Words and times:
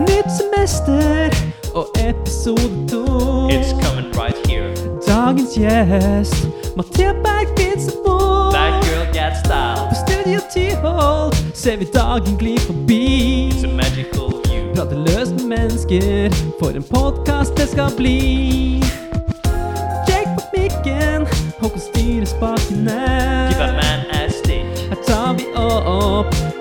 Nytt 0.00 0.30
semester 0.40 1.30
og 1.74 1.86
episode 1.98 2.88
to. 2.88 3.02
It's 3.50 3.72
coming 3.84 4.10
right 4.14 4.36
here. 4.46 4.70
Dagens 5.06 5.50
gjest, 5.54 6.48
Mathea 6.76 7.12
Berg 7.24 7.48
Pinsebo. 7.56 8.18
That 8.52 8.84
girl 8.84 9.06
got 9.18 9.32
style. 9.44 9.88
På 9.90 9.94
Studio 10.04 10.40
Tyholt 10.54 11.36
ser 11.54 11.76
vi 11.76 11.84
dagen 11.94 12.36
gli 12.38 12.58
forbi. 12.58 13.48
It's 13.48 13.64
a 13.64 13.68
magical 13.68 14.28
view. 14.44 14.74
Prate 14.74 14.94
løst 14.94 15.32
med 15.32 15.44
mennesker, 15.44 16.30
for 16.60 16.68
en 16.68 16.82
podkast 16.82 17.56
det 17.56 17.68
skal 17.68 17.90
bli. 17.96 18.82
Jake 20.08 20.30
på 20.36 20.42
mikken, 20.56 21.26
Håkon 21.60 21.80
styrer 21.80 22.24
spakene. 22.26 23.00
Give 23.50 23.62
a 23.62 23.72
man 23.72 24.00
a 24.10 24.28
stick. 24.30 24.66
Her 24.90 24.98
tar 25.06 25.32
vi 25.32 25.44
opp 25.54 26.57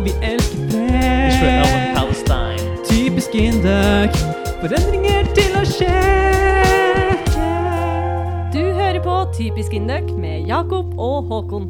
og 0.00 0.06
vi 0.06 0.12
elsker 0.24 0.84
Israel 1.28 1.66
and. 1.68 1.96
Palestine. 1.96 2.68
Typisk 2.88 3.34
Induc, 3.36 4.14
forandringer 4.62 5.26
til 5.36 5.56
å 5.58 5.64
skje. 5.68 5.96
Du 8.54 8.62
hører 8.78 9.02
på 9.04 9.16
Typisk 9.36 9.74
Induc 9.76 10.08
med 10.16 10.48
Jakob 10.48 10.94
og 10.96 11.28
Håkon. 11.28 11.68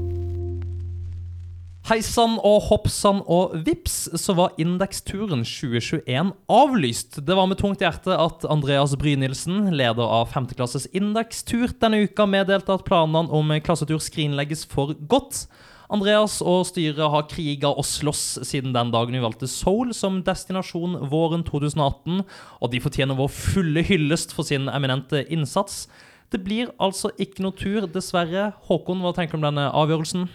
Hei 1.90 1.98
sann 2.06 2.36
og 2.46 2.68
hopp 2.68 2.86
sann 2.92 3.18
og 3.26 3.56
vips, 3.66 3.96
så 4.14 4.36
var 4.38 4.54
Indeksturen 4.62 5.42
2021 5.42 6.30
avlyst. 6.54 7.18
Det 7.26 7.34
var 7.34 7.48
med 7.50 7.58
tungt 7.58 7.82
hjerte 7.82 8.14
at 8.14 8.46
Andreas 8.46 8.94
Brynildsen, 9.00 9.72
leder 9.74 10.06
av 10.06 10.30
5. 10.30 10.52
klasses 10.54 10.86
Indekstur, 10.94 11.74
denne 11.82 12.04
uka 12.06 12.28
meddelte 12.30 12.78
at 12.78 12.86
planene 12.86 13.26
om 13.26 13.50
klassetur 13.66 13.98
skrinlegges 13.98 14.62
for 14.70 14.94
godt. 15.10 15.48
Andreas 15.90 16.36
og 16.46 16.62
styret 16.68 17.00
har 17.12 17.26
kriga 17.30 17.72
og 17.72 17.82
slåss 17.86 18.40
siden 18.46 18.74
den 18.76 18.92
dagen 18.94 19.16
vi 19.16 19.22
valgte 19.22 19.48
Seoul 19.50 19.90
som 19.96 20.20
destinasjon 20.26 20.98
våren 21.10 21.42
2018, 21.46 22.22
og 22.62 22.70
de 22.70 22.80
fortjener 22.84 23.18
vår 23.18 23.32
fulle 23.34 23.82
hyllest 23.88 24.34
for 24.36 24.46
sin 24.46 24.70
eminente 24.70 25.24
innsats. 25.34 25.88
Det 26.30 26.44
blir 26.46 26.70
altså 26.78 27.10
ikke 27.18 27.42
noe 27.42 27.56
tur, 27.58 27.88
dessverre. 27.90 28.52
Håkon, 28.68 29.02
hva 29.02 29.10
tenker 29.16 29.34
du 29.34 29.40
om 29.42 29.48
denne 29.48 29.66
avgjørelsen? 29.74 30.28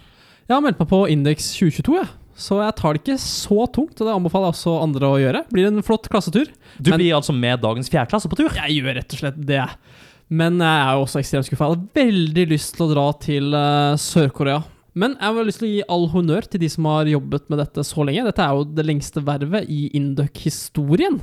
Jeg 0.45 0.53
har 0.53 0.61
meldt 0.65 0.81
meg 0.83 0.91
på 0.91 1.05
Indeks 1.09 1.53
2022, 1.55 1.95
jeg. 2.01 2.11
Så 2.35 2.57
jeg 2.59 2.75
tar 2.75 2.93
det 2.97 2.99
ikke 3.05 3.15
så 3.23 3.63
tungt, 3.71 3.95
og 3.95 4.09
det 4.09 4.11
anbefaler 4.11 4.49
jeg 4.49 4.57
også 4.57 4.73
andre 4.83 5.07
å 5.07 5.19
gjøre. 5.23 5.45
Blir 5.55 5.69
en 5.69 5.85
flott 5.87 6.09
klassetur. 6.11 6.51
Du 6.77 6.89
Men- 6.91 6.99
blir 6.99 7.15
altså 7.15 7.31
med 7.31 7.61
dagens 7.63 7.87
fjerdeklasse 7.89 8.27
på 8.27 8.35
tur? 8.35 8.51
Jeg 8.51 8.75
gjør 8.83 8.95
rett 8.99 9.13
og 9.15 9.19
slett 9.23 9.39
det. 9.39 9.63
Men 10.29 10.59
jeg 10.59 10.81
er 10.83 10.93
jo 10.97 11.05
også 11.05 11.21
ekstremt 11.21 11.47
skuffa. 11.47 11.63
Jeg 11.69 11.77
hadde 11.77 11.95
veldig 11.95 12.45
lyst 12.49 12.75
til 12.75 12.85
å 12.85 12.91
dra 12.91 13.11
til 13.13 13.53
uh, 13.55 13.95
Sør-Korea. 13.95 14.63
Men 14.95 15.17
jeg 15.19 15.35
har 15.35 15.43
lyst 15.43 15.59
til 15.59 15.67
å 15.67 15.73
gi 15.73 15.87
all 15.91 16.05
honnør 16.13 16.45
til 16.47 16.61
de 16.61 16.69
som 16.71 16.85
har 16.87 17.09
jobbet 17.11 17.49
med 17.51 17.59
dette 17.59 17.83
så 17.83 18.03
lenge. 18.07 18.23
Dette 18.23 18.43
er 18.45 18.55
jo 18.55 18.67
det 18.77 18.85
lengste 18.87 19.19
vervet 19.27 19.67
i 19.67 19.89
Induc-historien. 19.99 21.17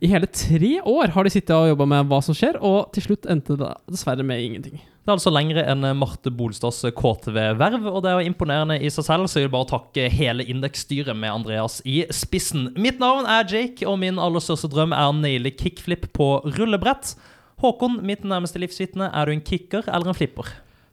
I 0.00 0.08
hele 0.08 0.28
tre 0.32 0.70
år 0.80 1.12
har 1.12 1.28
de 1.28 1.32
sittet 1.34 1.52
og 1.52 1.68
jobba 1.68 1.86
med 1.92 2.08
hva 2.08 2.22
som 2.24 2.36
skjer, 2.36 2.56
og 2.64 2.88
til 2.96 3.04
slutt 3.10 3.28
endte 3.28 3.58
det 3.60 3.74
dessverre 3.92 4.24
med 4.24 4.40
ingenting. 4.40 4.80
Det 4.80 5.12
er 5.12 5.18
altså 5.18 5.32
lengre 5.34 5.66
enn 5.68 5.84
Marte 6.00 6.32
Bolstads 6.32 6.80
KTV-verv, 6.96 7.90
og 7.92 8.00
det 8.06 8.08
er 8.08 8.22
jo 8.22 8.30
imponerende 8.30 8.80
i 8.80 8.88
seg 8.92 9.04
selv, 9.10 9.28
så 9.28 9.42
jeg 9.42 9.50
vil 9.50 9.54
bare 9.58 9.68
takke 9.74 10.08
hele 10.16 10.48
Indeks-styret 10.56 11.12
med 11.12 11.34
Andreas 11.34 11.82
i 11.84 12.02
spissen. 12.16 12.70
Mitt 12.80 13.04
navn 13.04 13.28
er 13.28 13.44
Jake, 13.44 13.84
og 13.84 14.00
min 14.00 14.20
aller 14.22 14.40
største 14.40 14.72
drøm 14.72 14.96
er 14.96 15.12
å 15.12 15.18
naile 15.20 15.52
kickflip 15.52 16.08
på 16.16 16.32
rullebrett. 16.56 17.12
Håkon, 17.60 18.00
mitt 18.00 18.24
nærmeste 18.24 18.64
livsvitne, 18.64 19.12
er 19.12 19.28
du 19.28 19.36
en 19.36 19.44
kicker 19.44 19.84
eller 19.92 20.08
en 20.08 20.16
flipper? 20.16 20.48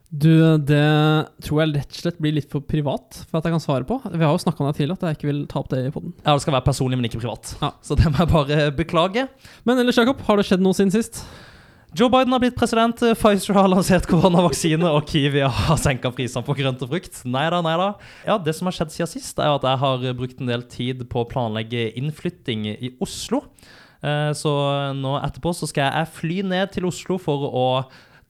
Du, 0.07 0.31
det 0.63 0.83
tror 1.43 1.59
jeg 1.65 1.73
rett 1.75 1.91
og 1.91 1.97
slett 1.99 2.19
blir 2.23 2.31
litt 2.37 2.47
for 2.51 2.63
privat 2.63 3.17
for 3.27 3.41
at 3.41 3.47
jeg 3.49 3.55
kan 3.57 3.63
svare 3.63 3.83
på. 3.87 3.97
Vi 4.07 4.23
har 4.23 4.31
jo 4.31 4.39
snakka 4.39 4.63
om 4.63 4.69
det 4.69 4.77
tidligere, 4.77 4.95
at 5.01 5.09
jeg 5.09 5.17
ikke 5.19 5.27
vil 5.33 5.41
ta 5.51 5.59
opp 5.59 5.67
det 5.73 5.81
i 5.83 5.91
poden. 5.91 6.13
Ja, 6.23 6.31
det 6.37 6.45
skal 6.45 6.55
være 6.55 6.67
personlig, 6.69 6.95
men 7.01 7.09
ikke 7.09 7.19
privat. 7.19 7.51
Ja. 7.59 7.73
Så 7.83 7.97
det 7.99 8.07
må 8.13 8.21
jeg 8.23 8.31
bare 8.31 8.69
beklage. 8.77 9.25
Men 9.67 9.81
ellers, 9.83 9.99
Jakob, 9.99 10.21
har 10.29 10.39
det 10.39 10.47
skjedd 10.47 10.63
noe 10.63 10.77
siden 10.77 10.95
sist? 10.95 11.19
Joe 11.97 12.11
Biden 12.13 12.31
har 12.35 12.39
blitt 12.43 12.55
president, 12.59 12.99
Pfizer 13.19 13.55
har 13.57 13.67
lansert 13.71 14.07
koronavaksine, 14.07 14.87
og 14.95 15.05
Kiwi 15.11 15.43
har 15.43 15.79
senka 15.81 16.11
prisene 16.15 16.43
på 16.45 16.55
grønt 16.59 16.83
og 16.83 16.91
frukt. 16.91 17.21
Nei 17.27 17.45
da, 17.51 17.59
nei 17.65 17.75
da. 17.79 17.91
Ja, 18.27 18.35
det 18.43 18.55
som 18.57 18.67
har 18.69 18.75
skjedd 18.75 18.91
siden 18.95 19.11
sist, 19.11 19.39
er 19.39 19.55
at 19.55 19.67
jeg 19.67 19.81
har 19.83 20.07
brukt 20.19 20.39
en 20.43 20.51
del 20.51 20.63
tid 20.71 21.03
på 21.11 21.23
å 21.23 21.29
planlegge 21.31 21.89
innflytting 21.99 22.67
i 22.75 22.91
Oslo. 23.03 23.43
Eh, 24.03 24.31
Så 24.37 24.51
nå 24.99 25.15
etterpå 25.23 25.55
så 25.57 25.67
skal 25.71 25.89
jeg 25.91 26.13
fly 26.19 26.41
ned 26.47 26.75
til 26.75 26.85
Oslo 26.91 27.17
for 27.19 27.47
å 27.49 27.67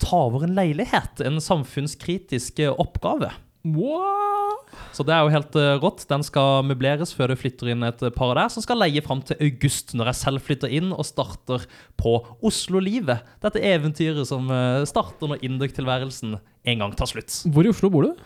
ta 0.03 0.23
over 0.27 0.45
en 0.45 0.55
leilighet. 0.57 1.23
En 1.25 1.41
samfunnskritisk 1.43 2.61
oppgave. 2.77 3.31
What? 3.67 4.57
Så 4.95 5.03
det 5.05 5.13
er 5.13 5.25
jo 5.25 5.33
helt 5.33 5.55
eh, 5.59 5.75
rått. 5.81 6.05
Den 6.09 6.23
skal 6.25 6.65
møbleres 6.67 7.13
før 7.15 7.31
det 7.31 7.39
flytter 7.41 7.71
inn 7.73 7.85
et 7.87 8.01
par 8.15 8.33
der, 8.37 8.49
som 8.53 8.63
skal 8.63 8.79
leie 8.81 9.03
fram 9.05 9.21
til 9.25 9.39
august, 9.43 9.93
når 9.97 10.11
jeg 10.11 10.19
selv 10.21 10.43
flytter 10.45 10.73
inn 10.79 10.93
og 10.93 11.05
starter 11.07 11.65
på 11.99 12.17
Oslo-livet. 12.45 13.25
Dette 13.43 13.63
eventyret 13.63 14.29
som 14.29 14.49
eh, 14.53 14.85
starter 14.89 15.31
når 15.31 15.43
Induk-tilværelsen 15.47 16.37
en 16.37 16.83
gang 16.83 16.95
tar 16.97 17.11
slutt. 17.11 17.41
Hvor 17.51 17.67
i 17.67 17.73
Oslo 17.73 17.91
bor 17.93 18.07
du? 18.07 18.25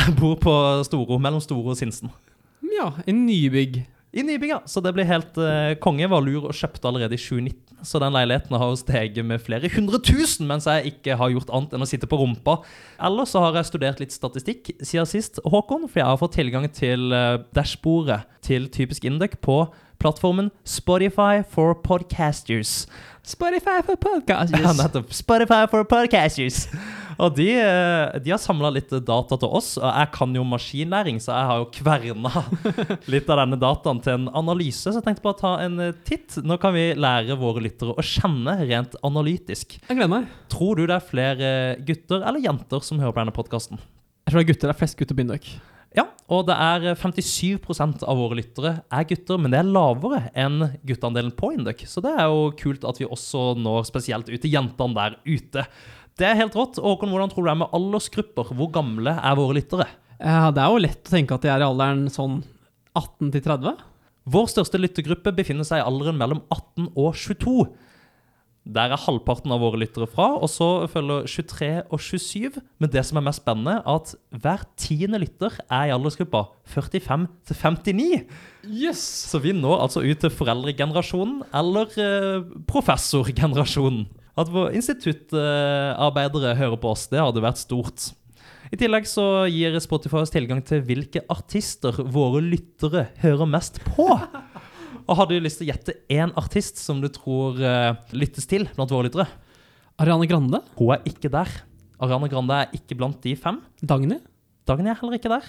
Jeg 0.00 0.16
bor 0.18 0.36
på 0.40 0.52
Storo, 0.86 1.18
mellom 1.20 1.42
Storo 1.42 1.72
og 1.72 1.78
Sinsen. 1.78 2.12
Ja, 2.70 2.92
en 3.10 3.24
nybygg. 3.26 3.82
I 4.10 4.24
nybygga. 4.26 4.60
Så 4.66 4.82
det 4.82 4.92
blir 4.96 5.06
helt 5.06 5.36
uh, 5.38 5.74
konge. 5.82 6.08
Var 6.10 6.24
lur 6.24 6.48
og 6.48 6.56
kjøpte 6.56 6.88
allerede 6.88 7.14
i 7.14 7.20
2019. 7.20 7.84
Så 7.86 8.00
den 8.02 8.12
leiligheten 8.12 8.56
har 8.58 8.72
jo 8.72 8.76
steget 8.76 9.24
med 9.24 9.40
flere 9.40 9.70
hundre 9.72 10.00
tusen, 10.04 10.48
mens 10.50 10.66
jeg 10.68 10.92
ikke 10.92 11.16
har 11.16 11.30
gjort 11.32 11.52
annet 11.54 11.76
enn 11.76 11.86
å 11.86 11.88
sitte 11.88 12.08
på 12.10 12.18
rumpa. 12.20 12.58
Ellers 13.00 13.32
så 13.32 13.44
har 13.44 13.56
jeg 13.56 13.70
studert 13.70 14.02
litt 14.02 14.12
statistikk 14.12 14.72
siden 14.82 15.08
sist, 15.08 15.40
Håkon, 15.46 15.86
for 15.88 16.02
jeg 16.02 16.10
har 16.10 16.20
fått 16.20 16.36
tilgang 16.36 16.66
til 16.74 17.14
uh, 17.14 17.38
dashbordet 17.56 18.22
til 18.44 18.68
Typisk 18.74 19.06
Indek 19.08 19.38
på 19.44 19.62
plattformen 20.00 20.50
Spotify 20.64 21.44
for 21.46 21.78
Podcasters. 21.84 22.88
Spotify 23.22 23.80
for 23.86 23.96
Podcasters. 23.96 24.60
Ja, 24.66 24.74
nettopp. 24.76 25.14
Spotify 25.14 25.64
for 25.70 25.86
Podcasters. 25.88 26.66
Og 27.20 27.34
de, 27.36 27.48
eh, 27.60 28.18
de 28.24 28.32
har 28.32 28.40
samla 28.40 28.70
litt 28.72 28.92
data 29.04 29.36
til 29.36 29.52
oss, 29.60 29.74
og 29.80 29.86
jeg 29.86 30.10
kan 30.14 30.36
jo 30.36 30.44
maskinlæring, 30.48 31.18
så 31.20 31.34
jeg 31.36 31.48
har 31.50 31.60
jo 31.60 31.68
kverna 31.76 32.44
litt 33.12 33.28
av 33.28 33.42
denne 33.42 33.58
dataen 33.60 34.00
til 34.04 34.16
en 34.16 34.28
analyse. 34.40 34.86
Så 34.86 34.96
jeg 34.96 35.06
tenkte 35.06 35.26
bare 35.26 35.36
å 35.36 35.42
ta 35.42 35.54
en 35.66 35.76
eh, 35.84 35.96
titt. 36.08 36.38
Nå 36.46 36.56
kan 36.62 36.72
vi 36.76 36.86
lære 36.96 37.36
våre 37.40 37.64
lyttere 37.64 37.92
å 37.92 38.04
kjenne 38.04 38.56
rent 38.62 38.96
analytisk. 39.06 39.76
Jeg 39.82 39.98
gleder 39.98 40.14
meg. 40.14 40.30
Tror 40.52 40.80
du 40.80 40.86
det 40.86 40.96
er 40.96 41.10
flere 41.10 41.50
gutter 41.84 42.24
eller 42.24 42.44
jenter 42.44 42.86
som 42.86 43.02
hører 43.02 43.16
på 43.16 43.24
denne 43.24 43.36
podkasten? 43.36 43.82
Jeg 44.24 44.32
tror 44.32 44.40
det 44.40 44.46
er 44.46 44.52
gutter. 44.54 44.70
Det 44.70 44.76
er 44.76 44.80
flest 44.80 44.98
gutter 45.00 45.18
på 45.18 45.26
Indøk. 45.26 45.52
Ja, 45.90 46.04
og 46.30 46.44
det 46.46 46.54
er 46.54 46.92
57% 46.94 48.04
av 48.06 48.18
våre 48.20 48.36
lyttere 48.38 48.76
er 48.94 49.06
gutter, 49.10 49.40
men 49.42 49.50
det 49.50 49.58
er 49.58 49.70
lavere 49.74 50.20
enn 50.38 50.76
gutteandelen 50.86 51.32
på 51.34 51.50
Induc. 51.56 51.82
Så 51.90 52.02
det 52.04 52.12
er 52.14 52.28
jo 52.30 52.52
kult 52.58 52.86
at 52.86 53.00
vi 53.02 53.08
også 53.08 53.56
når 53.58 53.88
spesielt 53.88 54.30
ut 54.30 54.38
til 54.38 54.54
jentene 54.54 54.94
der 54.94 55.16
ute. 55.26 55.64
Det 56.20 56.28
er 56.28 56.36
helt 56.36 56.56
rått. 56.58 56.78
Håkon, 56.84 57.12
hvordan 57.14 57.30
tror 57.32 57.44
du 57.44 57.48
det 57.48 57.54
er 57.54 57.60
med 57.62 57.76
aldersgrupper? 57.76 58.50
Hvor 58.56 58.68
gamle 58.74 59.14
er 59.16 59.38
våre 59.38 59.56
lyttere? 59.56 59.86
Ja, 60.20 60.50
det 60.52 60.60
er 60.60 60.74
jo 60.74 60.82
lett 60.84 61.06
å 61.08 61.14
tenke 61.14 61.36
at 61.36 61.46
de 61.46 61.48
er 61.48 61.62
i 61.62 61.68
alderen 61.68 62.10
sånn 62.12 62.42
18 62.98 63.30
til 63.32 63.44
30. 63.46 63.86
Vår 64.30 64.50
største 64.52 64.80
lyttergruppe 64.80 65.32
befinner 65.32 65.64
seg 65.64 65.80
i 65.80 65.86
alderen 65.86 66.20
mellom 66.20 66.42
18 66.52 66.90
og 66.92 67.14
22. 67.16 67.70
Der 68.70 68.92
er 68.92 69.00
halvparten 69.00 69.54
av 69.54 69.62
våre 69.64 69.80
lyttere 69.80 70.04
fra, 70.10 70.26
og 70.36 70.50
så 70.52 70.84
følger 70.92 71.24
23 71.24 71.70
og 71.88 72.02
27. 72.04 72.60
Men 72.82 72.92
det 72.92 73.06
som 73.08 73.16
er 73.16 73.24
mest 73.24 73.40
spennende, 73.40 73.78
er 73.80 73.96
at 73.96 74.12
hver 74.44 74.66
tiende 74.78 75.22
lytter 75.22 75.56
er 75.64 75.88
i 75.88 75.94
aldersgruppa 75.96 76.44
45 76.68 77.24
til 77.48 77.60
59. 77.64 78.08
Yes! 78.68 79.00
Så 79.32 79.40
vi 79.40 79.56
når 79.56 79.86
altså 79.86 80.04
ut 80.04 80.20
til 80.20 80.36
foreldregenerasjonen 80.36 81.40
eller 81.56 81.96
eh, 82.04 82.44
professorgenerasjonen. 82.68 84.04
At 84.38 84.50
instituttarbeidere 84.76 86.54
hører 86.58 86.78
på 86.80 86.92
oss, 86.92 87.08
det 87.10 87.20
hadde 87.22 87.42
vært 87.42 87.60
stort. 87.60 88.10
I 88.70 88.78
tillegg 88.78 89.08
så 89.10 89.48
gir 89.50 89.74
Spotify 89.82 90.20
oss 90.20 90.30
tilgang 90.30 90.60
til 90.66 90.84
hvilke 90.86 91.24
artister 91.32 91.96
våre 92.06 92.42
lyttere 92.44 93.08
hører 93.22 93.48
mest 93.50 93.80
på. 93.88 94.06
Og 95.10 95.16
har 95.18 95.26
du 95.26 95.34
lyst 95.42 95.58
til 95.58 95.66
å 95.66 95.72
gjette 95.72 95.96
én 96.12 96.30
artist 96.38 96.78
som 96.78 97.00
du 97.02 97.08
tror 97.10 97.58
eh, 97.58 97.96
lyttes 98.14 98.46
til 98.46 98.68
blant 98.76 98.92
våre 98.94 99.08
lyttere? 99.08 99.26
Ariane 100.00 100.28
Grande. 100.30 100.60
Hun 100.78 100.94
er 100.94 101.02
ikke 101.08 101.32
der. 101.32 101.50
Ariane 102.00 102.30
Grande 102.30 102.60
er 102.62 102.76
ikke 102.76 102.94
blant 103.00 103.18
de 103.24 103.34
fem. 103.36 103.58
Dagny. 103.82 104.20
Dagny 104.70 104.92
er 104.92 105.00
heller 105.00 105.18
ikke 105.18 105.32
der. 105.32 105.48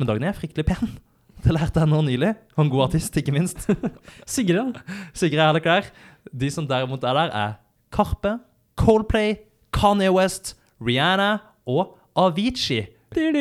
Men 0.00 0.10
Dagny 0.10 0.26
er 0.28 0.36
fryktelig 0.36 0.66
pen. 0.68 0.90
Det 1.44 1.54
lærte 1.54 1.84
jeg 1.84 1.92
nå 1.92 2.00
nylig. 2.02 2.32
Og 2.56 2.64
en 2.64 2.72
god 2.72 2.88
artist, 2.88 3.14
ikke 3.20 3.34
minst. 3.36 3.68
Sigrid. 4.34 4.80
Sigrid 5.14 5.38
er 5.38 5.52
heller 5.52 5.62
ikke 5.62 5.78
der. 5.78 6.10
De 6.42 6.50
som 6.50 6.66
derimot 6.66 7.06
er 7.06 7.20
der, 7.20 7.30
er 7.30 7.54
Karpe, 7.92 8.38
Coldplay, 8.76 9.36
Kanye 9.72 10.10
West, 10.12 10.54
Rihanna 10.82 11.38
og 11.66 11.96
Avicii. 12.16 12.86
Det 13.16 13.22
er 13.26 13.32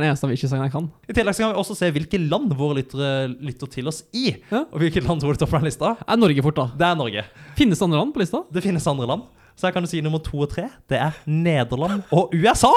den 0.00 0.08
eneste 0.08 0.26
Avicii-sangen 0.26 0.64
jeg 0.66 0.72
kan. 0.74 0.86
I 1.06 1.14
tillegg 1.14 1.36
kan 1.38 1.52
vi 1.52 1.60
også 1.60 1.76
se 1.78 1.90
hvilke 1.94 2.18
land 2.18 2.54
våre 2.58 2.80
lyttere 2.80 3.28
lytter 3.46 3.70
til 3.70 3.90
oss 3.90 4.02
i. 4.16 4.32
Ja. 4.50 4.64
Og 4.72 4.80
hvilke 4.82 5.02
land 5.04 5.22
tror 5.22 5.34
du 5.34 5.38
står 5.38 5.50
på 5.52 5.60
den 5.60 5.68
lista? 5.68 5.92
Er 6.02 6.18
Norge 6.18 6.42
fort, 6.42 6.58
da? 6.58 6.66
Det 6.80 6.86
er 6.88 6.98
Norge. 6.98 7.24
Finnes 7.58 7.78
det 7.78 7.86
andre 7.86 8.00
land 8.00 8.14
på 8.14 8.22
lista? 8.24 8.42
Det 8.50 8.64
finnes 8.64 8.88
andre 8.90 9.06
land. 9.12 9.26
Så 9.54 9.68
jeg 9.68 9.76
kan 9.76 9.86
jo 9.86 9.90
si 9.92 10.00
nummer 10.02 10.22
to 10.24 10.40
og 10.42 10.50
tre. 10.50 10.66
Det 10.90 10.98
er 10.98 11.14
Nederland 11.30 12.02
og 12.14 12.34
USA. 12.34 12.72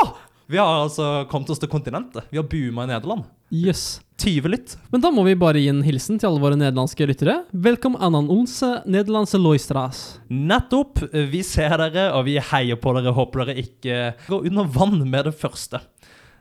Vi 0.48 0.60
har 0.62 0.84
altså 0.84 1.26
kommet 1.32 1.50
oss 1.50 1.60
til 1.60 1.72
kontinentet. 1.72 2.28
Vi 2.30 2.38
har 2.38 2.46
booma 2.48 2.86
i 2.86 2.92
Nederland. 2.94 3.26
Jøss. 3.52 3.98
20 4.18 4.50
litt. 4.50 4.76
Men 4.90 5.02
da 5.04 5.12
må 5.14 5.24
vi 5.28 5.36
bare 5.38 5.62
gi 5.62 5.70
en 5.70 5.84
hilsen 5.86 6.18
til 6.18 6.32
alle 6.32 6.42
våre 6.42 6.58
nederlandske 6.58 7.06
lyttere. 7.06 7.36
Velkommen 7.54 8.02
anan 8.02 8.30
onze 8.34 8.80
nederlandse 8.90 9.38
loistras. 9.38 10.02
Nettopp. 10.34 11.04
Vi 11.14 11.44
ser 11.46 11.78
dere, 11.84 12.10
og 12.18 12.26
vi 12.26 12.40
heier 12.42 12.80
på 12.82 12.96
dere. 12.98 13.14
Håper 13.14 13.46
dere 13.46 13.62
ikke 13.62 14.00
går 14.26 14.50
under 14.50 14.72
vann 14.74 15.04
med 15.06 15.30
det 15.30 15.36
første. 15.38 15.84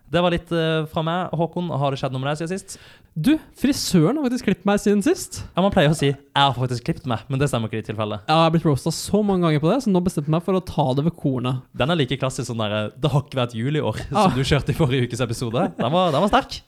Det 0.07 0.23
var 0.23 0.33
litt 0.33 0.53
eh, 0.55 0.87
fra 0.89 1.03
meg. 1.05 1.35
Håkon, 1.37 1.69
har 1.75 1.93
det 1.93 2.01
skjedd 2.01 2.15
noe 2.15 2.23
med 2.23 2.33
deg 2.33 2.41
siden 2.41 2.55
sist? 2.55 2.79
Du, 3.17 3.31
frisøren 3.57 4.19
har 4.19 4.27
faktisk 4.27 4.45
klippet 4.45 4.67
meg 4.69 4.81
siden 4.83 5.01
sist. 5.01 5.39
Ja, 5.57 5.63
Man 5.65 5.73
pleier 5.73 5.89
å 5.89 5.97
si 5.97 6.11
'jeg 6.13 6.19
har 6.37 6.53
faktisk 6.53 6.85
klippet 6.85 7.07
meg', 7.09 7.23
men 7.31 7.39
det 7.41 7.49
stemmer 7.49 7.71
ikke 7.71 7.81
i 7.81 7.87
tilfellet. 7.89 8.21
Ja, 8.29 8.35
Jeg 8.37 8.45
har 8.45 8.51
blitt 8.53 8.67
roasta 8.67 8.91
så 8.93 9.25
mange 9.25 9.41
ganger 9.41 9.59
på 9.59 9.73
det, 9.73 9.79
så 9.85 9.89
nå 9.89 10.05
bestemte 10.05 10.29
jeg 10.29 10.37
meg 10.37 10.43
for 10.45 10.53
å 10.53 10.61
ta 10.61 10.93
det 10.93 11.05
ved 11.07 11.17
kornet. 11.17 11.63
Den 11.75 11.91
er 11.91 11.97
like 11.97 12.19
klassisk 12.21 12.45
som 12.49 12.59
der, 12.59 12.91
'det 12.93 13.11
har 13.11 13.23
ikke 13.23 13.41
vært 13.41 13.55
jul 13.55 13.75
i 13.75 13.81
år', 13.81 14.01
Ah. 14.13 14.29
som 14.29 14.37
du 14.37 14.45
kjørte 14.45 14.69
i 14.69 14.75
forrige 14.77 15.09
ukes 15.09 15.21
episode. 15.21 15.73
Den 15.79 15.93
var, 15.93 16.13
den 16.13 16.21
var 16.21 16.29
sterk. 16.29 16.61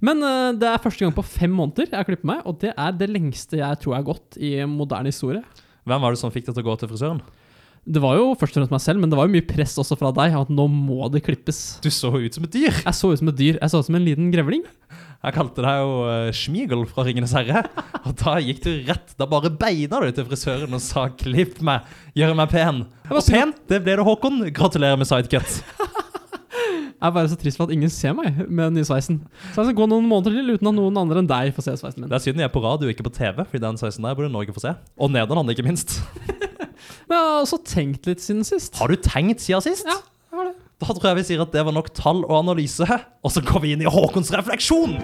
Men 0.00 0.22
uh, 0.22 0.52
det 0.52 0.62
er 0.62 0.78
første 0.78 1.00
gang 1.00 1.12
på 1.12 1.24
fem 1.24 1.50
måneder 1.50 1.90
jeg 1.90 1.98
har 1.98 2.04
klippet 2.04 2.24
meg, 2.24 2.42
og 2.46 2.60
det 2.60 2.72
er 2.78 2.92
det 2.92 3.10
lengste 3.10 3.56
jeg 3.58 3.80
tror 3.80 3.96
jeg 3.96 4.04
har 4.04 4.14
gått 4.14 4.36
i 4.38 4.64
moderne 4.64 5.06
historie. 5.10 5.42
Hvem 5.84 6.00
var 6.00 6.10
det 6.12 6.18
som 6.18 6.30
fikk 6.30 6.46
deg 6.46 6.54
til 6.54 6.62
å 6.62 6.70
gå 6.70 6.78
til 6.78 6.88
frisøren? 6.88 7.20
Det 7.88 8.00
var 8.02 8.16
jo 8.16 8.34
først 8.34 8.56
og 8.56 8.66
fremst 8.66 8.70
meg 8.74 8.80
selv, 8.80 9.00
men 9.00 9.10
det 9.10 9.16
var 9.16 9.26
jo 9.28 9.32
mye 9.34 9.46
press 9.46 9.76
også 9.78 9.96
fra 9.98 10.10
deg 10.12 10.34
at 10.34 10.48
nå 10.50 10.66
må 10.70 11.06
det 11.10 11.22
klippes. 11.22 11.80
Du 11.82 11.88
så 11.90 12.10
ut 12.14 12.34
som 12.34 12.42
et 12.42 12.50
dyr. 12.50 12.70
Jeg 12.82 12.94
så 12.94 13.12
ut 13.12 13.18
som 13.18 13.28
et 13.28 13.36
dyr. 13.36 13.58
Jeg 13.62 13.70
så 13.70 13.78
ut 13.78 13.86
som 13.86 13.94
en 13.94 14.04
liten 14.04 14.32
grevling. 14.32 14.64
Jeg 15.26 15.34
kalte 15.34 15.62
deg 15.64 15.80
jo 15.82 15.94
uh, 16.06 16.28
Schmiegel 16.30 16.84
fra 16.86 17.02
Ringenes 17.02 17.32
herre. 17.34 17.64
Og 18.06 18.12
da 18.20 18.36
gikk 18.38 18.60
du 18.62 18.70
rett. 18.86 19.10
Da 19.18 19.26
bare 19.26 19.50
beina 19.50 19.98
du 19.98 20.10
til 20.14 20.26
frisøren 20.28 20.76
og 20.76 20.82
sa 20.84 21.08
'klipp 21.10 21.58
meg, 21.66 21.82
gjør 22.14 22.36
meg 22.38 22.52
pen'. 22.52 22.84
var 23.10 23.18
Og 23.18 23.26
pen, 23.26 23.54
det 23.66 23.80
ble 23.82 23.96
det, 23.98 24.04
Håkon. 24.06 24.44
Gratulerer 24.54 24.96
med 24.96 25.10
sidecut. 25.10 25.62
Jeg 26.96 27.10
er 27.10 27.12
bare 27.12 27.28
så 27.28 27.36
trist 27.36 27.58
for 27.58 27.68
at 27.68 27.74
ingen 27.74 27.90
ser 27.92 28.14
meg 28.16 28.38
med 28.48 28.70
den 28.70 28.78
nye 28.78 28.86
sveisen. 28.88 29.18
Så 29.52 29.60
jeg 29.60 29.66
skal 29.68 29.76
gå 29.76 29.86
noen 29.90 30.06
måneder 30.08 30.32
til 30.32 30.54
uten 30.54 30.70
at 30.70 30.76
noen 30.78 30.96
andre 30.96 31.20
enn 31.20 31.28
deg 31.28 31.50
får 31.52 31.66
se 31.66 31.74
sveisen 31.82 32.00
min. 32.00 32.08
Det 32.08 32.16
er 32.16 32.22
synd 32.24 32.40
jeg 32.40 32.48
er 32.48 32.54
på 32.54 32.62
radio, 32.64 32.88
ikke 32.88 33.04
på 33.04 33.12
TV, 33.12 33.44
Fordi 33.44 33.60
den 33.60 33.76
sveisen 33.76 34.06
der 34.06 34.16
burde 34.16 34.32
Norge 34.32 34.54
få 34.56 34.64
se. 34.64 34.72
Og 34.96 35.12
Nederland, 35.12 35.52
ikke 35.52 35.66
minst. 35.66 36.00
Men 37.06 37.18
jeg 37.18 37.20
har 37.20 37.42
også 37.42 37.60
tenkt 37.68 38.08
litt 38.08 38.24
siden 38.24 38.46
sist. 38.48 38.80
Har 38.80 38.88
du 38.88 38.96
tenkt 38.96 39.44
siden 39.44 39.60
sist? 39.60 39.84
Ja, 39.84 40.00
jeg 40.32 40.40
har 40.40 40.48
det. 40.48 40.56
Da 40.76 40.92
tror 40.92 41.06
jeg 41.08 41.16
vi 41.16 41.22
sier 41.24 41.40
at 41.40 41.54
det 41.54 41.62
var 41.64 41.72
nok 41.72 41.86
tall 41.96 42.18
og 42.26 42.34
analyse. 42.36 42.84
Og 43.24 43.32
så 43.32 43.40
går 43.40 43.62
vi 43.64 43.70
inn 43.72 43.84
i 43.84 43.88
Håkons 43.88 44.28
refleksjon. 44.36 44.98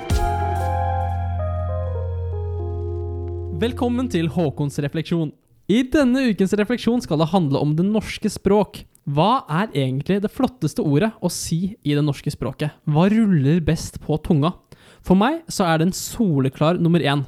Velkommen 3.62 4.10
til 4.12 4.28
Håkons 4.34 4.76
refleksjon. 4.84 5.30
I 5.72 5.80
denne 5.88 6.26
ukens 6.28 6.52
refleksjon 6.58 7.00
skal 7.00 7.22
det 7.22 7.30
handle 7.32 7.62
om 7.64 7.72
det 7.78 7.86
norske 7.88 8.28
språk. 8.28 8.82
Hva 9.08 9.46
er 9.48 9.72
egentlig 9.72 10.20
det 10.20 10.32
flotteste 10.34 10.84
ordet 10.84 11.14
å 11.24 11.32
si 11.32 11.78
i 11.80 11.96
det 11.96 12.04
norske 12.04 12.34
språket? 12.34 12.76
Hva 12.84 13.08
ruller 13.08 13.64
best 13.64 13.96
på 14.04 14.20
tunga? 14.20 14.52
For 15.00 15.16
meg 15.16 15.40
så 15.48 15.64
er 15.70 15.80
det 15.80 15.88
en 15.88 15.96
soleklar 15.96 16.76
nummer 16.82 17.00
én. 17.00 17.24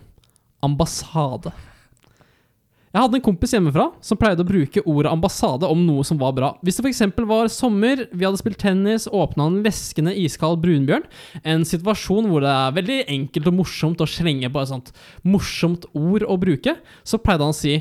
Ambassade. 0.61 1.55
Jeg 2.95 3.03
hadde 3.03 3.19
en 3.19 3.25
kompis 3.27 3.51
hjemmefra 3.57 3.89
som 4.07 4.19
pleide 4.21 4.45
å 4.45 4.47
bruke 4.47 4.83
ordet 4.87 5.11
ambassade 5.11 5.67
om 5.67 5.81
noe 5.83 6.05
som 6.07 6.19
var 6.21 6.31
bra. 6.37 6.53
Hvis 6.63 6.77
det 6.79 6.85
f.eks. 6.85 7.01
var 7.27 7.49
sommer, 7.51 8.05
vi 8.15 8.23
hadde 8.23 8.39
spilt 8.39 8.61
tennis, 8.63 9.09
åpna 9.11 9.49
en 9.51 9.57
leskende 9.65 10.13
iskald 10.15 10.61
brunbjørn, 10.63 11.09
en 11.43 11.67
situasjon 11.67 12.29
hvor 12.31 12.47
det 12.47 12.53
er 12.53 12.77
veldig 12.77 12.99
enkelt 13.17 13.51
og 13.51 13.57
morsomt 13.59 14.05
å 14.05 14.07
slenge 14.07 14.47
på 14.47 14.63
et 14.63 14.71
sånt 14.71 14.93
morsomt 15.27 15.89
ord 15.91 16.23
å 16.23 16.39
bruke, 16.39 16.77
så 17.03 17.19
pleide 17.19 17.43
han 17.43 17.57
å 17.57 17.59
si 17.59 17.81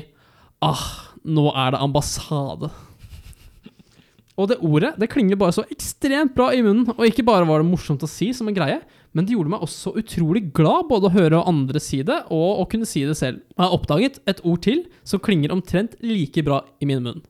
ah, 0.66 0.82
nå 1.22 1.46
er 1.62 1.76
det 1.76 1.84
ambassade. 1.86 2.72
Og 4.34 4.50
det 4.50 4.58
ordet 4.66 4.96
det 4.98 5.12
klinger 5.14 5.38
bare 5.38 5.54
så 5.54 5.62
ekstremt 5.70 6.34
bra 6.34 6.50
i 6.50 6.62
munnen, 6.66 6.90
og 6.90 7.06
ikke 7.06 7.22
bare 7.22 7.46
var 7.46 7.62
det 7.62 7.70
morsomt 7.70 8.02
å 8.02 8.10
si 8.10 8.32
som 8.34 8.50
en 8.50 8.58
greie, 8.58 8.82
men 9.14 9.26
det 9.26 9.36
gjorde 9.36 9.52
meg 9.52 9.62
også 9.62 9.94
utrolig 10.00 10.48
glad 10.56 10.88
både 10.90 11.08
å 11.08 11.14
høre 11.14 11.42
andre 11.46 11.80
si 11.82 12.00
det, 12.06 12.16
og 12.34 12.64
å 12.64 12.66
kunne 12.70 12.88
si 12.88 13.04
det 13.06 13.14
selv. 13.18 13.44
Jeg 13.54 13.62
har 13.62 13.74
oppdaget 13.76 14.18
et 14.30 14.42
ord 14.42 14.64
til 14.66 14.84
som 15.06 15.22
klinger 15.22 15.54
omtrent 15.54 15.94
like 16.02 16.42
bra 16.46 16.64
i 16.82 16.88
min 16.90 17.02
munn. 17.04 17.22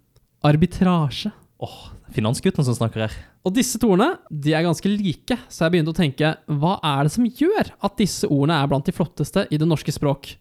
Arbitrasje. 0.44 1.34
Åh, 1.64 1.80
finansgutten 2.16 2.64
som 2.66 2.76
snakker 2.76 3.04
her. 3.04 3.18
Og 3.44 3.52
disse 3.56 3.78
to 3.80 3.90
ordene 3.92 4.16
de 4.32 4.54
er 4.56 4.64
ganske 4.64 4.88
like, 4.88 5.36
så 5.52 5.66
jeg 5.66 5.74
begynte 5.74 5.92
å 5.92 5.98
tenke 5.98 6.32
hva 6.48 6.78
er 6.80 7.04
det 7.04 7.12
som 7.14 7.28
gjør 7.28 7.74
at 7.84 8.00
disse 8.00 8.28
ordene 8.30 8.56
er 8.56 8.70
blant 8.72 8.88
de 8.88 8.96
flotteste 8.96 9.44
i 9.52 9.60
det 9.60 9.68
norske 9.68 9.92
språk? 9.92 10.32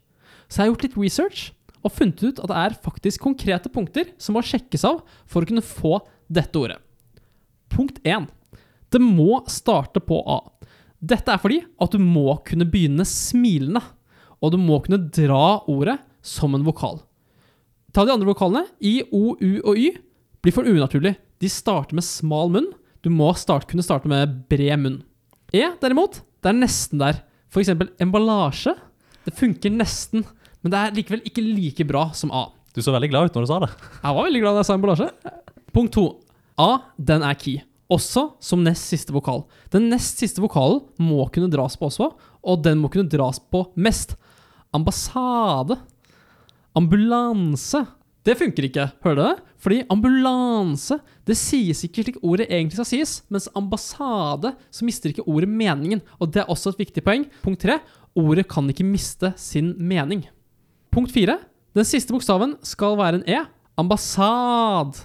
Så 0.47 0.61
jeg 0.61 0.63
har 0.63 0.71
gjort 0.71 0.87
litt 0.87 0.97
research 0.99 1.43
og 1.83 1.91
funnet 1.91 2.23
ut 2.23 2.39
at 2.39 2.49
det 2.51 2.59
er 2.61 2.79
faktisk 2.85 3.23
konkrete 3.25 3.71
punkter 3.71 4.13
som 4.21 4.37
må 4.37 4.43
sjekkes 4.47 4.85
av 4.87 5.01
for 5.27 5.43
å 5.43 5.49
kunne 5.49 5.65
få 5.65 5.97
dette 6.31 6.55
ordet. 6.59 6.79
Punkt 7.73 7.99
1. 8.07 8.29
Det 8.93 9.01
må 9.01 9.41
starte 9.49 9.99
på 10.03 10.21
A. 10.29 10.39
Dette 11.03 11.33
er 11.33 11.41
fordi 11.41 11.59
at 11.83 11.91
du 11.91 11.99
må 11.99 12.37
kunne 12.47 12.67
begynne 12.69 13.03
smilende, 13.07 13.81
og 14.43 14.53
du 14.53 14.59
må 14.59 14.79
kunne 14.83 15.01
dra 15.11 15.59
ordet 15.71 15.97
som 16.23 16.55
en 16.55 16.63
vokal. 16.63 17.01
Ta 17.93 18.05
de 18.07 18.13
andre 18.13 18.29
vokalene. 18.31 18.63
I, 18.81 19.01
O, 19.11 19.35
U 19.35 19.51
og 19.67 19.77
Y 19.77 19.91
blir 20.43 20.55
for 20.55 20.67
unaturlig. 20.67 21.13
De 21.43 21.51
starter 21.51 21.95
med 21.95 22.05
smal 22.07 22.51
munn. 22.51 22.71
Du 23.03 23.11
må 23.11 23.29
start, 23.37 23.67
kunne 23.69 23.83
starte 23.85 24.09
med 24.09 24.45
bred 24.49 24.79
munn. 24.79 25.01
E, 25.53 25.67
derimot, 25.83 26.21
det 26.41 26.51
er 26.51 26.57
nesten 26.57 27.03
der. 27.03 27.21
Eksempel 27.53 27.91
emballasje. 28.01 28.73
Det 29.27 29.35
funker 29.37 29.71
nesten, 29.75 30.23
men 30.63 30.73
det 30.73 30.79
er 30.79 30.95
likevel 30.97 31.21
ikke 31.27 31.43
like 31.45 31.85
bra 31.87 32.07
som 32.17 32.31
A. 32.33 32.47
Du 32.73 32.81
så 32.81 32.95
veldig 32.95 33.11
glad 33.11 33.29
ut 33.29 33.37
når 33.37 33.45
du 33.45 33.51
sa 33.51 33.59
det. 33.61 33.69
Jeg 34.01 34.15
var 34.17 34.25
veldig 34.25 34.41
glad 34.41 34.55
da 34.57 34.63
jeg 34.63 34.69
sa 34.71 34.77
emballasje. 34.79 35.09
Punkt 35.75 35.93
to. 35.93 36.07
A, 36.57 36.71
den 36.97 37.23
er 37.27 37.37
key. 37.37 37.61
Også 37.93 38.25
som 38.41 38.63
nest 38.65 38.89
siste 38.89 39.13
vokal. 39.13 39.43
Den 39.73 39.89
nest 39.91 40.21
siste 40.21 40.41
vokalen 40.41 40.81
må 41.03 41.27
kunne 41.33 41.51
dras 41.53 41.77
på 41.77 41.91
også, 41.91 42.09
og 42.41 42.63
den 42.65 42.81
må 42.81 42.89
kunne 42.89 43.11
dras 43.11 43.37
på 43.37 43.67
mest. 43.77 44.15
Ambassade. 44.73 45.77
Ambulanse. 46.73 47.83
Det 48.23 48.37
funker 48.39 48.69
ikke, 48.69 48.85
hører 49.03 49.17
du 49.17 49.21
det? 49.21 49.55
Fordi 49.63 49.79
ambulanse, 49.91 50.97
det 51.27 51.35
sies 51.39 51.83
ikke 51.85 52.05
slik 52.05 52.19
ordet 52.23 52.47
egentlig 52.47 52.77
skal 52.77 52.87
sies, 52.87 53.17
mens 53.31 53.49
ambassade, 53.55 54.53
så 54.71 54.87
mister 54.87 55.11
ikke 55.11 55.25
ordet 55.27 55.49
meningen. 55.51 56.01
Og 56.19 56.31
det 56.31 56.41
er 56.43 56.51
også 56.51 56.71
et 56.71 56.85
viktig 56.85 57.03
poeng. 57.03 57.27
Punkt 57.43 57.61
tre, 57.63 57.81
ordet 58.15 58.47
kan 58.51 58.69
ikke 58.71 58.87
miste 58.87 59.33
sin 59.39 59.73
mening. 59.75 60.23
Punkt 60.93 61.11
fire, 61.11 61.37
den 61.75 61.87
siste 61.87 62.15
bokstaven 62.15 62.55
skal 62.63 62.95
være 62.99 63.19
en 63.21 63.27
E. 63.27 63.43
Ambassad. 63.79 65.03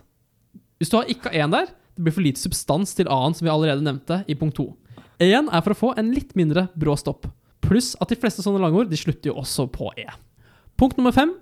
Hvis 0.79 0.91
du 0.93 0.99
har 1.01 1.11
ikke 1.11 1.33
har 1.33 1.47
en 1.47 1.55
der, 1.57 1.71
det 1.99 2.05
blir 2.07 2.15
for 2.15 2.23
lite 2.23 2.39
substans 2.39 2.93
til 2.95 3.09
A-en 3.11 3.35
som 3.35 3.43
vi 3.43 3.51
allerede 3.51 3.83
nevnte 3.83 4.21
i 4.31 4.37
punkt 4.39 4.55
2. 4.61 4.69
E-en 5.27 5.49
er 5.51 5.65
for 5.67 5.75
å 5.75 5.79
få 5.81 5.89
en 5.99 6.13
litt 6.15 6.37
mindre 6.39 6.69
brå 6.79 6.95
stopp. 6.95 7.27
Pluss 7.65 7.97
at 7.99 8.13
de 8.13 8.19
fleste 8.21 8.45
sånne 8.45 8.61
langord 8.63 8.87
de 8.87 9.01
slutter 9.01 9.33
jo 9.33 9.41
også 9.41 9.67
på 9.75 9.91
E. 9.99 10.07
Punkt 10.79 10.95
nummer 11.01 11.15
fem. 11.17 11.33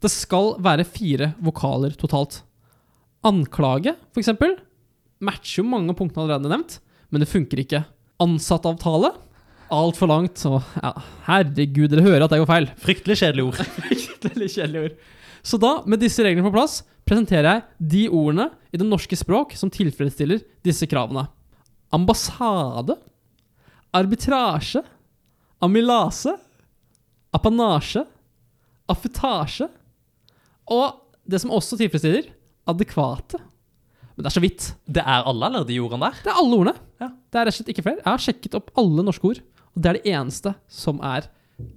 Det 0.00 0.08
skal 0.12 0.54
være 0.64 0.86
fire 0.88 1.34
vokaler 1.44 1.92
totalt. 2.00 2.40
Anklage, 3.28 3.92
for 4.14 4.22
eksempel, 4.22 4.56
matcher 5.20 5.60
jo 5.60 5.68
mange 5.68 5.92
av 5.92 5.98
punktene 6.00 6.24
allerede 6.24 6.52
nevnt, 6.52 6.78
men 7.12 7.20
det 7.20 7.28
funker 7.28 7.60
ikke. 7.60 7.82
Ansattavtale. 8.24 9.12
Altfor 9.76 10.08
langt. 10.08 10.40
Så 10.40 10.62
ja, 10.80 10.94
herregud, 11.28 11.90
dere 11.92 12.06
hører 12.06 12.24
at 12.24 12.32
jeg 12.32 12.40
går 12.40 12.52
feil. 12.54 12.70
Fryktelig 12.80 13.20
kjedelig 13.20 13.48
ord. 13.50 13.60
Fryktelig 13.82 14.50
kjedelig 14.56 14.84
ord. 14.86 14.98
Så 15.46 15.58
da, 15.62 15.78
med 15.86 16.02
disse 16.02 16.24
reglene 16.26 16.48
på 16.48 16.56
plass, 16.56 16.80
presenterer 17.06 17.46
jeg 17.46 17.90
de 17.92 18.02
ordene 18.10 18.48
i 18.74 18.80
det 18.80 18.86
norske 18.88 19.14
språk 19.18 19.54
som 19.58 19.70
tilfredsstiller 19.70 20.42
disse 20.66 20.88
kravene. 20.90 21.28
Ambassade. 21.94 22.96
Arbitrasje. 23.94 24.82
Amylase. 25.62 26.34
Apanasje. 27.36 28.02
Affetasje. 28.90 29.68
Og 30.74 30.98
det 31.26 31.38
som 31.42 31.54
også 31.54 31.78
tilfredsstiller, 31.78 32.26
adekvate. 32.66 33.38
Men 34.16 34.24
det 34.24 34.30
er 34.32 34.34
så 34.34 34.42
vidt. 34.42 34.68
Det 34.88 35.02
er 35.04 35.30
alle 35.30 35.46
eller 35.46 35.66
de 35.68 35.78
ordene 35.82 36.08
der? 36.08 36.20
Det 36.24 36.32
er 36.32 36.42
alle 36.42 36.58
ordene. 36.58 36.74
Ja. 37.02 37.12
Det 37.14 37.38
er 37.38 37.46
rett 37.46 37.54
og 37.54 37.60
slett 37.60 37.72
ikke 37.74 37.86
flere. 37.86 38.02
Jeg 38.02 38.10
har 38.10 38.26
sjekket 38.26 38.58
opp 38.58 38.74
alle 38.82 39.06
norske 39.06 39.30
ord, 39.30 39.42
og 39.76 39.82
det 39.82 39.90
er 39.90 39.98
det 40.00 40.14
eneste 40.16 40.56
som 40.72 40.98
er 41.06 41.30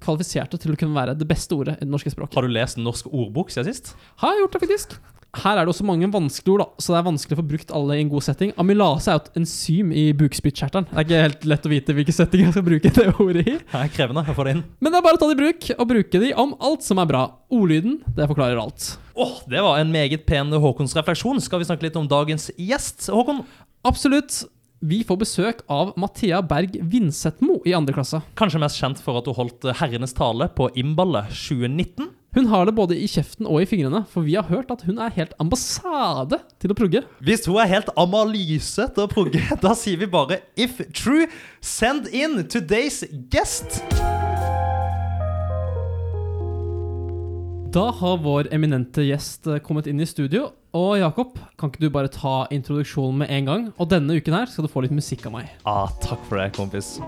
kvalifiserte 0.04 0.60
til 0.60 0.74
å 0.74 0.80
kunne 0.80 0.98
være 0.98 1.16
det 1.18 1.28
beste 1.30 1.56
ordet 1.56 1.78
i 1.80 1.86
det 1.86 1.94
norske 1.94 2.12
språket. 2.12 2.36
Har 2.36 2.48
du 2.48 2.52
lest 2.52 2.80
Norsk 2.82 3.08
ordbok 3.12 3.54
siden 3.54 3.70
sist? 3.72 3.94
Har 4.20 4.36
jeg 4.36 4.44
gjort 4.44 4.58
det, 4.58 4.62
faktisk. 4.66 5.00
Her 5.44 5.60
er 5.60 5.68
det 5.68 5.70
også 5.76 5.86
mange 5.86 6.08
vanskelige 6.10 6.56
ord, 6.56 6.62
da, 6.64 6.82
så 6.82 6.94
det 6.96 6.98
er 7.00 7.06
vanskelig 7.06 7.36
å 7.36 7.40
få 7.40 7.46
brukt 7.52 7.74
alle 7.78 8.00
i 8.00 8.02
en 8.02 8.10
god 8.10 8.26
setting. 8.26 8.50
Amylase 8.58 9.12
er 9.12 9.20
jo 9.20 9.22
et 9.22 9.38
enzym 9.38 9.92
i 9.94 10.08
bukspyttkjertelen. 10.18 10.88
Det 10.90 10.98
er 10.98 11.06
ikke 11.06 11.22
helt 11.28 11.46
lett 11.52 11.68
å 11.70 11.72
vite 11.76 11.96
hvilken 12.00 12.18
setting 12.18 12.48
jeg 12.48 12.56
skal 12.56 12.66
bruke 12.66 12.92
det 12.96 13.06
ordet 13.14 13.44
i. 13.46 13.56
Det 13.62 13.84
er 13.84 13.94
krevende 13.94 14.24
å 14.26 14.36
få 14.36 14.48
det 14.48 14.56
inn. 14.58 14.64
Men 14.82 14.90
det 14.90 14.98
er 15.00 15.06
bare 15.06 15.20
å 15.20 15.22
ta 15.22 15.30
det 15.30 15.38
i 15.38 15.42
bruk, 15.44 15.70
og 15.78 15.92
bruke 15.94 16.24
de 16.26 16.32
om 16.34 16.56
alt 16.72 16.88
som 16.88 17.04
er 17.04 17.12
bra. 17.14 17.24
Ordlyden, 17.54 18.00
det 18.18 18.30
forklarer 18.32 18.58
alt. 18.64 18.90
Åh, 19.20 19.38
Det 19.54 19.62
var 19.62 19.78
en 19.78 19.94
meget 19.94 20.26
pen 20.26 20.50
Håkons 20.50 20.98
refleksjon. 20.98 21.42
Skal 21.46 21.62
vi 21.62 21.70
snakke 21.70 21.86
litt 21.86 22.00
om 22.00 22.10
dagens 22.10 22.50
gjest? 22.58 23.12
Håkon, 23.14 23.46
Absolutt. 23.86 24.42
Vi 24.80 25.02
får 25.04 25.18
besøk 25.20 25.58
av 25.68 25.90
Mathea 26.00 26.38
Berg 26.40 26.78
Vindsetmo 26.88 27.58
i 27.68 27.74
andre 27.76 27.92
klasse. 27.98 28.22
kanskje 28.40 28.62
mest 28.64 28.80
kjent 28.80 29.02
for 29.04 29.20
at 29.20 29.26
hun 29.28 29.36
holdt 29.36 29.66
herrenes 29.76 30.14
tale 30.16 30.48
på 30.56 30.70
Imballet 30.80 31.28
2019? 31.36 32.08
Hun 32.38 32.46
har 32.48 32.64
det 32.66 32.76
både 32.78 32.96
i 32.96 33.08
kjeften 33.10 33.44
og 33.50 33.60
i 33.60 33.68
fingrene, 33.68 34.06
for 34.08 34.24
vi 34.24 34.38
har 34.38 34.48
hørt 34.48 34.72
at 34.72 34.86
hun 34.88 35.02
er 35.04 35.12
helt 35.18 35.34
ambassade 35.42 36.40
til 36.64 36.72
å 36.72 36.78
progge. 36.80 37.02
Hvis 37.20 37.44
hun 37.50 37.60
er 37.60 37.68
helt 37.74 37.92
Amalyse 38.00 38.86
til 38.96 39.04
å 39.04 39.12
progge, 39.12 39.42
da 39.66 39.74
sier 39.76 40.00
vi 40.00 40.08
bare 40.08 40.40
if 40.56 40.80
true, 40.96 41.28
send 41.60 42.08
in 42.16 42.46
today's 42.48 43.04
guest. 43.28 43.82
Da 47.76 47.90
har 48.00 48.24
vår 48.24 48.48
eminente 48.56 49.04
gjest 49.04 49.52
kommet 49.68 49.92
inn 49.92 50.00
i 50.00 50.08
studio. 50.08 50.54
Og 50.78 51.00
Jakob, 51.00 51.40
kan 51.58 51.72
ikke 51.72 51.82
du 51.82 51.90
bare 51.90 52.12
ta 52.14 52.44
introduksjonen 52.54 53.24
med 53.24 53.32
en 53.34 53.48
gang? 53.48 53.64
Og 53.82 53.88
denne 53.90 54.20
uken 54.20 54.36
her 54.38 54.50
skal 54.52 54.68
du 54.68 54.70
få 54.70 54.84
litt 54.86 54.94
musikk 54.94 55.26
av 55.26 55.34
meg. 55.34 55.48
Ah, 55.66 55.90
takk 56.04 56.22
for 56.28 56.38
det, 56.38 56.52
kompis. 56.54 57.00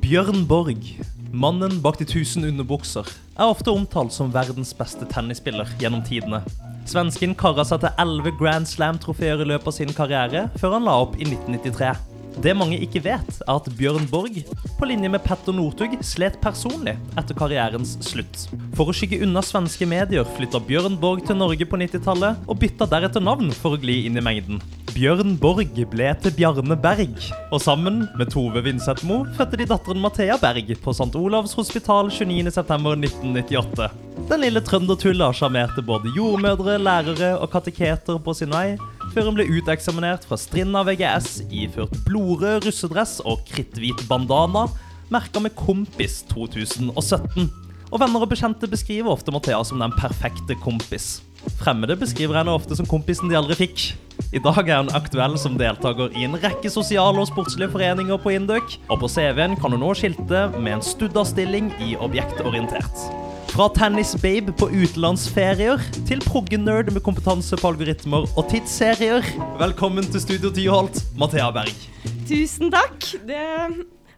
Bjørn 0.00 0.46
Borg, 0.48 0.80
mannen 1.28 1.76
bak 1.84 1.98
de 2.00 2.06
tusen 2.08 2.46
underbukser, 2.48 3.10
er 3.36 3.52
ofte 3.52 3.68
omtalt 3.68 4.16
som 4.16 4.32
verdens 4.32 4.72
beste 4.76 5.04
tennisspiller 5.12 5.68
gjennom 5.82 6.00
tidene. 6.08 6.40
Svensken 6.88 7.36
kara 7.36 7.66
seg 7.68 7.84
til 7.84 7.92
11 8.00 8.32
Grand 8.40 8.70
Slam-trofeer 8.70 9.44
i 9.44 9.50
løpet 9.52 9.68
av 9.68 9.76
sin 9.76 9.92
karriere, 9.92 10.46
før 10.56 10.78
han 10.78 10.88
la 10.88 10.96
opp 11.04 11.20
i 11.20 11.28
1993. 11.28 12.11
Det 12.40 12.54
mange 12.56 12.78
ikke 12.80 13.02
vet, 13.04 13.28
er 13.44 13.52
at 13.52 13.66
Bjørn 13.76 14.06
Borg, 14.10 14.38
på 14.78 14.86
linje 14.88 15.10
med 15.12 15.22
Petter 15.24 15.54
Northug, 15.54 15.98
slet 16.06 16.38
personlig 16.42 16.94
etter 17.20 17.36
karrierens 17.36 17.98
slutt. 18.06 18.46
For 18.76 18.88
å 18.88 18.94
skygge 18.96 19.20
unna 19.26 19.42
svenske 19.44 19.86
medier 19.88 20.26
flytta 20.36 20.62
Bjørn 20.64 20.96
Borg 21.02 21.26
til 21.28 21.36
Norge 21.38 21.68
på 21.68 21.80
90-tallet, 21.82 22.46
og 22.48 22.62
bytta 22.62 22.88
deretter 22.88 23.22
navn 23.24 23.52
for 23.54 23.76
å 23.76 23.82
gli 23.82 24.00
inn 24.08 24.16
i 24.16 24.24
mengden. 24.24 24.62
Bjørn 24.92 25.36
Borg 25.40 25.76
ble 25.92 26.08
til 26.20 26.34
Bjarne 26.36 26.76
Berg, 26.76 27.14
og 27.52 27.60
sammen 27.64 28.02
med 28.18 28.32
Tove 28.32 28.60
Vindsetmo 28.64 29.22
fødte 29.36 29.60
de 29.60 29.68
datteren 29.68 30.02
Mathea 30.02 30.36
Berg 30.40 30.72
på 30.84 30.92
St. 30.96 31.12
Olavs 31.16 31.54
hospital 31.56 32.10
29.9.1998. 32.12 33.88
Den 34.28 34.44
lille 34.44 34.60
trøndertulla 34.64 35.30
sjarmerte 35.36 35.84
både 35.84 36.12
jordmødre, 36.16 36.76
lærere 36.80 37.34
og 37.38 37.48
kateketer 37.54 38.20
på 38.20 38.36
sin 38.36 38.52
vei, 38.52 38.74
før 39.12 39.28
hun 39.28 39.36
ble 39.36 39.48
uteksaminert 39.52 40.24
fra 40.28 40.38
Strinda 40.40 40.82
VGS 40.88 41.42
iført 41.52 41.92
blodrød 42.06 42.66
russedress 42.66 43.20
og 43.28 43.42
kritthvit 43.50 44.00
bandana, 44.08 44.66
merka 45.12 45.42
med 45.44 45.52
Kompis 45.58 46.22
2017. 46.32 47.50
Og 47.92 48.00
venner 48.00 48.24
og 48.24 48.30
bekjente 48.30 48.68
beskriver 48.72 49.12
ofte 49.12 49.34
Mathea 49.34 49.60
som 49.68 49.82
den 49.82 49.92
perfekte 49.98 50.56
kompis. 50.64 51.18
Fremmede 51.60 51.98
beskriver 52.00 52.38
henne 52.38 52.54
ofte 52.56 52.78
som 52.78 52.88
kompisen 52.88 53.28
de 53.28 53.36
aldri 53.36 53.58
fikk. 53.66 53.90
I 54.32 54.40
dag 54.40 54.62
er 54.64 54.80
hun 54.80 54.92
aktuell 54.96 55.36
som 55.40 55.58
deltaker 55.60 56.14
i 56.16 56.24
en 56.24 56.38
rekke 56.40 56.72
sosiale 56.72 57.20
og 57.20 57.28
sportslige 57.28 57.72
foreninger 57.74 58.20
på 58.22 58.32
Indøk, 58.32 58.78
og 58.88 59.02
på 59.02 59.10
CV-en 59.12 59.58
kan 59.60 59.76
hun 59.76 59.84
nå 59.84 59.92
skilte 59.98 60.46
med 60.56 60.78
en 60.78 60.86
studda-stilling 60.86 61.68
i 61.84 61.98
objektorientert. 62.00 63.21
Fra 63.52 63.66
tennisbabe 63.68 64.54
på 64.56 64.70
utenlandsferier 64.72 65.82
til 66.08 66.22
proggenerd 66.24 66.88
med 66.94 67.02
kompetanse 67.04 67.58
på 67.60 67.68
algoritmer 67.68 68.24
og 68.24 68.46
tidsserier. 68.48 69.26
Velkommen 69.60 70.06
til 70.08 70.22
Studio 70.24 70.48
Tyholt, 70.56 71.02
Mathea 71.20 71.50
Berg. 71.52 71.82
Tusen 72.30 72.72
takk. 72.72 73.10
Det 73.28 73.42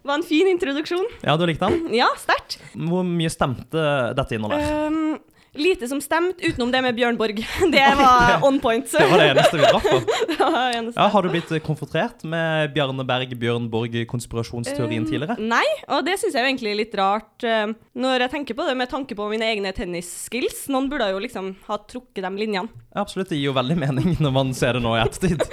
var 0.07 0.15
en 0.15 0.23
fin 0.23 0.47
introduksjon. 0.53 1.03
Ja, 1.27 1.35
du 1.35 1.43
likte 1.49 1.67
den? 1.67 1.89
Ja, 1.97 2.07
sterkt. 2.21 2.61
Hvor 2.79 3.03
mye 3.03 3.33
stemte 3.33 3.83
dette 4.15 4.37
innholdet? 4.39 4.71
Um, 4.71 5.17
lite 5.59 5.89
som 5.91 6.01
stemt, 6.03 6.39
utenom 6.43 6.71
det 6.71 6.81
med 6.85 6.95
Bjørn 6.97 7.17
Borg. 7.19 7.41
Det 7.75 7.85
var 7.99 8.45
on 8.45 8.59
point. 8.63 8.87
Det 8.91 9.07
var 9.11 9.19
det 9.21 9.29
eneste 9.33 9.59
vi 9.59 9.67
traff 9.67 9.89
på. 9.89 10.01
Ja, 10.95 11.07
har 11.11 11.23
du 11.23 11.29
blitt 11.31 11.49
konfrontert 11.65 12.23
med 12.27 12.71
Bjarne 12.75 13.03
Berg, 13.07 13.31
Bjørn 13.39 13.67
Borg-konspirasjonsteorien 13.71 15.05
tidligere? 15.07 15.35
tidligere? 15.35 15.49
Nei, 15.49 15.65
og 15.91 16.05
det 16.05 16.17
syns 16.21 16.35
jeg 16.35 16.43
jo 16.43 16.49
egentlig 16.51 16.71
er 16.73 16.79
litt 16.79 16.95
rart 16.99 17.45
eh, 17.47 17.73
når 17.97 18.25
jeg 18.25 18.33
tenker 18.35 18.57
på 18.57 18.67
det 18.67 18.75
med 18.77 18.91
tanke 18.91 19.17
på 19.17 19.27
mine 19.31 19.47
egne 19.47 19.71
tennisskills. 19.75 20.65
Noen 20.73 20.89
burde 20.91 21.09
jo 21.11 21.21
liksom 21.23 21.53
ha 21.67 21.79
trukket 21.89 22.23
de 22.25 22.31
linjene. 22.39 22.69
Ja, 22.95 23.03
absolutt, 23.03 23.31
det 23.31 23.39
gir 23.39 23.49
jo 23.49 23.57
veldig 23.57 23.77
mening 23.79 24.15
når 24.23 24.35
man 24.35 24.53
ser 24.57 24.77
det 24.77 24.83
nå 24.85 24.95
i 24.97 25.03
ettertid. 25.03 25.43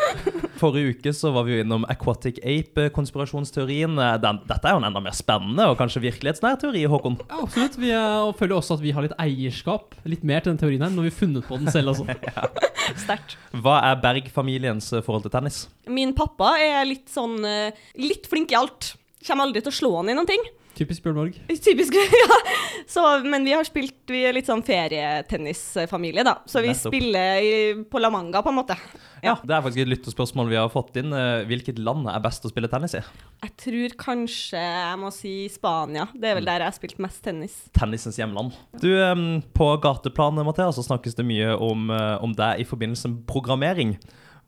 Forrige 0.62 0.94
uke 0.94 1.14
så 1.16 1.32
var 1.35 1.47
vi 1.49 1.56
jo 1.56 1.64
innom 1.64 1.87
Aquatic 1.90 2.38
Ape-konspirasjonsteorien. 2.47 3.97
Dette 4.23 4.61
er 4.68 4.76
jo 4.76 4.82
en 4.82 4.88
enda 4.90 5.02
mer 5.02 5.16
spennende 5.16 5.66
og 5.73 5.78
kanskje 5.80 6.04
virkelighetsnær 6.04 6.61
teori, 6.62 6.85
Håkon. 6.90 7.18
Ja, 7.26 7.40
absolutt. 7.42 7.78
Vi 7.82 7.90
er, 7.90 8.21
og 8.28 8.37
føler 8.38 8.59
også 8.61 8.78
at 8.78 8.85
vi 8.85 8.94
har 8.94 9.06
litt 9.06 9.16
eierskap 9.23 9.91
litt 10.08 10.25
mer 10.26 10.42
til 10.42 10.52
den 10.52 10.61
teorien 10.61 10.82
her, 10.84 10.92
når 10.94 11.06
vi 11.08 11.12
har 11.12 11.18
funnet 11.18 11.46
på 11.49 11.58
den 11.61 11.70
selv 11.75 11.90
også. 11.92 12.06
Sterkt. 13.02 13.37
Hva 13.64 13.78
er 13.90 14.00
Berg-familiens 14.02 14.92
eh, 14.96 15.04
forhold 15.04 15.26
til 15.26 15.34
tennis? 15.34 15.64
Min 15.90 16.14
pappa 16.18 16.54
er 16.62 16.82
litt 16.88 17.12
sånn 17.12 17.38
eh, 17.46 17.84
litt 18.00 18.28
flink 18.30 18.54
i 18.54 18.58
alt. 18.58 18.94
Kommer 19.26 19.46
aldri 19.46 19.62
til 19.62 19.72
å 19.72 19.78
slå 19.78 19.92
han 20.00 20.11
i 20.11 20.16
noen 20.18 20.28
ting. 20.30 20.42
Typisk 20.75 21.02
Bjørn 21.05 21.19
Borg. 21.19 21.35
Typisk, 21.67 21.95
ja. 21.95 22.37
Så, 22.88 23.02
men 23.29 23.45
vi 23.45 23.52
har 23.52 23.64
spilt 23.69 24.09
Vi 24.11 24.23
er 24.26 24.33
litt 24.35 24.49
sånn 24.49 24.62
ferietennisfamilie, 24.64 26.25
da. 26.26 26.38
Så 26.49 26.62
vi 26.64 26.71
Nettopp. 26.73 26.93
spiller 26.93 27.43
i, 27.45 27.52
på 27.91 28.00
La 28.00 28.11
Manga, 28.12 28.41
på 28.43 28.50
en 28.52 28.59
måte. 28.61 28.76
Ja, 29.23 29.37
Det 29.45 29.55
er 29.55 29.62
faktisk 29.62 29.85
et 29.85 29.91
lyttespørsmål 29.93 30.49
vi 30.50 30.59
har 30.59 30.71
fått 30.73 30.97
inn. 30.99 31.12
Eh, 31.14 31.45
Hvilket 31.49 31.79
land 31.79 32.09
er 32.11 32.23
best 32.25 32.45
å 32.49 32.50
spille 32.50 32.71
tennis 32.73 32.97
i? 32.99 33.02
Jeg 33.45 33.55
tror 33.64 33.95
kanskje 34.00 34.62
jeg 34.62 34.99
må 35.02 35.12
si 35.14 35.35
Spania. 35.52 36.09
Det 36.14 36.33
er 36.33 36.41
vel 36.41 36.49
der 36.49 36.64
jeg 36.64 36.71
har 36.73 36.76
spilt 36.79 36.99
mest 37.02 37.23
tennis. 37.26 37.55
Tennisens 37.76 38.19
hjemland. 38.19 38.57
Du, 38.83 38.91
På 39.55 39.71
gateplanet 39.83 40.47
Mathea, 40.49 40.73
så 40.75 40.83
snakkes 40.87 41.14
det 41.19 41.29
mye 41.29 41.55
om, 41.59 41.88
eh, 41.93 42.17
om 42.25 42.35
deg 42.38 42.64
i 42.64 42.69
forbindelse 42.69 43.12
med 43.12 43.23
programmering. 43.31 43.97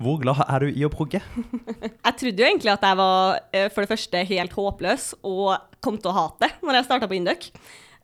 Hvor 0.05 0.21
glad 0.21 0.43
er 0.45 0.67
du 0.67 0.69
i 0.69 0.85
å 0.85 0.93
progge? 0.93 1.23
Jeg 2.05 2.17
trodde 2.21 2.43
jo 2.43 2.49
egentlig 2.49 2.73
at 2.75 2.83
jeg 2.85 2.99
var 2.99 3.39
eh, 3.55 3.71
for 3.73 3.85
det 3.85 3.93
første 3.95 4.21
helt 4.29 4.53
håpløs 4.53 5.07
og 5.25 5.55
kom 5.85 5.97
til 6.01 6.13
å 6.13 6.17
hate 6.19 6.45
det 6.45 6.65
når 6.65 6.79
jeg 6.79 6.87
starta 6.89 7.09
på 7.09 7.17
Induc. 7.17 7.47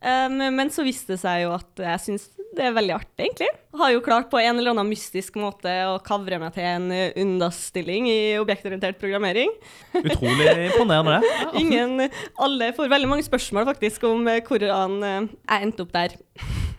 Um, 0.00 0.38
men 0.57 0.71
så 0.73 0.85
viste 0.85 1.12
det 1.12 1.21
seg 1.21 1.42
jo 1.42 1.50
at 1.52 1.83
jeg 1.85 2.00
syns 2.00 2.30
det 2.57 2.64
er 2.66 2.73
veldig 2.75 2.95
artig, 2.97 3.26
egentlig. 3.26 3.49
Har 3.78 3.92
jo 3.92 4.00
klart 4.02 4.30
på 4.33 4.40
en 4.40 4.57
eller 4.59 4.73
annen 4.73 4.88
mystisk 4.90 5.37
måte 5.38 5.71
å 5.87 5.99
kavre 6.02 6.40
meg 6.40 6.54
til 6.57 6.66
en 6.66 6.88
eh, 6.95 7.12
UNDAS-stilling 7.21 8.09
i 8.11 8.21
objektorientert 8.40 8.99
programmering. 8.99 9.52
Utrolig 10.00 10.49
imponerende, 10.71 11.21
det. 11.21 11.52
Ingen, 11.61 12.09
alle 12.40 12.73
får 12.76 12.90
veldig 12.97 13.12
mange 13.12 13.28
spørsmål 13.28 13.69
faktisk 13.71 14.09
om 14.09 14.26
eh, 14.33 14.42
hvordan 14.49 14.99
jeg 15.04 15.61
endte 15.61 15.87
opp 15.87 15.95
der. 15.95 16.19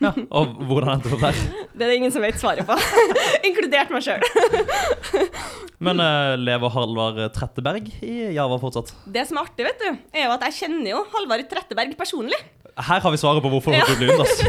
Ja, 0.00 0.12
og 0.32 0.54
hvordan 0.68 0.94
endte 0.94 1.10
du 1.10 1.16
opp 1.16 1.24
der? 1.26 1.40
Det 1.76 1.84
er 1.84 1.90
det 1.92 1.98
ingen 1.98 2.12
som 2.14 2.24
vet 2.24 2.38
svaret 2.40 2.66
på, 2.68 2.76
inkludert 3.48 3.92
meg 3.92 4.04
sjøl. 4.04 4.22
Men 5.86 5.98
uh, 5.98 6.34
lever 6.38 6.72
Halvard 6.74 7.20
Tretteberg 7.34 7.88
i 8.04 8.14
Java 8.36 8.58
fortsatt? 8.62 8.92
Det 9.08 9.24
som 9.28 9.40
er 9.40 9.48
artig, 9.48 9.66
vet 9.66 9.82
du, 9.82 9.88
er 10.14 10.28
jo 10.28 10.34
at 10.36 10.44
jeg 10.48 10.58
kjenner 10.62 10.92
jo 10.92 11.02
Halvard 11.14 11.48
Tretteberg 11.50 11.96
personlig. 11.98 12.38
Her 12.72 13.02
har 13.04 13.12
vi 13.12 13.20
svaret 13.20 13.44
på 13.44 13.50
hvorfor 13.52 13.74
Ja. 13.74 13.84
du 13.88 13.98
ble 13.98 14.12
UNDAS. 14.14 14.44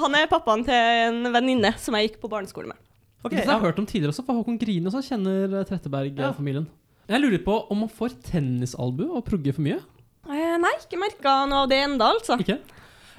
Han 0.00 0.16
er 0.18 0.30
pappaen 0.30 0.64
til 0.66 0.74
en 0.76 1.32
venninne 1.34 1.74
som 1.80 1.96
jeg 1.98 2.10
gikk 2.10 2.20
på 2.24 2.30
barneskole 2.32 2.70
med. 2.70 2.78
Ok, 3.26 3.34
jeg 3.34 3.46
har 3.48 3.58
ja. 3.58 3.62
hørt 3.64 3.78
om 3.82 3.86
tidligere 3.88 4.14
også, 4.14 4.24
for 4.26 4.38
Håkon 4.38 4.58
Grine 4.60 4.90
også 4.90 5.02
kjenner 5.02 5.58
eh, 5.60 5.66
Tretteberg-familien. 5.66 6.66
Jeg 7.10 7.22
lurer 7.22 7.42
på 7.42 7.56
om 7.72 7.84
man 7.84 7.90
får 7.90 8.16
tennisalbue 8.28 9.08
og 9.18 9.24
progge 9.26 9.54
for 9.56 9.66
mye? 9.66 9.80
Eh, 10.26 10.56
nei, 10.62 10.72
ikke 10.82 10.98
merka 11.00 11.36
noe 11.50 11.64
av 11.64 11.70
det 11.70 11.80
enda, 11.86 12.10
altså. 12.16 12.38
Ikke? 12.42 12.58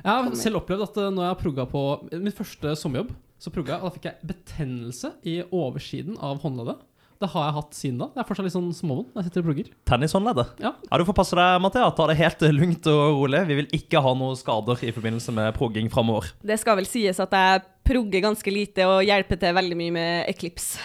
Jeg 0.07 0.13
har 0.23 0.35
selv 0.39 0.61
opplevd 0.61 0.85
at 0.85 0.99
eh, 1.03 1.09
når 1.11 1.25
jeg 1.25 1.33
har 1.33 1.39
progga 1.41 1.65
på 1.67 1.81
min 2.15 2.35
første 2.35 2.75
sommerjobb, 2.79 3.09
så 3.37 3.51
progga 3.53 3.75
jeg, 3.75 3.81
og 3.81 3.89
da 3.89 3.95
fikk 3.97 4.05
jeg 4.07 4.29
betennelse 4.29 5.09
i 5.27 5.33
oversiden 5.53 6.15
av 6.23 6.39
håndleddet. 6.41 6.79
Det 7.17 7.27
har 7.33 7.47
jeg 7.47 7.55
hatt 7.55 7.73
siden 7.73 7.97
da. 8.01 8.07
Det 8.13 8.21
er 8.21 8.27
fortsatt 8.29 8.45
litt 8.45 8.53
sånn 8.53 8.69
småvondt 8.77 9.15
når 9.15 9.23
jeg 9.23 9.27
sitter 9.27 9.41
og 9.43 9.47
progger. 9.49 9.69
Tennishåndleddet. 9.89 10.51
Ja. 10.61 10.71
Ja, 10.85 10.99
du 11.01 11.05
får 11.07 11.17
passe 11.17 11.37
deg, 11.39 11.55
Mathea. 11.65 11.87
Ta 11.97 12.05
det 12.11 12.17
helt 12.19 12.45
eh, 12.45 12.53
lugnt 12.53 12.89
og 12.93 13.01
rolig. 13.17 13.41
Vi 13.49 13.57
vil 13.59 13.69
ikke 13.79 14.03
ha 14.05 14.13
noen 14.19 14.37
skader 14.37 14.83
i 14.85 14.93
forbindelse 14.93 15.33
med 15.35 15.49
progging 15.57 15.89
framover. 15.93 16.29
Det 16.45 16.59
skal 16.61 16.77
vel 16.79 16.87
sies 16.89 17.19
at 17.23 17.33
jeg 17.33 17.65
progger 17.89 18.23
ganske 18.29 18.53
lite 18.53 18.85
og 18.87 19.01
hjelper 19.07 19.41
til 19.41 19.57
veldig 19.57 19.79
mye 19.81 19.95
med 19.97 20.29
Eclipse. 20.31 20.79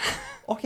Ok. 0.51 0.65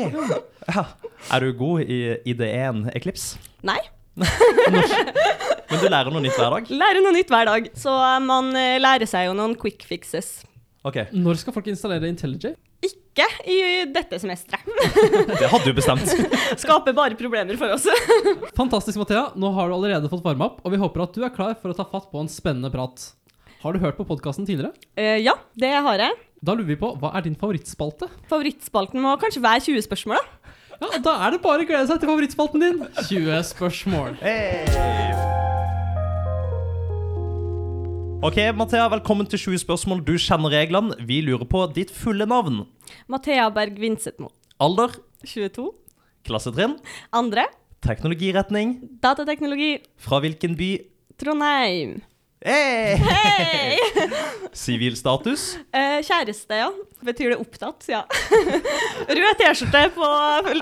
Ja. 0.71 0.87
Er 1.35 1.43
du 1.43 1.51
god 1.59 1.83
i 1.85 1.99
ID1 2.31 2.87
Eclipse? 2.97 3.37
Nei. 3.67 3.77
Men 4.17 5.81
du 5.81 5.87
lærer 5.91 6.11
noe 6.13 6.23
nytt 6.23 6.37
hver 6.37 6.53
dag? 6.55 6.69
Lærer 6.83 7.03
noe 7.05 7.15
nytt 7.15 7.33
hver 7.33 7.49
dag. 7.49 7.67
Så 7.77 7.93
eh, 7.93 8.19
man 8.25 8.53
eh, 8.57 8.77
lærer 8.81 9.09
seg 9.09 9.27
jo 9.29 9.35
noen 9.37 9.55
quick 9.59 9.85
fixes. 9.87 10.39
Okay. 10.87 11.09
Når 11.11 11.41
skal 11.41 11.55
folk 11.55 11.67
installere 11.69 12.09
IntelliJ? 12.09 12.55
Ikke 12.85 13.25
i 13.49 13.57
dette 13.89 14.19
semesteret. 14.21 14.67
Det 15.41 15.49
hadde 15.49 15.65
du 15.65 15.73
bestemt. 15.77 16.11
Skaper 16.61 16.95
bare 16.97 17.17
problemer 17.19 17.57
for 17.59 17.73
oss. 17.73 17.87
Fantastisk, 18.59 18.99
Mathea. 19.01 19.31
Nå 19.35 19.51
har 19.57 19.69
du 19.69 19.77
allerede 19.77 20.11
fått 20.11 20.25
varme 20.25 20.47
opp, 20.47 20.61
og 20.63 20.73
vi 20.73 20.81
håper 20.81 21.07
at 21.07 21.17
du 21.17 21.25
er 21.25 21.33
klar 21.33 21.57
for 21.59 21.73
å 21.73 21.77
ta 21.77 21.87
fatt 21.89 22.11
på 22.13 22.21
en 22.21 22.31
spennende 22.31 22.71
prat. 22.73 23.09
Har 23.63 23.73
du 23.73 23.81
hørt 23.81 23.97
på 23.97 24.05
podkasten 24.07 24.45
tidligere? 24.45 24.77
Uh, 24.99 25.17
ja, 25.17 25.33
det 25.57 25.73
har 25.73 26.03
jeg. 26.03 26.13
Da 26.45 26.53
lurer 26.53 26.69
vi 26.69 26.77
på, 26.79 26.91
hva 27.01 27.09
er 27.17 27.25
din 27.25 27.37
favorittspalte? 27.39 28.11
Favorittspalten 28.29 29.01
må 29.01 29.15
kanskje 29.19 29.41
være 29.41 29.65
20 29.65 29.87
spørsmål, 29.87 30.21
da. 30.21 30.53
Ja, 30.81 30.97
Da 31.01 31.13
er 31.25 31.31
det 31.35 31.41
bare 31.41 31.63
å 31.63 31.67
glede 31.67 31.87
seg 31.89 31.99
til 32.01 32.09
favorittspalten 32.11 32.61
din. 32.63 32.81
20 33.09 33.43
spørsmål. 33.51 34.17
Ok, 38.27 38.37
Mathea, 38.57 38.87
velkommen 38.91 39.27
til 39.29 39.39
20 39.39 39.61
spørsmål. 39.61 40.01
Du 40.05 40.15
kjenner 40.21 40.49
reglene. 40.53 40.95
Vi 41.07 41.19
lurer 41.25 41.45
på 41.49 41.61
ditt 41.75 41.91
fulle 41.93 42.25
navn. 42.29 42.63
Mathea 43.09 43.47
Berg 43.53 43.77
Vinsetmo. 43.79 44.31
Alder, 44.59 44.95
22. 45.25 45.67
klassetrinn, 46.25 46.77
Andre. 47.13 47.45
teknologiretning, 47.85 48.71
Datateknologi. 49.03 49.77
fra 50.01 50.19
hvilken 50.19 50.57
by, 50.57 50.71
Trondheim. 51.17 52.01
Hey! 52.45 52.95
Hei! 53.01 53.77
Sivilstatus? 54.53 55.55
Eh, 55.73 56.03
kjæreste, 56.05 56.59
ja. 56.59 56.67
Betyr 57.05 57.33
det 57.33 57.37
opptatt? 57.41 57.87
Ja. 57.89 58.03
Rød 59.19 59.39
T-skjorte 59.39 59.81
på 59.95 60.09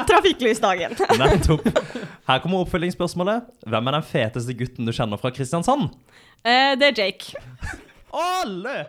trafikklysdagen. 0.08 0.96
Nettopp. 1.20 1.68
Her 2.30 2.40
kommer 2.44 2.64
oppfølgingsspørsmålet. 2.64 3.50
Hvem 3.68 3.92
er 3.92 3.98
den 3.98 4.08
feteste 4.08 4.56
gutten 4.56 4.88
du 4.88 4.94
kjenner 4.96 5.20
fra 5.20 5.34
Kristiansand? 5.36 5.90
Eh, 6.48 6.78
det 6.80 6.94
er 6.94 7.02
Jake. 7.04 7.36
Alle! 8.16 8.86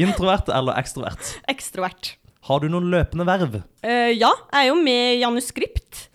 Introvert 0.00 0.48
eller 0.48 0.80
ekstrovert? 0.80 1.34
Ekstrovert. 1.52 2.14
Har 2.48 2.64
du 2.64 2.70
noen 2.72 2.88
løpende 2.88 3.28
verv? 3.28 3.60
Eh, 3.84 4.14
ja, 4.16 4.32
jeg 4.32 4.62
er 4.64 4.70
jo 4.70 4.80
med 4.80 5.18
i 5.18 5.20
Januskript. 5.26 6.06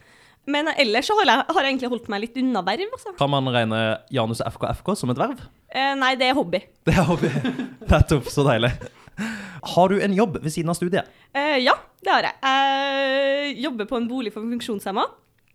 Men 0.52 0.70
ellers 0.76 1.08
så 1.08 1.16
har 1.20 1.30
jeg, 1.30 1.46
har 1.48 1.62
jeg 1.66 1.74
egentlig 1.74 1.92
holdt 1.94 2.10
meg 2.12 2.24
litt 2.26 2.40
unna 2.42 2.64
verv, 2.66 2.90
altså. 2.98 3.14
Kan 3.20 3.32
man 3.34 3.48
regne 3.54 3.82
Janus 4.14 4.42
FKFK 4.44 4.94
som 5.00 5.14
et 5.14 5.22
verv? 5.22 5.44
Eh, 5.72 5.94
nei, 6.00 6.14
det 6.20 6.28
er 6.32 6.36
hobby. 6.38 6.60
Det 6.88 6.98
er 6.98 7.08
hobby. 7.08 7.30
Nettopp. 7.88 8.28
Så 8.34 8.44
deilig. 8.48 8.74
Har 9.76 9.92
du 9.92 10.00
en 10.02 10.14
jobb 10.18 10.40
ved 10.42 10.52
siden 10.54 10.72
av 10.74 10.78
studiet? 10.80 11.10
Eh, 11.38 11.60
ja, 11.62 11.76
det 12.02 12.12
har 12.16 12.28
jeg. 12.28 12.36
Jeg 12.42 13.58
jobber 13.68 13.90
på 13.90 14.00
en 14.02 14.08
bolig 14.10 14.34
for 14.34 14.44
funksjonshemma. 14.44 15.06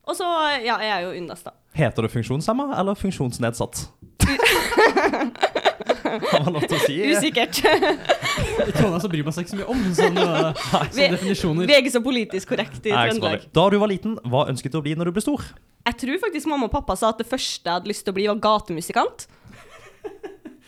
Og 0.06 0.14
så 0.14 0.26
ja, 0.62 0.76
jeg 0.78 0.92
er 0.94 1.06
jo 1.08 1.14
UNNAS, 1.18 1.42
da. 1.42 1.56
Heter 1.76 2.06
du 2.06 2.12
funksjonshemma 2.12 2.70
eller 2.78 2.94
funksjonsnedsatt? 2.98 3.88
Har 6.32 6.44
man 6.46 6.56
lov 6.58 6.66
til 6.68 6.76
å 6.78 6.82
si? 6.86 6.96
Usikkert. 7.12 7.60
I 7.66 8.72
Trondheim 8.76 9.00
så 9.04 9.10
bryr 9.12 9.24
man 9.26 9.36
seg 9.36 9.46
ikke 9.46 9.54
så 9.54 9.60
mye 9.60 9.70
om 9.74 9.84
sånne, 9.96 10.26
Vi- 10.54 10.98
sånne 10.98 11.08
definisjoner. 11.16 11.70
Vi 11.70 11.76
er 11.76 11.82
ikke 11.84 11.94
så 11.96 12.02
politisk 12.04 12.52
korrekt 12.54 12.82
i 12.86 12.92
Trøndelag. 12.94 13.48
Da 13.56 13.68
du 13.72 13.78
var 13.82 13.90
liten, 13.92 14.18
hva 14.26 14.46
ønsket 14.50 14.74
du 14.74 14.80
å 14.80 14.84
bli 14.86 14.94
når 14.98 15.10
du 15.10 15.16
ble 15.18 15.24
stor? 15.24 15.42
Jeg 15.86 16.00
tror 16.02 16.18
faktisk 16.26 16.50
mamma 16.50 16.66
og 16.66 16.74
pappa 16.74 16.96
sa 16.98 17.12
at 17.14 17.18
det 17.22 17.28
første 17.30 17.62
jeg 17.68 17.76
hadde 17.80 17.90
lyst 17.92 18.02
til 18.06 18.14
å 18.14 18.16
bli, 18.18 18.26
var 18.30 18.40
gatemusikant. 18.42 19.28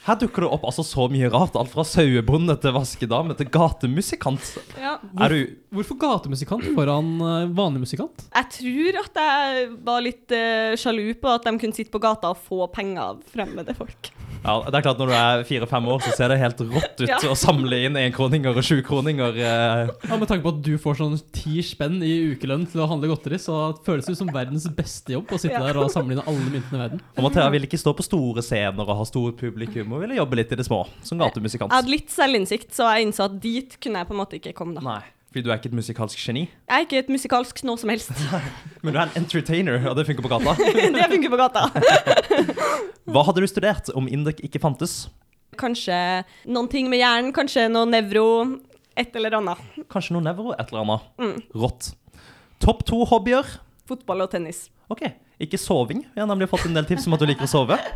Her 0.09 0.17
dukker 0.17 0.41
det 0.47 0.49
opp 0.55 0.63
altså 0.65 0.81
så 0.87 1.05
mye 1.13 1.29
rart. 1.29 1.57
Alt 1.59 1.69
fra 1.69 1.83
sauebonde 1.85 2.55
til 2.63 2.73
vaskedame 2.73 3.35
til 3.37 3.49
gatemusikant. 3.53 4.47
Ja. 4.81 4.95
Er 5.21 5.35
du 5.35 5.41
Hvorfor 5.75 5.99
gatemusikant 6.01 6.65
foran 6.73 7.11
eh, 7.21 7.51
vanlig 7.53 7.83
musikant? 7.83 8.23
Jeg 8.33 8.49
tror 8.55 9.01
at 9.03 9.19
jeg 9.21 9.67
var 9.85 10.01
litt 10.07 10.33
uh, 10.33 10.73
sjalu 10.81 11.11
på 11.21 11.29
at 11.35 11.45
de 11.45 11.53
kunne 11.61 11.77
sitte 11.77 11.93
på 11.93 12.01
gata 12.01 12.31
og 12.33 12.41
få 12.47 12.65
penger 12.73 13.03
av 13.11 13.21
fremmede 13.35 13.75
folk. 13.77 14.09
Ja, 14.45 14.55
det 14.71 14.75
er 14.79 14.83
klart 14.85 14.99
Når 15.03 15.11
du 15.11 15.15
er 15.19 15.43
fire-fem 15.49 15.89
år, 15.91 16.01
så 16.05 16.13
ser 16.17 16.29
det 16.33 16.39
helt 16.41 16.61
rått 16.61 17.01
ut 17.03 17.09
Ja. 17.09 17.19
å 17.29 17.35
samle 17.37 17.79
inn 17.87 17.97
enkroninger 17.97 18.55
og 18.57 18.63
sjukroninger. 18.65 19.37
Eh. 19.37 19.91
Ja, 20.09 20.17
Med 20.17 20.29
tanke 20.29 20.43
på 20.45 20.53
at 20.57 20.63
du 20.63 20.79
får 20.79 20.99
sånn 21.01 21.17
ti 21.33 21.61
spenn 21.63 21.99
i 22.03 22.13
ukelønn 22.35 22.67
til 22.71 22.81
å 22.85 22.89
handle 22.89 23.09
godteri, 23.11 23.39
så 23.43 23.75
føles 23.85 24.07
det 24.07 24.17
som 24.17 24.29
verdens 24.33 24.67
beste 24.69 25.13
jobb 25.17 25.27
å 25.35 25.39
sitte 25.41 25.53
Ja. 25.59 25.67
der 25.67 25.79
og 25.83 25.91
samle 25.91 26.13
inn 26.17 26.23
alle 26.27 26.39
myntene 26.55 26.75
i 26.79 26.83
verden. 26.89 27.01
Og 27.17 27.23
Mathea 27.25 27.51
ville 27.51 27.67
ikke 27.67 27.79
stå 27.83 27.95
på 27.97 28.03
store 28.07 28.43
scener 28.43 28.81
og 28.89 28.97
ha 28.97 29.05
stort 29.05 29.37
publikum, 29.37 29.93
og 29.93 30.01
ville 30.07 30.17
jobbe 30.17 30.37
litt 30.37 30.53
i 30.53 30.57
det 30.57 30.67
små, 30.67 30.87
som 31.03 31.19
gatemusikant. 31.19 31.71
Jeg 31.71 31.83
hadde 31.83 31.91
litt 31.91 32.09
selvinnsikt, 32.11 32.71
så 32.73 32.89
jeg 32.95 33.07
innså 33.09 33.25
at 33.25 33.41
dit 33.41 33.77
kunne 33.81 33.99
jeg 33.99 34.07
på 34.09 34.15
en 34.17 34.23
måte 34.27 34.39
ikke 34.41 34.55
komme. 34.55 34.75
da. 34.75 34.81
Nei, 34.81 35.03
fordi 35.39 35.47
du 35.47 35.53
er 35.53 35.61
ikke 35.61 35.71
et 35.71 35.77
musikalsk 35.79 36.19
geni. 36.19 36.41
Jeg 36.67 36.75
er 36.75 36.85
ikke 36.85 36.99
et 36.99 37.11
musikalsk 37.13 37.61
noe 37.67 37.79
som 37.79 37.91
helst. 37.93 38.11
Men 38.83 38.95
du 38.95 38.99
er 38.99 39.05
en 39.07 39.21
entertainer, 39.21 39.85
og 39.87 39.95
det 39.99 40.07
funker 40.09 40.25
på 40.25 40.31
gata. 40.33 40.55
det 40.97 41.05
funker 41.13 41.31
på 41.31 41.39
gata. 41.39 41.67
Hva 43.13 43.23
hadde 43.29 43.45
du 43.45 43.47
studert 43.47 43.91
om 43.95 44.09
Indek 44.11 44.43
ikke 44.43 44.59
fantes? 44.63 45.07
Kanskje 45.59 45.95
noen 46.51 46.67
ting 46.73 46.91
med 46.91 47.03
hjernen, 47.03 47.31
kanskje 47.37 47.69
noe 47.71 47.87
nevro, 47.87 48.27
et 48.99 49.15
eller 49.15 49.39
annet. 49.39 49.63
Kanskje 49.93 50.17
noe 50.17 50.27
nevro, 50.27 50.51
et 50.57 50.73
eller 50.73 50.83
annet. 50.83 51.07
Mm. 51.23 51.37
Rått. 51.63 51.93
Topp 52.65 52.83
to 52.89 53.05
hobbyer? 53.07 53.47
Fotball 53.89 54.27
og 54.27 54.33
tennis. 54.35 54.67
Ok, 54.89 55.03
ikke 55.45 55.59
soving. 55.61 56.01
Vi 56.15 56.21
har 56.21 56.29
nemlig 56.29 56.49
fått 56.49 56.65
en 56.65 56.77
del 56.77 56.87
tips 56.89 57.07
om 57.09 57.17
at 57.17 57.21
du 57.21 57.29
liker 57.29 57.49
å 57.49 57.51
sove. 57.51 57.79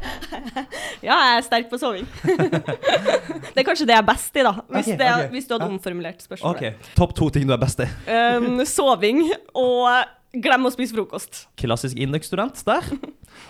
Ja, 1.03 1.17
jeg 1.19 1.39
er 1.41 1.41
sterk 1.43 1.65
på 1.67 1.79
soving. 1.83 2.05
det 2.23 3.59
er 3.59 3.65
kanskje 3.67 3.89
det 3.89 3.97
jeg 3.97 4.03
er 4.05 4.07
best 4.07 4.37
i, 4.39 4.45
da. 4.47 4.53
Hvis, 4.69 4.91
okay, 4.93 4.99
det, 5.01 5.09
ok. 5.11 5.33
hvis 5.33 5.49
du 5.49 5.55
hadde 5.57 5.67
omformulert 5.67 6.23
spørsmålet. 6.23 6.77
Ok, 6.79 6.93
Topp 6.95 7.15
to 7.19 7.27
ting 7.35 7.49
du 7.49 7.55
er 7.57 7.59
best 7.59 7.83
i. 7.83 7.89
Um, 8.07 8.61
soving 8.69 9.25
og 9.59 9.89
glem 10.33 10.65
å 10.65 10.71
spise 10.73 10.97
frokost. 10.97 11.45
Klassisk 11.61 11.99
Indek-student 12.01 12.57
der. 12.65 12.81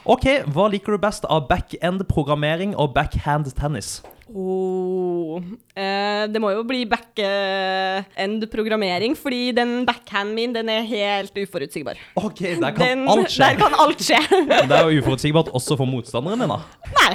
Ok, 0.08 0.24
hva 0.50 0.64
liker 0.72 0.96
du 0.96 0.98
best 1.02 1.24
av 1.30 1.46
back-end-programmering 1.50 2.74
og 2.74 2.94
backhand-tennis? 2.96 4.00
Oh. 4.32 5.36
Eh, 5.76 6.24
det 6.32 6.40
må 6.40 6.48
jo 6.54 6.62
bli 6.64 6.86
back-end-programmering, 6.88 9.12
fordi 9.18 9.52
den 9.56 9.86
backhanden 9.86 10.34
min 10.34 10.52
den 10.56 10.68
er 10.72 10.82
helt 10.88 11.36
uforutsigbar. 11.36 11.96
Ok, 12.16 12.40
der 12.40 12.72
kan 12.72 12.80
Den, 12.80 13.08
alt 13.12 13.30
skje. 13.30 13.38
Der 13.44 13.56
kan 13.60 13.74
alt 13.84 14.00
skje. 14.02 14.18
Det 14.70 14.76
er 14.78 14.84
jo 14.88 14.98
uforutsigbart 15.02 15.48
også 15.52 15.76
for 15.76 15.86
motstanderen 15.90 16.40
din, 16.40 16.50
da. 16.50 16.58
Nei. 16.96 17.14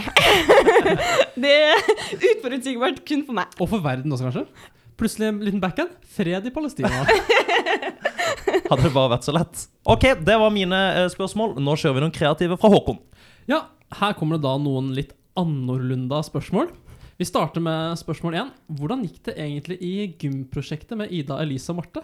det 1.43 1.55
er 1.73 1.77
uforutsigbart 2.37 2.97
kun 3.07 3.21
for 3.25 3.33
meg. 3.39 3.47
Og 3.57 3.67
for 3.71 3.79
verden 3.83 4.11
også, 4.13 4.23
kanskje. 4.29 4.45
Plutselig 4.97 5.27
en 5.29 5.39
liten 5.45 5.61
backhand. 5.61 5.93
Fred 6.17 6.47
i 6.49 6.53
Palestina. 6.53 6.89
Hadde 8.69 8.81
det 8.83 8.93
bare 8.95 9.13
vært 9.13 9.27
så 9.27 9.35
lett. 9.35 9.67
Ok, 9.87 10.09
det 10.25 10.37
var 10.41 10.53
mine 10.53 10.79
eh, 11.03 11.07
spørsmål. 11.13 11.55
Nå 11.61 11.77
kjører 11.77 11.99
vi 11.99 12.03
noen 12.07 12.15
kreative 12.15 12.57
fra 12.59 12.71
Håkon. 12.73 12.99
Ja, 13.49 13.61
her 14.01 14.17
kommer 14.17 14.39
det 14.39 14.47
da 14.47 14.55
noen 14.59 14.91
litt 14.97 15.13
annorlunda 15.37 16.23
spørsmål. 16.25 16.71
Vi 17.17 17.25
starter 17.25 17.63
med 17.63 17.97
spørsmål 18.01 18.39
én. 18.41 18.51
Hvordan 18.79 19.05
gikk 19.05 19.21
det 19.29 19.37
egentlig 19.37 19.77
i 19.85 19.93
gymprosjektet 20.21 20.97
med 20.99 21.13
Ida, 21.13 21.39
Elise 21.45 21.71
og 21.73 21.79
Marte? 21.79 22.03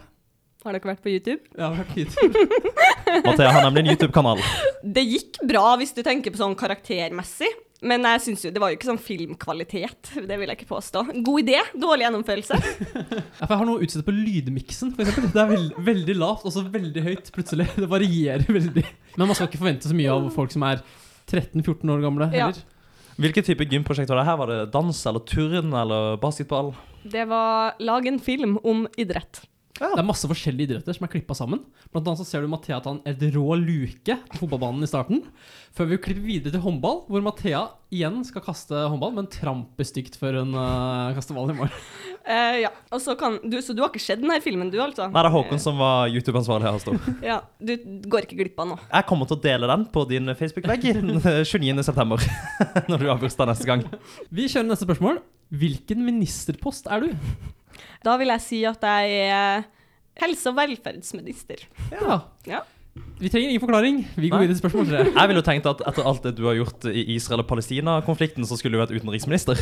Har 0.63 0.77
dere 0.77 0.93
vært 0.93 1.03
på 1.03 1.11
YouTube? 1.11 1.43
Jeg 1.57 1.65
har 1.65 1.89
på 1.89 1.99
YouTube. 1.99 2.45
Mathea 3.25 3.51
har 3.51 3.65
nemlig 3.65 3.83
en 3.83 3.91
YouTube-kanal. 3.93 4.41
Det 4.83 5.03
gikk 5.05 5.41
bra 5.49 5.73
hvis 5.81 5.93
du 5.95 6.01
tenker 6.05 6.33
på 6.33 6.39
sånn 6.39 6.55
karaktermessig. 6.57 7.49
Men 7.83 8.05
jeg 8.07 8.21
synes 8.23 8.43
jo, 8.45 8.51
det 8.55 8.61
var 8.63 8.71
jo 8.71 8.77
ikke 8.77 8.87
sånn 8.87 8.99
filmkvalitet. 9.03 10.11
Det 10.27 10.37
vil 10.39 10.47
jeg 10.51 10.57
ikke 10.59 10.69
påstå. 10.69 11.01
God 11.25 11.41
idé, 11.43 11.57
dårlig 11.75 12.05
gjennomførelse. 12.07 12.59
Jeg 13.43 13.49
har 13.49 13.63
noe 13.67 13.79
å 13.81 13.83
utsette 13.83 14.05
på 14.07 14.13
lydmiksen, 14.15 14.93
for 14.95 15.03
eksempel. 15.03 15.31
Det 15.33 15.41
er 15.43 15.49
veld, 15.51 15.73
veldig 15.91 16.15
lavt, 16.21 16.45
og 16.47 16.53
så 16.55 16.63
veldig 16.71 17.03
høyt 17.03 17.31
plutselig. 17.35 17.67
Det 17.75 17.89
varierer 17.91 18.47
veldig. 18.47 18.85
Men 19.17 19.27
man 19.29 19.35
skal 19.35 19.49
ikke 19.51 19.59
forvente 19.61 19.91
så 19.91 19.97
mye 19.97 20.13
av 20.15 20.29
folk 20.35 20.53
som 20.55 20.63
er 20.69 20.79
13-14 21.31 21.91
år 21.93 22.05
gamle 22.07 22.29
Ja. 22.31 22.47
heller. 22.47 22.63
Hvilken 23.21 23.45
type 23.45 23.67
gymprosjekt 23.69 24.09
var 24.09 24.23
det 24.23 24.25
her? 24.31 24.37
Var 24.41 24.49
det 24.49 24.59
dans 24.73 25.03
eller 25.05 25.21
turn 25.29 25.73
eller 25.77 26.15
basketball? 26.23 26.71
Det 27.05 27.27
var 27.29 27.75
lag 27.83 28.07
en 28.09 28.17
film 28.23 28.55
om 28.63 28.87
idrett. 28.97 29.43
Det 29.73 29.89
er 29.89 30.05
masse 30.05 30.27
forskjellige 30.29 30.69
idretter 30.69 30.93
som 30.93 31.05
er 31.07 31.09
klippa 31.09 31.33
sammen. 31.37 31.63
Blant 31.89 32.05
annet 32.05 32.21
så 32.21 32.27
ser 32.27 32.43
du 32.43 32.49
Mathea 32.51 32.77
ta 32.83 32.91
en 32.93 32.99
helt 33.07 33.23
rå 33.33 33.55
luke 33.57 34.17
på 34.29 34.41
fotballbanen 34.43 34.85
i 34.85 34.89
starten. 34.89 35.23
Før 35.73 35.87
vi 35.89 35.97
klipper 35.97 36.27
videre 36.27 36.53
til 36.53 36.61
håndball, 36.61 36.99
hvor 37.09 37.23
Mathea 37.25 37.63
igjen 37.93 38.19
skal 38.25 38.43
kaste 38.45 38.83
håndball, 38.89 39.15
men 39.17 39.29
tramper 39.33 39.87
stygt 39.87 40.19
før 40.21 40.37
hun 40.43 40.53
uh, 40.53 41.09
kaster 41.17 41.33
ballen 41.37 41.55
i 41.55 41.57
mål. 41.57 41.73
Uh, 42.21 42.57
ja, 42.65 42.69
og 42.93 43.01
så 43.01 43.15
kan 43.17 43.39
du, 43.41 43.57
Så 43.65 43.73
du 43.73 43.81
har 43.81 43.89
ikke 43.89 44.03
sett 44.03 44.21
denne 44.21 44.37
filmen, 44.45 44.69
du, 44.73 44.77
altså? 44.83 45.07
Nei, 45.09 45.23
det 45.25 45.31
er 45.31 45.35
Håkon 45.39 45.63
som 45.65 45.81
var 45.81 46.13
YouTube-ansvarlig 46.13 46.69
her. 46.69 46.77
Stå. 46.83 46.93
Ja, 47.31 47.39
Du 47.57 47.73
går 48.13 48.27
ikke 48.27 48.43
glipp 48.43 48.61
av 48.61 48.69
nå. 48.75 48.77
Jeg 48.85 49.09
kommer 49.09 49.29
til 49.29 49.39
å 49.39 49.43
dele 49.47 49.71
den 49.73 49.87
på 49.89 50.05
din 50.09 50.35
Facebook-vegg 50.37 50.85
29.9., 50.93 52.29
når 52.93 53.01
du 53.01 53.09
har 53.09 53.17
bursdag 53.25 53.49
neste 53.49 53.69
gang. 53.69 53.83
Vi 54.29 54.45
kjører 54.53 54.69
neste 54.69 54.85
spørsmål. 54.85 55.23
Hvilken 55.53 56.05
ministerpost 56.05 56.87
er 56.93 57.07
du? 57.07 57.11
Da 58.03 58.17
vil 58.21 58.33
jeg 58.35 58.45
si 58.45 58.63
at 58.69 58.81
jeg 58.81 59.17
er 59.31 59.65
helse- 60.21 60.51
og 60.51 60.59
velferdsminister. 60.61 61.67
Ja. 61.91 62.21
Ja. 62.49 62.61
Vi 63.17 63.29
trenger 63.31 63.49
ingen 63.49 63.61
forklaring. 63.63 63.95
Vi 64.19 64.29
går 64.29 64.43
videre 64.43 64.53
til 64.53 64.59
spørsmål 64.59 64.85
tre. 64.89 64.99
Jeg 65.15 65.29
ville 65.29 65.39
jo 65.39 65.45
tenkt 65.47 65.65
at 65.69 65.79
etter 65.89 66.05
alt 66.05 66.25
det 66.27 66.33
du 66.37 66.43
har 66.45 66.57
gjort 66.59 66.85
i 66.91 67.15
Israel- 67.15 67.41
og 67.41 67.47
Palestina-konflikten, 67.49 68.45
så 68.45 68.57
skulle 68.59 68.75
du 68.77 68.81
vært 68.83 68.93
utenriksminister. 68.93 69.57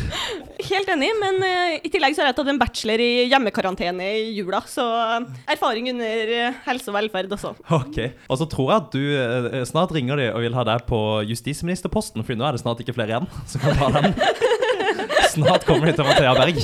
Helt 0.66 0.90
enig, 0.92 1.08
men 1.20 1.38
eh, 1.46 1.78
i 1.80 1.88
tillegg 1.92 2.16
så 2.16 2.24
har 2.24 2.32
jeg 2.32 2.36
tatt 2.40 2.50
en 2.52 2.60
bachelor 2.60 3.00
i 3.00 3.28
hjemmekarantene 3.30 4.08
i 4.18 4.26
jula, 4.36 4.60
så 4.68 4.84
eh, 4.84 5.30
erfaring 5.54 5.88
under 5.94 6.34
eh, 6.42 6.58
helse 6.66 6.92
og 6.92 6.98
velferd 6.98 7.32
også. 7.38 7.54
Ok. 7.72 8.02
Og 8.28 8.40
så 8.42 8.48
tror 8.52 8.72
jeg 8.74 8.82
at 8.82 8.98
du 8.98 9.64
snart 9.70 9.94
ringer 9.96 10.20
de 10.20 10.28
og 10.34 10.44
vil 10.44 10.58
ha 10.58 10.66
deg 10.68 10.84
på 10.90 11.00
justisministerposten, 11.30 12.26
for 12.26 12.36
nå 12.36 12.50
er 12.50 12.58
det 12.58 12.64
snart 12.66 12.84
ikke 12.84 12.96
flere 12.98 13.14
igjen 13.16 13.30
som 13.48 13.64
kan 13.64 13.80
ta 13.80 13.92
den. 13.96 14.12
Snart 15.32 15.64
kommer 15.64 15.88
de 15.88 15.94
til 15.96 16.04
Mathea 16.04 16.34
Berg. 16.36 16.58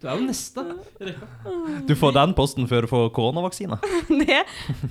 Du 0.00 0.06
er 0.08 0.16
jo 0.16 0.24
neste. 0.24 0.62
Du 1.84 1.92
får 1.98 2.14
den 2.16 2.30
posten 2.36 2.64
før 2.70 2.86
du 2.86 2.88
får 2.88 3.10
koronavaksine. 3.16 3.76
Det, 4.22 4.38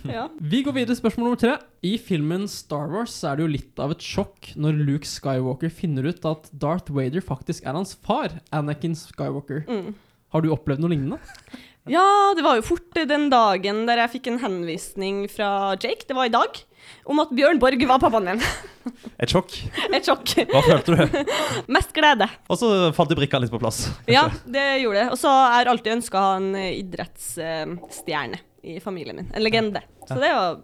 ja. 0.06 0.28
Vi 0.38 0.62
går 0.66 0.76
videre 0.76 0.92
til 0.92 1.00
spørsmål 1.00 1.26
nummer 1.26 1.40
tre. 1.42 1.56
I 1.82 1.96
filmen 1.98 2.46
Star 2.52 2.92
Wars 2.94 3.16
er 3.26 3.40
det 3.40 3.48
jo 3.48 3.54
litt 3.56 3.82
av 3.82 3.96
et 3.96 4.06
sjokk 4.06 4.52
når 4.54 4.78
Luke 4.86 5.10
Skywalker 5.10 5.74
finner 5.74 6.12
ut 6.12 6.30
at 6.30 6.52
Darth 6.54 6.94
Vader 6.94 7.26
faktisk 7.26 7.66
er 7.66 7.80
hans 7.80 7.96
far, 8.06 8.38
Anakin 8.54 8.94
Skywalker. 9.00 9.66
Mm. 9.66 9.98
Har 10.30 10.46
du 10.46 10.54
opplevd 10.54 10.86
noe 10.86 10.94
lignende? 10.94 11.18
ja, 11.90 12.06
det 12.38 12.46
var 12.46 12.60
jo 12.60 12.68
fort 12.68 13.02
den 13.10 13.32
dagen 13.34 13.88
der 13.90 14.04
jeg 14.04 14.14
fikk 14.20 14.30
en 14.30 14.42
henvisning 14.44 15.24
fra 15.32 15.74
Jake, 15.82 16.06
det 16.06 16.18
var 16.18 16.30
i 16.30 16.36
dag, 16.38 16.60
om 17.10 17.20
at 17.24 17.32
Bjørn 17.36 17.60
Borg 17.62 17.86
var 17.90 18.00
pappaen 18.04 18.26
min. 18.32 18.44
Et 19.20 19.30
sjokk. 19.30 19.54
Et 19.94 20.06
sjokk. 20.06 20.34
Hva 20.50 20.62
følte 20.66 20.96
du? 20.96 21.34
Mest 21.76 21.92
glede. 21.94 22.28
Og 22.50 22.58
så 22.62 22.70
falt 22.96 23.12
de 23.12 23.18
brikkene 23.20 23.44
litt 23.46 23.54
på 23.54 23.60
plass. 23.62 23.84
Ja, 24.10 24.28
det 24.46 24.66
gjorde 24.84 25.04
det. 25.04 25.08
Og 25.14 25.20
så 25.22 25.30
har 25.34 25.62
jeg 25.64 25.72
alltid 25.74 25.96
ønska 25.98 26.18
å 26.20 26.24
ha 26.26 26.38
en 26.40 26.50
eh, 26.58 26.72
idrettsstjerne 26.80 28.40
i 28.64 28.80
familien 28.84 29.16
min. 29.22 29.30
En 29.36 29.44
legende. 29.46 29.82
Så 30.08 30.18
det 30.20 30.32
var 30.34 30.60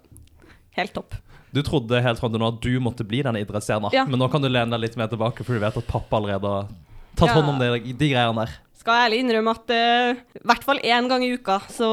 helt 0.79 0.93
topp. 0.95 1.15
Du 1.55 1.61
trodde 1.63 2.01
helt 2.03 2.19
fram 2.19 2.33
til 2.33 2.41
nå 2.41 2.49
at 2.51 2.57
du 2.65 2.73
måtte 2.83 3.05
bli 3.07 3.21
denne 3.23 3.39
idrettsstjerna, 3.45 3.89
Ja. 3.95 4.03
men 4.09 4.19
nå 4.19 4.27
kan 4.31 4.41
du 4.43 4.49
lene 4.51 4.73
deg 4.75 4.81
litt 4.89 4.97
mer 4.99 5.07
tilbake, 5.07 5.45
for 5.47 5.55
du 5.55 5.61
vet 5.63 5.77
at 5.79 5.87
pappa 5.87 6.17
allerede 6.19 6.43
har 6.51 6.65
tatt 7.15 7.29
Ja. 7.29 7.35
hånd 7.37 7.53
om 7.53 7.59
de, 7.61 7.93
de 7.93 8.09
greiene 8.11 8.35
der. 8.43 8.57
Skal 8.85 9.07
ærlig 9.07 9.23
innrømme 9.23 9.49
at 9.49 9.71
eh, 9.73 10.17
i 10.37 10.43
hvert 10.45 10.61
fall 10.67 10.77
én 10.85 11.07
gang 11.09 11.23
i 11.25 11.31
uka 11.33 11.55
så 11.73 11.87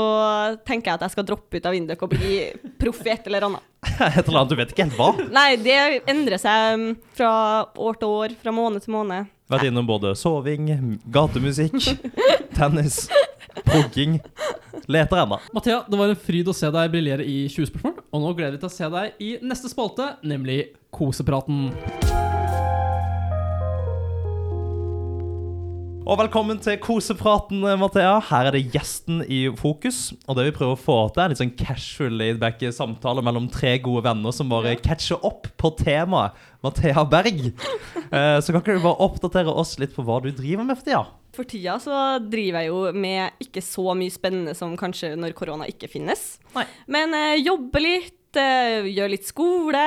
tenker 0.69 0.91
jeg 0.91 0.99
at 0.99 1.05
jeg 1.07 1.15
skal 1.15 1.25
droppe 1.31 1.57
ut 1.57 1.69
av 1.71 1.73
Induc 1.73 2.03
og 2.05 2.11
bli 2.13 2.51
proff 2.77 3.01
i 3.07 3.15
et 3.15 3.31
eller 3.31 3.47
annet. 3.47 3.65
Et 4.11 4.19
eller 4.21 4.43
annet, 4.43 4.51
du 4.51 4.59
vet 4.59 4.75
ikke 4.75 4.85
helt 4.85 4.99
hva. 4.99 5.07
Nei, 5.33 5.57
det 5.57 5.79
endrer 6.13 6.37
seg 6.43 6.77
mm, 6.83 6.93
fra 7.17 7.33
år 7.81 7.97
til 7.97 8.13
år, 8.13 8.37
fra 8.45 8.53
måned 8.53 8.85
til 8.85 8.93
måned. 8.93 9.33
Vært 9.49 9.71
innom 9.71 9.89
både 9.89 10.13
soving, 10.21 10.69
gatemusikk, 11.17 11.81
tennis, 12.59 13.07
progging. 13.65 14.21
Leter 14.85 15.25
ennå. 15.25 15.41
Mathea, 15.57 15.81
det 15.89 15.97
var 15.97 16.13
en 16.13 16.25
fryd 16.29 16.53
å 16.53 16.57
se 16.57 16.69
deg 16.77 16.93
briljere 16.93 17.25
i 17.25 17.47
20 17.49 17.73
spørsmål, 17.73 17.97
og 18.05 18.27
nå 18.27 18.37
gleder 18.37 18.59
vi 18.59 18.67
til 18.67 18.69
å 18.69 18.77
se 18.77 18.93
deg 18.99 19.25
i 19.25 19.35
neste 19.41 19.73
spalte, 19.73 20.13
nemlig 20.29 20.67
Kosepraten. 20.93 21.71
Og 26.03 26.17
velkommen 26.19 26.59
til 26.59 26.81
kosepraten, 26.83 27.61
Mathea. 27.79 28.17
Her 28.27 28.49
er 28.49 28.57
det 28.57 28.65
gjesten 28.75 29.21
i 29.31 29.45
fokus. 29.55 30.09
Og 30.27 30.35
det 30.35 30.49
vi 30.49 30.55
prøver 30.57 30.75
å 30.75 30.81
få 30.81 30.97
til, 31.15 31.23
er 31.23 31.31
litt 31.31 31.39
sånn 31.39 31.53
casual 31.59 32.17
laidback 32.19 32.65
samtale 32.75 33.23
mellom 33.25 33.47
tre 33.53 33.77
gode 33.85 34.03
venner 34.09 34.35
som 34.35 34.51
bare 34.51 34.75
catcher 34.83 35.23
opp 35.25 35.47
på 35.63 35.71
temaet 35.79 36.35
Mathea 36.67 37.07
Berg. 37.09 37.45
Eh, 38.13 38.39
Så 38.45 38.53
kan 38.53 38.61
ikke 38.61 38.75
du 38.77 38.83
bare 38.85 39.01
oppdatere 39.07 39.49
oss 39.57 39.79
litt 39.81 39.95
på 39.97 40.03
hva 40.05 40.19
du 40.21 40.27
driver 40.37 40.67
med 40.69 40.77
for 40.77 40.85
tida? 40.85 40.99
For 41.33 41.49
tida 41.49 41.79
så 41.81 42.01
driver 42.21 42.61
jeg 42.61 42.69
jo 42.69 42.81
med 42.93 43.41
ikke 43.41 43.63
så 43.65 43.95
mye 43.97 44.13
spennende 44.13 44.53
som 44.59 44.75
kanskje 44.77 45.15
når 45.17 45.33
korona 45.39 45.65
ikke 45.71 45.89
finnes. 45.89 46.35
Nei. 46.53 46.67
Men 46.93 47.17
eh, 47.17 47.39
jobber 47.41 47.81
litt, 47.81 48.19
gjør 48.41 49.11
litt 49.13 49.27
skole, 49.29 49.83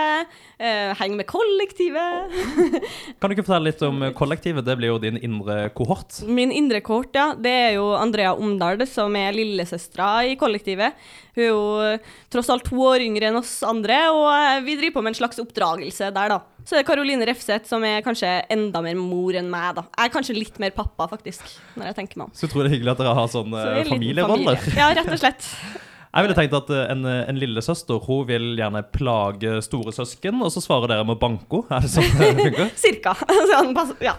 eh, 0.60 0.94
henger 1.00 1.20
med 1.20 1.28
kollektivet. 1.30 2.36
Kan 3.20 3.32
du 3.32 3.36
ikke 3.36 3.46
fortelle 3.48 3.72
litt 3.72 3.84
om 3.86 4.04
kollektivet? 4.18 4.66
Det 4.66 4.78
blir 4.80 4.94
jo 4.94 5.00
din 5.02 5.18
indre 5.18 5.70
kohort. 5.76 6.22
Min 6.28 6.52
indre 6.52 6.82
kohort, 6.86 7.16
ja, 7.16 7.34
det 7.38 7.52
er 7.52 7.72
jo 7.78 7.92
Andrea 7.98 8.34
Omdal, 8.36 8.86
som 8.90 9.16
er 9.20 9.36
lillesøstera 9.36 10.26
i 10.30 10.36
kollektivet. 10.40 10.94
Hun 11.36 11.44
er 11.44 11.50
jo 11.50 11.64
eh, 11.84 12.12
tross 12.32 12.52
alt 12.54 12.68
to 12.70 12.78
år 12.86 13.04
yngre 13.04 13.32
enn 13.32 13.40
oss 13.40 13.58
andre, 13.68 13.98
og 14.14 14.30
eh, 14.34 14.62
vi 14.66 14.78
driver 14.80 15.00
på 15.00 15.06
med 15.06 15.16
en 15.16 15.20
slags 15.24 15.42
oppdragelse 15.44 16.12
der, 16.16 16.36
da. 16.36 16.42
Så 16.66 16.74
det 16.74 16.80
er 16.80 16.82
det 16.82 16.90
Karoline 16.90 17.26
Refseth, 17.30 17.70
som 17.70 17.84
er 17.86 18.00
kanskje 18.06 18.30
enda 18.50 18.82
mer 18.82 18.96
mor 18.98 19.36
enn 19.38 19.50
meg, 19.52 19.76
da. 19.78 19.84
Jeg 19.92 20.10
er 20.10 20.14
kanskje 20.16 20.38
litt 20.38 20.62
mer 20.64 20.74
pappa, 20.74 21.10
faktisk, 21.12 21.44
når 21.76 21.92
jeg 21.92 22.00
tenker 22.00 22.22
meg 22.22 22.30
om. 22.30 22.38
Så 22.38 22.50
utrolig 22.50 22.74
hyggelig 22.74 22.96
at 22.96 23.04
dere 23.04 23.18
har 23.20 23.28
sånne 23.30 23.66
er 23.66 23.82
liten 23.84 23.98
familieroller. 23.98 24.62
familie. 24.64 24.80
Ja, 24.82 24.94
rett 24.98 25.12
og 25.12 25.22
slett. 25.22 25.50
Jeg 26.16 26.24
ville 26.24 26.36
tenkt 26.38 26.54
at 26.56 26.70
eh, 26.72 26.86
en, 26.94 27.02
en 27.04 27.40
lillesøster 27.42 28.00
hun 28.06 28.22
vil 28.30 28.54
gjerne 28.56 28.82
plage 28.96 29.58
store 29.66 29.92
søsken, 29.96 30.40
og 30.46 30.54
så 30.54 30.64
svarer 30.64 30.94
dere 30.94 31.08
med 31.08 31.20
banko. 31.20 31.66
Er 31.68 31.84
det 31.84 31.92
sånn 31.92 32.08
det 32.22 32.30
funker? 32.40 32.72
Cirka. 32.86 33.16
Ja. 34.06 34.16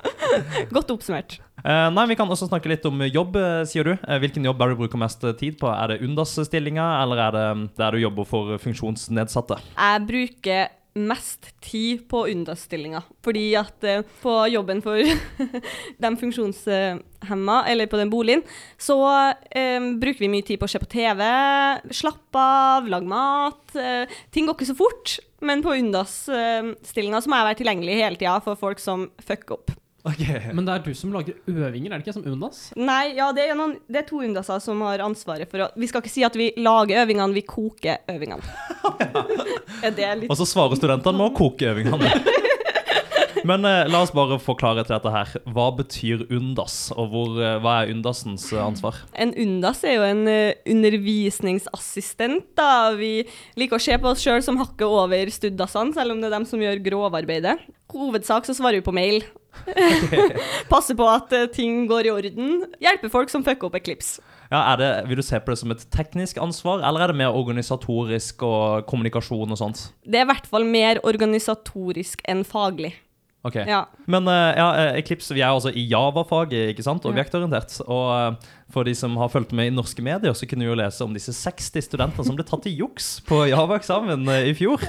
Godt 0.74 0.90
oppsummert. 0.94 1.38
Eh, 1.64 1.88
nei, 1.92 2.06
Vi 2.08 2.16
kan 2.18 2.30
også 2.30 2.48
snakke 2.48 2.70
litt 2.70 2.86
om 2.88 3.02
jobb, 3.04 3.36
eh, 3.36 3.60
sier 3.68 3.84
du. 3.84 3.92
Eh, 3.98 4.18
hvilken 4.22 4.46
jobb 4.48 4.62
er 4.62 4.72
du 4.72 4.80
bruker 4.80 5.00
mest 5.00 5.24
tid 5.40 5.58
på? 5.60 5.68
Er 5.68 5.92
det 5.92 6.00
Undas-stillinga, 6.06 6.86
eller 7.02 7.22
er 7.26 7.36
det 7.36 7.46
mm, 7.58 7.64
der 7.80 7.92
du 7.96 8.02
jobber 8.06 8.28
for 8.28 8.56
funksjonsnedsatte? 8.62 9.60
Jeg 9.74 10.04
bruker 10.08 10.72
mest 11.06 11.50
tid 11.64 12.04
på 12.10 12.24
understillinga, 12.30 13.02
fordi 13.24 13.44
at 13.58 13.84
eh, 13.86 14.04
på 14.22 14.34
jobben 14.52 14.82
for 14.84 15.00
de 16.04 16.10
funksjonshemma, 16.22 17.58
eller 17.70 17.90
på 17.90 18.00
den 18.00 18.12
boligen, 18.12 18.44
så 18.80 18.98
eh, 19.50 19.80
bruker 20.00 20.24
vi 20.24 20.32
mye 20.32 20.46
tid 20.46 20.60
på 20.60 20.68
å 20.68 20.72
se 20.72 20.82
på 20.82 20.90
TV, 20.92 21.24
slappe 22.00 22.42
av, 22.42 22.88
lage 22.90 23.10
mat. 23.10 23.64
Eh, 23.76 24.20
ting 24.34 24.48
går 24.48 24.58
ikke 24.58 24.70
så 24.72 24.78
fort, 24.78 25.18
men 25.44 25.64
på 25.64 25.76
understillinga 25.78 27.22
så 27.22 27.30
må 27.30 27.40
jeg 27.40 27.50
være 27.50 27.60
tilgjengelig 27.62 28.00
hele 28.02 28.20
tida 28.20 28.38
for 28.44 28.58
folk 28.58 28.82
som 28.82 29.10
fucker 29.22 29.60
opp. 29.60 29.78
Men 30.56 30.66
det 30.66 30.74
er 30.74 30.84
du 30.84 30.90
som 30.96 31.12
lager 31.14 31.36
øvinger, 31.48 31.92
er 31.92 31.98
det 31.98 32.06
ikke 32.06 32.16
som 32.16 32.26
Undas? 32.28 32.62
Nei, 32.78 33.14
ja, 33.18 33.30
det 33.36 33.46
er, 33.48 33.54
noen, 33.58 33.76
det 33.88 34.02
er 34.02 34.08
to 34.08 34.22
undaser 34.24 34.62
som 34.64 34.82
har 34.86 35.04
ansvaret 35.04 35.50
for 35.50 35.66
å 35.66 35.70
Vi 35.78 35.90
skal 35.90 36.04
ikke 36.04 36.12
si 36.12 36.24
at 36.26 36.36
vi 36.38 36.50
lager 36.58 37.04
øvingene, 37.04 37.36
vi 37.36 37.44
koker 37.46 38.04
øvingene. 38.10 38.42
er 39.86 39.94
det 39.94 40.12
litt 40.22 40.30
Og 40.32 40.38
så 40.40 40.48
svarer 40.48 40.80
studentene 40.80 41.18
med 41.20 41.30
å 41.30 41.34
koke 41.36 41.72
øvingene. 41.72 42.12
Men 43.46 43.66
eh, 43.68 43.86
la 43.90 44.02
oss 44.02 44.12
bare 44.14 44.38
få 44.42 44.56
klarhet 44.58 44.88
til 44.88 44.96
dette 44.96 45.12
her. 45.12 45.32
Hva 45.54 45.68
betyr 45.78 46.24
Undas, 46.34 46.76
og 46.96 47.12
hvor, 47.12 47.34
eh, 47.42 47.58
hva 47.62 47.80
er 47.82 47.92
Undasens 47.94 48.48
eh, 48.52 48.62
ansvar? 48.62 48.98
En 49.18 49.34
undas 49.38 49.82
er 49.86 49.98
jo 49.98 50.06
en 50.06 50.22
eh, 50.30 50.58
undervisningsassistent, 50.68 52.48
da. 52.58 52.94
Vi 52.98 53.22
liker 53.60 53.78
å 53.78 53.82
se 53.82 53.98
på 54.00 54.12
oss 54.12 54.24
sjøl 54.24 54.42
som 54.44 54.60
hakket 54.60 54.86
over 54.88 55.34
studdassene, 55.34 55.94
selv 55.96 56.14
om 56.14 56.22
det 56.22 56.30
er 56.30 56.38
dem 56.38 56.48
som 56.48 56.62
gjør 56.62 56.82
grovarbeidet. 56.86 57.58
Hovedsak 57.92 58.48
så 58.48 58.56
svarer 58.56 58.80
vi 58.80 58.88
på 58.88 58.96
mail. 58.96 59.22
Passer 60.72 60.96
på 60.98 61.06
at 61.10 61.32
eh, 61.34 61.48
ting 61.52 61.86
går 61.90 62.08
i 62.08 62.12
orden. 62.12 62.66
Hjelper 62.82 63.12
folk 63.12 63.32
som 63.32 63.44
fucker 63.46 63.70
opp 63.70 63.78
Eclipse. 63.78 64.22
Ja, 64.48 64.62
er 64.72 64.78
det, 64.80 64.90
vil 65.10 65.20
du 65.20 65.24
se 65.26 65.36
på 65.44 65.52
det 65.52 65.58
som 65.60 65.72
et 65.74 65.82
teknisk 65.92 66.38
ansvar, 66.40 66.80
eller 66.86 67.04
er 67.04 67.12
det 67.12 67.18
mer 67.20 67.36
organisatorisk 67.36 68.44
og 68.48 68.86
kommunikasjon 68.88 69.52
og 69.52 69.60
sånt? 69.60 69.82
Det 70.08 70.22
er 70.22 70.24
i 70.24 70.30
hvert 70.30 70.48
fall 70.48 70.64
mer 70.64 71.02
organisatorisk 71.04 72.24
enn 72.28 72.46
faglig. 72.48 72.94
Ok. 73.48 73.58
Ja. 73.68 73.82
Men 74.08 74.28
uh, 74.28 74.52
ja, 74.56 74.68
eh, 74.84 75.00
Eclipse, 75.02 75.34
vi 75.36 75.42
er 75.42 75.50
altså 75.50 75.72
i 75.72 75.86
Java-faget, 75.90 76.74
ikke 76.74 76.84
sant? 76.86 77.04
Objektorientert. 77.08 77.74
Og 77.88 78.06
uh, 78.12 78.54
for 78.72 78.84
de 78.84 78.92
som 78.96 79.14
har 79.16 79.30
fulgt 79.32 79.54
med 79.56 79.70
i 79.70 79.72
norske 79.72 80.02
medier, 80.04 80.34
så 80.36 80.44
kunne 80.48 80.66
vi 80.66 80.68
jo 80.68 80.76
lese 80.76 81.00
om 81.04 81.14
disse 81.16 81.32
60 81.32 81.86
studentene 81.86 82.26
som 82.26 82.36
ble 82.36 82.44
tatt 82.46 82.66
i 82.68 82.74
juks 82.76 83.06
på 83.28 83.40
Java-eksamen 83.48 84.28
uh, 84.28 84.42
i 84.50 84.52
fjor. 84.56 84.84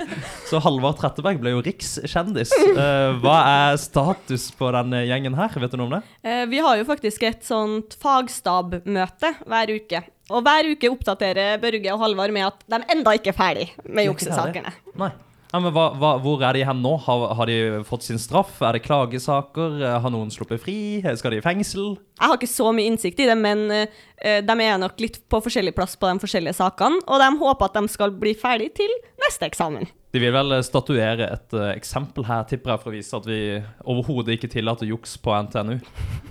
Så 0.50 0.60
Halvard 0.64 1.00
Tretteberg 1.00 1.40
ble 1.40 1.54
jo 1.56 1.64
rikskjendis. 1.64 2.52
Eh, 2.80 3.16
hva 3.24 3.38
er 3.48 3.80
status 3.82 4.50
på 4.58 4.70
denne 4.76 5.02
gjengen 5.08 5.36
her? 5.38 5.54
Vet 5.62 5.74
du 5.74 5.80
noe 5.80 5.88
om 5.88 5.96
det? 5.98 6.02
Eh, 6.24 6.44
Vi 6.52 6.60
har 6.64 6.80
jo 6.80 6.86
faktisk 6.88 7.24
et 7.28 7.46
sånt 7.48 7.96
fagstabmøte 8.02 9.34
hver 9.46 9.74
uke. 9.76 10.04
Og 10.30 10.44
hver 10.46 10.70
uke 10.74 10.92
oppdaterer 10.92 11.58
Børge 11.62 11.94
og 11.96 12.04
Halvard 12.04 12.34
med 12.36 12.50
at 12.50 12.62
de 12.70 12.82
enda 12.94 13.16
ikke 13.18 13.34
er 13.34 13.40
ferdig 13.40 13.68
med 13.86 14.10
juksesakene. 14.10 14.76
Nei. 15.00 15.12
Ja, 15.50 15.58
men 15.58 15.74
hva, 15.74 15.88
hva, 15.98 16.12
hvor 16.22 16.44
er 16.46 16.54
de 16.54 16.62
hen 16.68 16.82
nå? 16.84 16.92
Har, 17.08 17.24
har 17.34 17.50
de 17.50 17.82
fått 17.88 18.06
sin 18.06 18.20
straff? 18.22 18.60
Er 18.62 18.78
det 18.78 18.84
klagesaker? 18.86 19.80
Eh, 19.82 19.96
Har 20.04 20.14
noen 20.14 20.30
sluppet 20.30 20.62
fri? 20.62 20.78
Skal 21.18 21.34
de 21.34 21.40
i 21.40 21.46
fengsel? 21.46 21.96
Jeg 22.20 22.30
har 22.30 22.38
ikke 22.38 22.52
så 22.52 22.70
mye 22.76 22.92
innsikt 22.92 23.24
i 23.24 23.26
det, 23.26 23.38
men 23.40 23.64
eh, 23.74 24.44
de 24.46 24.58
er 24.62 24.78
nok 24.78 25.02
litt 25.02 25.18
på 25.26 25.40
forskjellig 25.42 25.74
plass 25.74 25.98
på 25.98 26.06
de 26.06 26.22
forskjellige 26.22 26.60
sakene, 26.60 27.02
og 27.08 27.24
de 27.24 27.32
håper 27.42 27.66
at 27.66 27.80
de 27.80 27.90
skal 27.90 28.14
bli 28.22 28.36
ferdig 28.38 28.70
til 28.78 28.94
neste 29.24 29.50
eksamen. 29.50 29.90
De 30.14 30.22
vil 30.22 30.34
vel 30.34 30.56
statuere 30.66 31.28
et 31.36 31.54
uh, 31.54 31.68
eksempel 31.70 32.26
her, 32.26 32.46
tipper 32.50 32.74
jeg, 32.74 32.82
for 32.82 32.90
å 32.90 32.94
vise 32.96 33.18
at 33.18 33.28
vi 33.30 33.42
overhodet 33.86 34.40
ikke 34.40 34.50
tillater 34.50 34.90
juks 34.90 35.14
på 35.22 35.36
NTNU. 35.46 35.76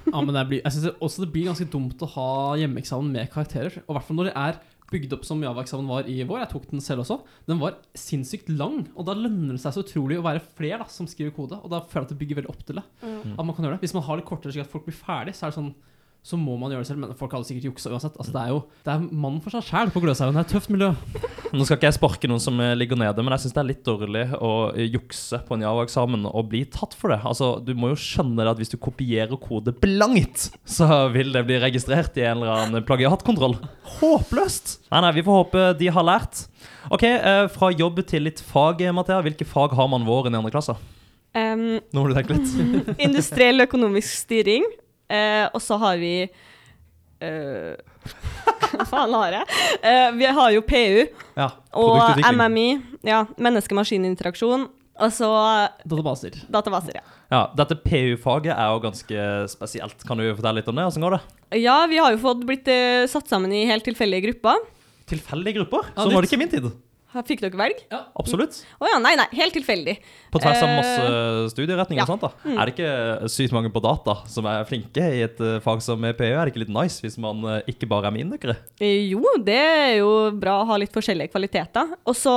Ja, 0.09 0.19
men 0.19 0.33
det 0.35 0.49
blir, 0.51 0.65
jeg 0.65 0.75
synes 0.75 0.97
også 0.99 1.23
det 1.23 1.31
blir 1.35 1.47
ganske 1.47 1.69
dumt 1.71 2.03
å 2.03 2.11
ha 2.17 2.33
hjemmeeksamen 2.59 3.13
med 3.15 3.31
karakterer. 3.31 3.79
Og 3.85 3.93
i 3.93 3.99
hvert 3.99 4.09
fall 4.09 4.19
når 4.19 4.31
det 4.33 4.35
er 4.43 4.59
bygd 4.89 5.13
opp 5.19 5.25
som 5.29 5.43
Java-eksamen 5.45 5.89
var 5.91 6.09
i 6.09 6.23
vår. 6.25 6.43
Jeg 6.45 6.53
tok 6.55 6.69
den 6.71 6.83
selv 6.85 7.05
også. 7.05 7.19
Den 7.49 7.61
var 7.61 7.77
sinnssykt 7.99 8.49
lang, 8.53 8.87
og 8.95 9.05
da 9.09 9.17
lønner 9.19 9.57
det 9.57 9.63
seg 9.63 9.77
så 9.77 9.85
utrolig 9.85 10.19
å 10.21 10.25
være 10.25 10.41
flere 10.57 10.81
da, 10.83 10.89
som 10.93 11.09
skriver 11.11 11.35
kode. 11.37 11.59
Og 11.61 11.69
da 11.73 11.83
føler 11.85 12.07
jeg 12.07 12.09
at 12.09 12.15
det 12.15 12.21
bygger 12.23 12.41
veldig 12.41 12.53
opp 12.55 12.65
til 12.69 12.81
det. 12.81 12.87
At 13.35 13.45
man 13.45 13.55
kan 13.55 13.67
gjøre 13.69 13.77
det. 13.77 13.85
Hvis 13.85 13.97
man 13.99 14.07
har 14.09 14.17
det 14.21 14.27
kortere 14.29 14.55
slik 14.55 14.65
at 14.65 14.73
folk 14.73 14.89
blir 14.89 14.97
ferdig, 14.97 15.37
så 15.37 15.47
er 15.47 15.53
det 15.53 15.59
sånn 15.61 15.75
så 16.29 16.37
må 16.37 16.59
man 16.61 16.73
gjøre 16.73 16.85
det 16.85 16.89
selv, 16.91 17.01
men 17.01 17.17
folk 17.17 17.33
hadde 17.33 17.49
sikkert 17.49 17.71
juksa 17.71 17.89
uansett. 17.89 18.17
Altså, 18.21 18.33
det 18.35 18.41
er 18.43 18.51
jo 18.53 18.59
det 18.85 18.93
er 18.93 19.05
mann 19.25 19.39
for 19.41 19.55
seg 19.55 19.65
sjæl 19.65 19.93
på 19.95 20.03
Gløshaugen. 20.05 20.37
Det 20.37 20.43
er 20.43 20.49
et 20.49 20.51
tøft 20.53 20.73
miljø. 20.75 20.91
Nå 21.57 21.65
skal 21.65 21.79
ikke 21.79 21.89
jeg 21.89 21.97
sparke 21.97 22.29
noen 22.29 22.43
som 22.45 22.59
eh, 22.61 22.75
ligger 22.77 23.01
nede, 23.01 23.25
men 23.25 23.33
jeg 23.33 23.47
syns 23.47 23.55
det 23.57 23.63
er 23.63 23.69
litt 23.71 23.81
dårlig 23.87 24.25
å 24.37 24.51
eh, 24.75 24.91
jukse 24.93 25.41
på 25.49 25.57
en 25.57 25.65
Java-eksamen 25.65 26.27
og 26.29 26.51
bli 26.51 26.61
tatt 26.75 26.93
for 26.99 27.15
det. 27.15 27.23
Altså, 27.25 27.55
Du 27.65 27.73
må 27.79 27.95
jo 27.95 28.01
skjønne 28.03 28.45
det 28.45 28.53
at 28.53 28.61
hvis 28.61 28.75
du 28.75 28.77
kopierer 28.77 29.41
kode 29.41 29.73
blankt, 29.81 30.51
så 30.69 31.07
vil 31.15 31.33
det 31.33 31.47
bli 31.49 31.57
registrert 31.65 32.21
i 32.21 32.27
en 32.29 32.43
eller 32.43 32.53
annen 32.59 32.85
plagiatkontroll. 32.89 33.57
Håpløst! 33.97 34.77
Nei, 34.93 35.01
nei, 35.07 35.15
vi 35.17 35.25
får 35.25 35.41
håpe 35.43 35.65
de 35.81 35.89
har 35.97 36.07
lært. 36.11 36.45
Ok, 36.93 37.09
eh, 37.09 37.47
Fra 37.57 37.73
jobb 37.73 38.05
til 38.09 38.29
litt 38.29 38.45
fag, 38.45 38.85
Mathea. 38.93 39.23
Hvilke 39.25 39.49
fag 39.49 39.73
har 39.81 39.89
man 39.89 40.05
våren 40.09 40.37
i 40.37 40.43
andre 40.43 40.53
klasse? 40.53 40.77
Um, 41.37 41.79
Nå 41.93 42.03
må 42.03 42.11
du 42.11 42.17
tenke 42.17 42.37
litt. 42.37 42.53
industriell 43.09 43.65
økonomisk 43.65 44.13
styring, 44.25 44.65
eh, 45.09 45.47
og 45.53 45.61
så 45.65 45.79
har 45.83 45.97
vi 46.01 46.13
eh, 46.25 47.75
Hva 48.73 48.85
faen 48.89 49.15
har 49.17 49.33
jeg? 49.39 49.61
Eh, 49.83 50.09
vi 50.19 50.27
har 50.39 50.51
jo 50.55 50.63
PU 50.67 50.99
Ja, 51.39 51.49
og. 51.73 52.21
MMI, 52.35 52.67
ja, 53.09 53.23
menneske-maskin-interaksjon, 53.41 54.67
og 54.99 55.13
så 55.15 55.29
Databaser. 55.89 56.37
databaser, 56.51 56.99
ja. 56.99 57.05
Ja, 57.31 57.43
Dette 57.57 57.77
PU-faget 57.77 58.55
er 58.55 58.71
jo 58.73 58.81
ganske 58.83 59.25
spesielt. 59.53 60.01
Kan 60.09 60.17
du 60.21 60.25
fortelle 60.33 60.61
litt 60.63 60.69
om 60.73 60.79
det? 60.81 60.87
Hvordan 60.89 61.05
går 61.07 61.17
det? 61.19 61.23
Ja, 61.61 61.79
vi 61.91 61.99
har 62.01 62.15
jo 62.15 62.21
fått 62.23 62.45
blitt 62.49 62.69
eh, 62.73 63.05
satt 63.11 63.29
sammen 63.29 63.53
i 63.53 63.67
helt 63.69 63.85
tilfeldige 63.87 64.25
grupper. 64.31 64.63
Tilfeldige 65.09 65.59
grupper? 65.61 65.91
Ja, 65.95 66.03
Sånn 66.05 66.15
var 66.17 66.25
det 66.25 66.31
ikke 66.31 66.39
i 66.41 66.43
min 66.45 66.53
tid. 66.53 66.71
Fikk 67.25 67.41
dere 67.41 67.57
velg? 67.57 67.79
Ja, 67.89 68.03
Absolutt. 68.21 68.59
Å 68.85 68.89
ja, 68.91 68.99
nei, 69.01 69.15
nei, 69.17 69.25
helt 69.39 69.55
tilfeldig. 69.57 69.95
På 70.29 70.41
tvers 70.43 70.61
av 70.61 70.69
Eh, 70.69 70.75
masse 70.77 71.53
studieretninger 71.55 72.03
ja. 72.03 72.05
og 72.05 72.11
sånt. 72.13 72.27
da. 72.27 72.53
Er 72.53 72.69
det 72.69 72.75
ikke 72.75 73.31
sykt 73.33 73.55
mange 73.57 73.71
på 73.73 73.81
data 73.81 74.19
som 74.29 74.45
er 74.51 74.67
flinke 74.69 75.07
i 75.17 75.23
et 75.25 75.41
eh, 75.41 75.57
fag 75.65 75.81
som 75.83 76.05
PU? 76.05 76.27
Er 76.29 76.43
det 76.45 76.53
ikke 76.53 76.63
litt 76.67 76.75
nice 76.75 77.01
hvis 77.01 77.17
man 77.23 77.41
eh, 77.49 77.71
ikke 77.73 77.89
bare 77.89 78.11
er 78.11 78.15
med 78.15 78.27
inndøkkere? 78.27 78.59
Eh, 78.85 79.09
Jo, 79.09 79.23
det 79.41 79.57
er 79.57 79.95
jo 80.03 80.11
bra 80.37 80.59
å 80.61 80.69
ha 80.69 80.77
litt 80.83 80.93
forskjellige 80.93 81.33
kvaliteter. 81.33 81.95
Og 82.05 82.19
så 82.19 82.35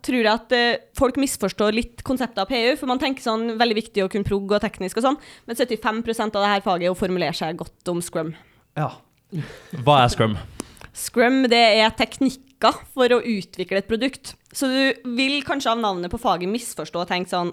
tror 0.00 0.20
jeg 0.22 0.32
at 0.32 0.56
eh, 0.56 0.80
folk 0.96 1.20
misforstår 1.20 1.76
litt 1.76 2.00
konseptet 2.08 2.40
av 2.40 2.48
PU, 2.48 2.72
for 2.80 2.88
man 2.90 3.02
tenker 3.02 3.22
sånn 3.26 3.58
veldig 3.60 3.78
viktig 3.82 4.06
å 4.06 4.10
kunne 4.10 4.24
prog 4.24 4.56
og 4.56 4.64
teknisk 4.64 5.02
og 5.02 5.08
sånn, 5.10 5.20
men 5.44 5.60
75% 5.60 6.40
av 6.40 6.40
det 6.46 6.52
her 6.56 6.64
faget 6.64 6.88
er 6.88 6.96
å 6.96 6.98
formulere 6.98 7.36
seg 7.36 7.60
godt 7.60 7.92
om 7.92 8.00
scrum. 8.00 8.32
Ja. 8.80 8.88
Hva 9.84 10.00
er 10.06 10.10
scrum? 10.16 10.38
Scrum 10.94 11.42
det 11.50 11.60
er 11.82 11.90
teknikker 12.64 12.90
for 12.96 13.12
å 13.16 13.20
utvikle 13.20 13.78
et 13.82 13.88
produkt. 13.90 14.34
Så 14.54 14.68
du 14.70 15.12
vil 15.16 15.40
kanskje 15.46 15.72
av 15.74 15.80
navnet 15.82 16.12
på 16.12 16.20
faget 16.22 16.48
misforstå 16.50 17.04
og 17.04 17.08
tenke 17.10 17.30
sånn 17.32 17.52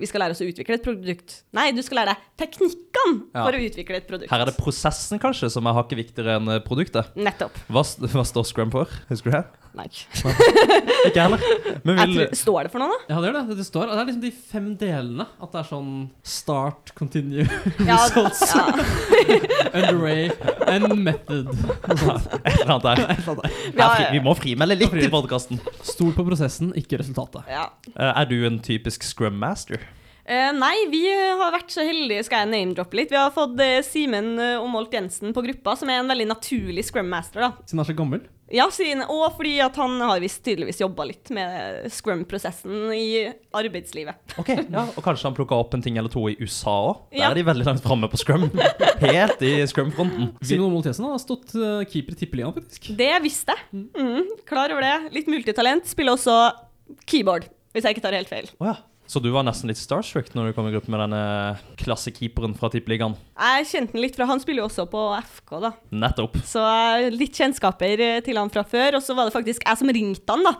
vi 0.00 0.08
skal 0.08 0.22
lære 0.24 0.34
oss 0.34 0.40
å 0.42 0.46
utvikle 0.48 0.74
et 0.78 0.82
produkt. 0.82 1.34
Nei, 1.54 1.68
du 1.76 1.82
skal 1.84 2.00
lære 2.00 2.14
deg 2.14 2.22
teknikkene 2.42 3.20
Ja. 3.36 3.44
for 3.44 3.52
å 3.54 3.60
utvikle 3.62 3.98
et 4.00 4.08
produkt. 4.08 4.30
Her 4.32 4.40
er 4.42 4.48
det 4.50 4.56
prosessen 4.56 5.20
kanskje 5.22 5.50
som 5.52 5.66
er 5.68 5.76
hakket 5.76 6.00
viktigere 6.00 6.38
enn 6.40 6.48
eh, 6.48 6.62
produktet. 6.64 7.12
Nettopp. 7.14 7.54
Hva, 7.68 7.84
hva 8.10 8.24
står 8.26 8.48
scrum 8.48 8.72
for? 8.74 8.90
Husker 9.12 9.30
du 9.30 9.36
det? 9.36 9.44
Nei. 9.72 9.86
Ikke 11.08 11.22
heller. 11.22 11.42
Men 11.86 11.96
vil, 11.96 12.16
tror, 12.18 12.34
står 12.36 12.66
det 12.66 12.72
for 12.74 12.82
noe, 12.82 12.92
da? 12.92 13.14
Ja, 13.14 13.20
det 13.22 13.30
gjør 13.30 13.36
det. 13.38 13.56
Det 13.56 13.64
står 13.66 13.86
Det 13.88 13.94
er 13.96 14.08
liksom 14.10 14.24
de 14.24 14.32
fem 14.52 14.66
delene. 14.80 15.26
At 15.40 15.54
det 15.54 15.62
er 15.62 15.68
sånn 15.70 15.94
start, 16.34 16.92
continue, 16.98 17.46
Ja, 17.88 17.96
results, 18.02 18.42
ja. 18.52 18.66
underway 19.78 20.28
and 20.68 20.92
method. 21.06 21.48
Et 21.52 21.96
eller 21.96 22.74
annet 22.76 22.84
der. 22.84 23.02
Et 23.14 23.24
eller 23.24 23.32
annet 23.32 23.42
der. 23.46 23.56
Ja, 23.78 23.88
Her 23.96 24.12
vi 24.12 24.20
må 24.24 24.36
frimelde 24.38 24.76
litt 24.76 24.98
i 25.00 25.08
podkasten. 25.12 25.62
Stol 25.86 26.12
på 26.16 26.26
prosessen, 26.28 26.74
ikke 26.78 27.00
resultatet. 27.00 27.48
ja. 27.50 27.68
Er 27.96 28.28
du 28.28 28.38
en 28.46 28.60
typisk 28.62 29.04
scrum 29.06 29.40
master? 29.40 29.80
Uh, 30.22 30.52
nei, 30.54 30.84
vi 30.92 31.00
har 31.10 31.50
vært 31.50 31.72
så 31.74 31.82
heldige, 31.82 32.22
skal 32.28 32.44
jeg 32.44 32.52
name-droppe 32.52 32.94
litt. 32.94 33.10
Vi 33.10 33.18
har 33.18 33.32
fått 33.34 33.58
uh, 33.58 33.80
Simen 33.82 34.36
uh, 34.38 34.60
og 34.62 34.68
Molt 34.70 34.92
Jensen 34.94 35.32
på 35.34 35.42
gruppa, 35.42 35.74
som 35.80 35.90
er 35.90 35.98
en 35.98 36.10
veldig 36.12 36.28
naturlig 36.30 36.84
scrum 36.86 37.08
master. 37.10 37.42
da. 37.42 37.48
Siden 37.66 37.80
han 37.80 37.82
er 37.82 37.90
så 37.90 37.96
gammel. 37.98 38.22
Ja, 38.52 38.66
siden, 38.70 39.02
Og 39.08 39.32
fordi 39.38 39.54
at 39.64 39.76
han 39.80 39.94
har 40.04 40.20
visst 40.20 40.42
tydeligvis 40.44 40.80
jobba 40.82 41.06
litt 41.08 41.30
med 41.32 41.86
scrum-prosessen 41.92 42.90
i 42.92 43.06
arbeidslivet. 43.56 44.14
Ok, 44.38 44.50
ja, 44.70 44.82
Og 44.92 45.00
kanskje 45.04 45.24
han 45.30 45.36
plukka 45.38 45.56
opp 45.56 45.72
en 45.74 45.82
ting 45.84 45.96
eller 45.96 46.12
to 46.12 46.26
i 46.28 46.36
USA 46.40 46.74
òg? 46.90 47.00
Der 47.12 47.18
Ja. 47.22 47.30
er 47.30 47.34
de 47.40 47.42
veldig 47.48 47.64
langt 47.66 47.82
framme 47.82 48.10
på 48.12 48.20
scrum. 48.20 48.50
Helt 49.00 49.40
i 49.42 49.54
scrum-fronten. 49.66 50.34
Simon 50.44 50.72
Moltesen 50.74 51.04
har 51.08 51.18
stått 51.22 51.54
eh, 51.56 51.84
keeper 51.88 52.12
i 52.12 52.20
tippeligaen, 52.22 52.54
faktisk. 52.54 52.92
Det 52.96 53.10
visste 53.24 53.56
jeg. 53.56 53.86
Mm, 53.96 54.28
klar 54.48 54.70
over 54.74 54.82
det. 54.84 55.12
Litt 55.16 55.26
multitalent. 55.32 55.86
Spiller 55.88 56.12
også 56.18 56.36
keyboard, 57.08 57.48
hvis 57.72 57.84
jeg 57.88 57.96
ikke 57.96 58.04
tar 58.04 58.12
helt 58.18 58.28
feil. 58.28 58.50
Oh, 58.60 58.68
ja. 58.68 58.76
Så 59.12 59.20
du 59.20 59.28
var 59.28 59.44
nesten 59.44 59.68
litt 59.68 59.76
starstruck 59.76 60.30
når 60.32 60.46
du 60.48 60.54
kom 60.56 60.70
i 60.70 60.72
gruppe 60.72 60.88
med 60.88 61.02
denne 61.02 61.18
klassekeeperen 61.76 62.54
fra 62.56 62.70
Tippeligaen? 62.72 63.12
Jeg 63.36 63.66
kjente 63.68 63.92
han 63.92 64.00
litt 64.00 64.16
fra 64.16 64.28
Han 64.30 64.40
spiller 64.40 64.62
jo 64.62 64.68
også 64.70 64.86
på 64.88 65.02
FK, 65.18 65.52
da. 65.60 65.70
Nettopp. 65.92 66.38
Så 66.48 66.62
litt 67.12 67.36
kjennskaper 67.36 68.00
eh, 68.06 68.22
til 68.24 68.40
han 68.40 68.48
fra 68.54 68.64
før. 68.64 68.96
Og 68.96 69.04
så 69.04 69.12
var 69.18 69.28
det 69.28 69.34
faktisk 69.34 69.66
jeg 69.68 69.80
som 69.82 69.92
ringte 69.92 70.32
han, 70.32 70.46
da. 70.48 70.54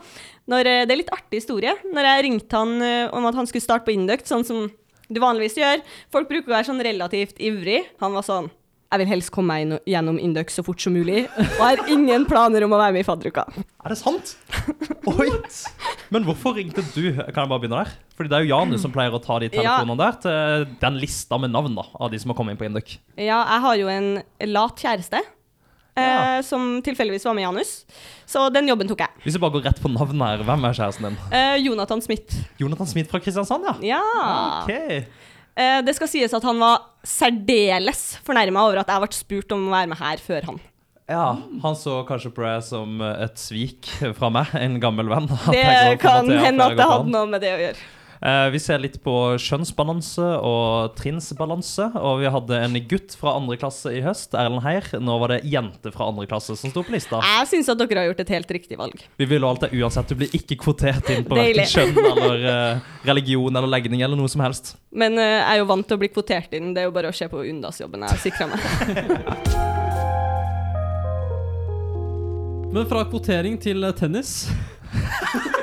Når, 0.53 0.69
eh, 0.69 0.83
det 0.85 0.93
er 0.93 1.01
litt 1.01 1.13
artig 1.15 1.41
historie. 1.41 1.73
Når 1.97 2.09
jeg 2.11 2.25
ringte 2.27 2.61
han 2.61 2.75
eh, 2.85 3.07
om 3.09 3.25
at 3.25 3.41
han 3.41 3.49
skulle 3.49 3.65
starte 3.65 3.89
på 3.89 3.95
Induct, 3.95 4.29
sånn 4.29 4.45
som 4.45 4.67
du 5.09 5.21
vanligvis 5.23 5.57
gjør. 5.57 5.81
Folk 6.13 6.29
bruker 6.29 6.53
å 6.53 6.57
være 6.59 6.69
sånn 6.69 6.85
relativt 6.85 7.41
ivrig. 7.41 7.81
Han 8.05 8.13
var 8.13 8.29
sånn 8.29 8.53
Jeg 8.93 9.01
vil 9.01 9.09
helst 9.09 9.31
komme 9.33 9.55
meg 9.57 9.79
gjennom 9.89 10.19
Indux 10.21 10.53
så 10.53 10.61
fort 10.65 10.77
som 10.83 10.93
mulig, 10.93 11.23
og 11.33 11.61
har 11.63 11.79
ingen 11.89 12.27
planer 12.29 12.61
om 12.67 12.75
å 12.75 12.77
være 12.77 12.93
med 12.93 13.01
i 13.01 13.07
fadderuka. 13.07 13.47
Er 13.81 13.89
det 13.89 13.97
sant? 13.97 14.35
Oi! 15.09 15.31
Men 16.13 16.27
hvorfor 16.27 16.53
ringte 16.59 16.83
du? 16.93 17.07
Kan 17.17 17.39
jeg 17.41 17.49
bare 17.49 17.57
begynne 17.63 17.79
der? 17.81 17.93
Fordi 18.13 18.29
det 18.29 18.37
er 18.37 18.45
jo 18.45 18.51
Janus 18.53 18.83
som 18.85 18.93
pleier 18.93 19.15
å 19.17 19.21
ta 19.23 19.39
de 19.41 19.49
telefonene 19.49 19.97
der 19.97 20.19
til 20.21 20.67
den 20.83 20.99
lista 21.01 21.39
med 21.41 21.49
navn 21.55 21.73
da, 21.79 21.87
av 21.97 22.13
de 22.13 22.19
som 22.21 22.29
har 22.29 22.37
kommet 22.37 22.53
inn 22.53 22.61
på 22.61 22.67
Indux. 22.69 22.99
Ja, 23.17 23.39
jeg 23.55 23.63
har 23.65 23.79
jo 23.81 23.89
en 23.95 24.11
lat 24.53 24.85
kjæreste. 24.85 25.23
Eh, 25.97 26.01
Ja. 26.05 26.37
Som 26.45 26.79
tilfeldigvis 26.85 27.25
var 27.25 27.35
med 27.37 27.43
Janus. 27.47 27.73
Så 28.29 28.45
den 28.53 28.69
jobben 28.69 28.87
tok 28.89 29.01
jeg. 29.07 29.09
Hvis 29.25 29.35
vi 29.37 29.41
bare 29.43 29.53
går 29.57 29.65
rett 29.71 29.81
på 29.81 29.89
navnet 29.93 30.21
her, 30.25 30.45
hvem 30.47 30.69
er 30.69 30.73
kjæresten 30.77 31.09
din? 31.09 31.17
Eh, 31.33 31.57
Jonathan 31.65 32.01
Smith. 32.01 32.39
Jonathan 32.61 32.89
Smith 32.93 33.09
fra 33.11 33.21
Kristiansand, 33.21 33.65
ja. 33.69 33.97
Ja. 33.97 34.63
Ok. 34.63 35.05
Eh, 35.53 35.79
det 35.85 35.93
skal 35.97 36.09
sies 36.09 36.33
at 36.33 36.45
han 36.47 36.61
var 36.61 36.81
særdeles 37.05 38.03
fornærma 38.25 38.63
over 38.67 38.81
at 38.81 38.89
jeg 38.89 39.03
ble 39.03 39.17
spurt 39.17 39.55
om 39.55 39.67
å 39.67 39.73
være 39.75 39.91
med 39.91 39.99
her 40.01 40.21
før 40.23 40.47
han. 40.51 40.61
Ja, 41.11 41.25
Han 41.61 41.75
så 41.75 41.97
kanskje 42.07 42.31
på 42.33 42.45
det 42.45 42.61
som 42.63 43.01
et 43.03 43.35
svik 43.37 43.89
fra 44.17 44.29
meg, 44.33 44.53
en 44.55 44.79
gammel 44.81 45.11
venn. 45.11 45.27
Det 45.51 45.99
kan 46.01 46.29
hende 46.31 46.69
at 46.71 46.79
det 46.79 46.87
hadde 46.87 47.11
noe 47.11 47.27
med 47.29 47.43
det 47.43 47.51
å 47.51 47.59
gjøre. 47.59 47.89
Eh, 48.23 48.49
vi 48.49 48.59
ser 48.59 48.79
litt 48.79 49.01
på 49.03 49.13
kjønnsbalanse 49.41 50.23
og 50.47 50.93
trinnsbalanse. 50.95 51.89
Og 51.99 52.21
vi 52.21 52.29
hadde 52.31 52.59
en 52.69 52.77
gutt 52.87 53.17
fra 53.19 53.33
andre 53.35 53.57
klasse 53.59 53.91
i 53.91 53.99
høst, 54.05 54.31
Erlend 54.39 54.63
Heier. 54.63 54.87
Nå 55.03 55.17
var 55.19 55.33
det 55.33 55.41
jente 55.43 55.91
fra 55.91 56.07
andre 56.07 56.27
klasse 56.29 56.55
som 56.59 56.71
sto 56.71 56.85
på 56.87 56.95
lista. 56.95 57.19
Jeg 57.19 57.49
syns 57.51 57.71
at 57.73 57.81
dere 57.81 57.99
har 57.99 58.07
gjort 58.11 58.23
et 58.23 58.31
helt 58.37 58.53
riktig 58.55 58.79
valg. 58.79 59.03
Vi 59.19 59.27
vil 59.27 59.43
jo 59.43 59.49
alltid 59.51 59.75
uansett, 59.75 60.07
du 60.07 60.15
blir 60.21 60.31
ikke 60.39 60.55
kvotert 60.63 61.09
inn 61.11 61.27
på 61.27 61.35
verken 61.35 61.67
kjønn 61.73 61.99
eller 62.13 62.37
eh, 62.53 62.77
religion 63.09 63.51
eller 63.51 63.69
legning 63.75 64.05
eller 64.05 64.19
noe 64.19 64.31
som 64.31 64.41
helst. 64.45 64.77
Men 64.95 65.19
eh, 65.19 65.35
jeg 65.41 65.49
er 65.57 65.59
jo 65.59 65.67
vant 65.73 65.87
til 65.89 65.99
å 65.99 66.01
bli 66.05 66.11
kvotert 66.13 66.55
inn. 66.55 66.71
Det 66.71 66.85
er 66.85 66.87
jo 66.87 66.95
bare 66.95 67.11
å 67.11 67.17
se 67.17 67.27
på 67.27 67.43
Undas-jobben 67.43 68.07
jeg 68.07 68.15
har 68.15 68.21
sikra 68.23 68.47
meg. 68.53 68.59
Men 72.73 72.87
fra 72.89 73.03
kvotering 73.05 73.59
til 73.61 73.85
tennis 73.99 74.47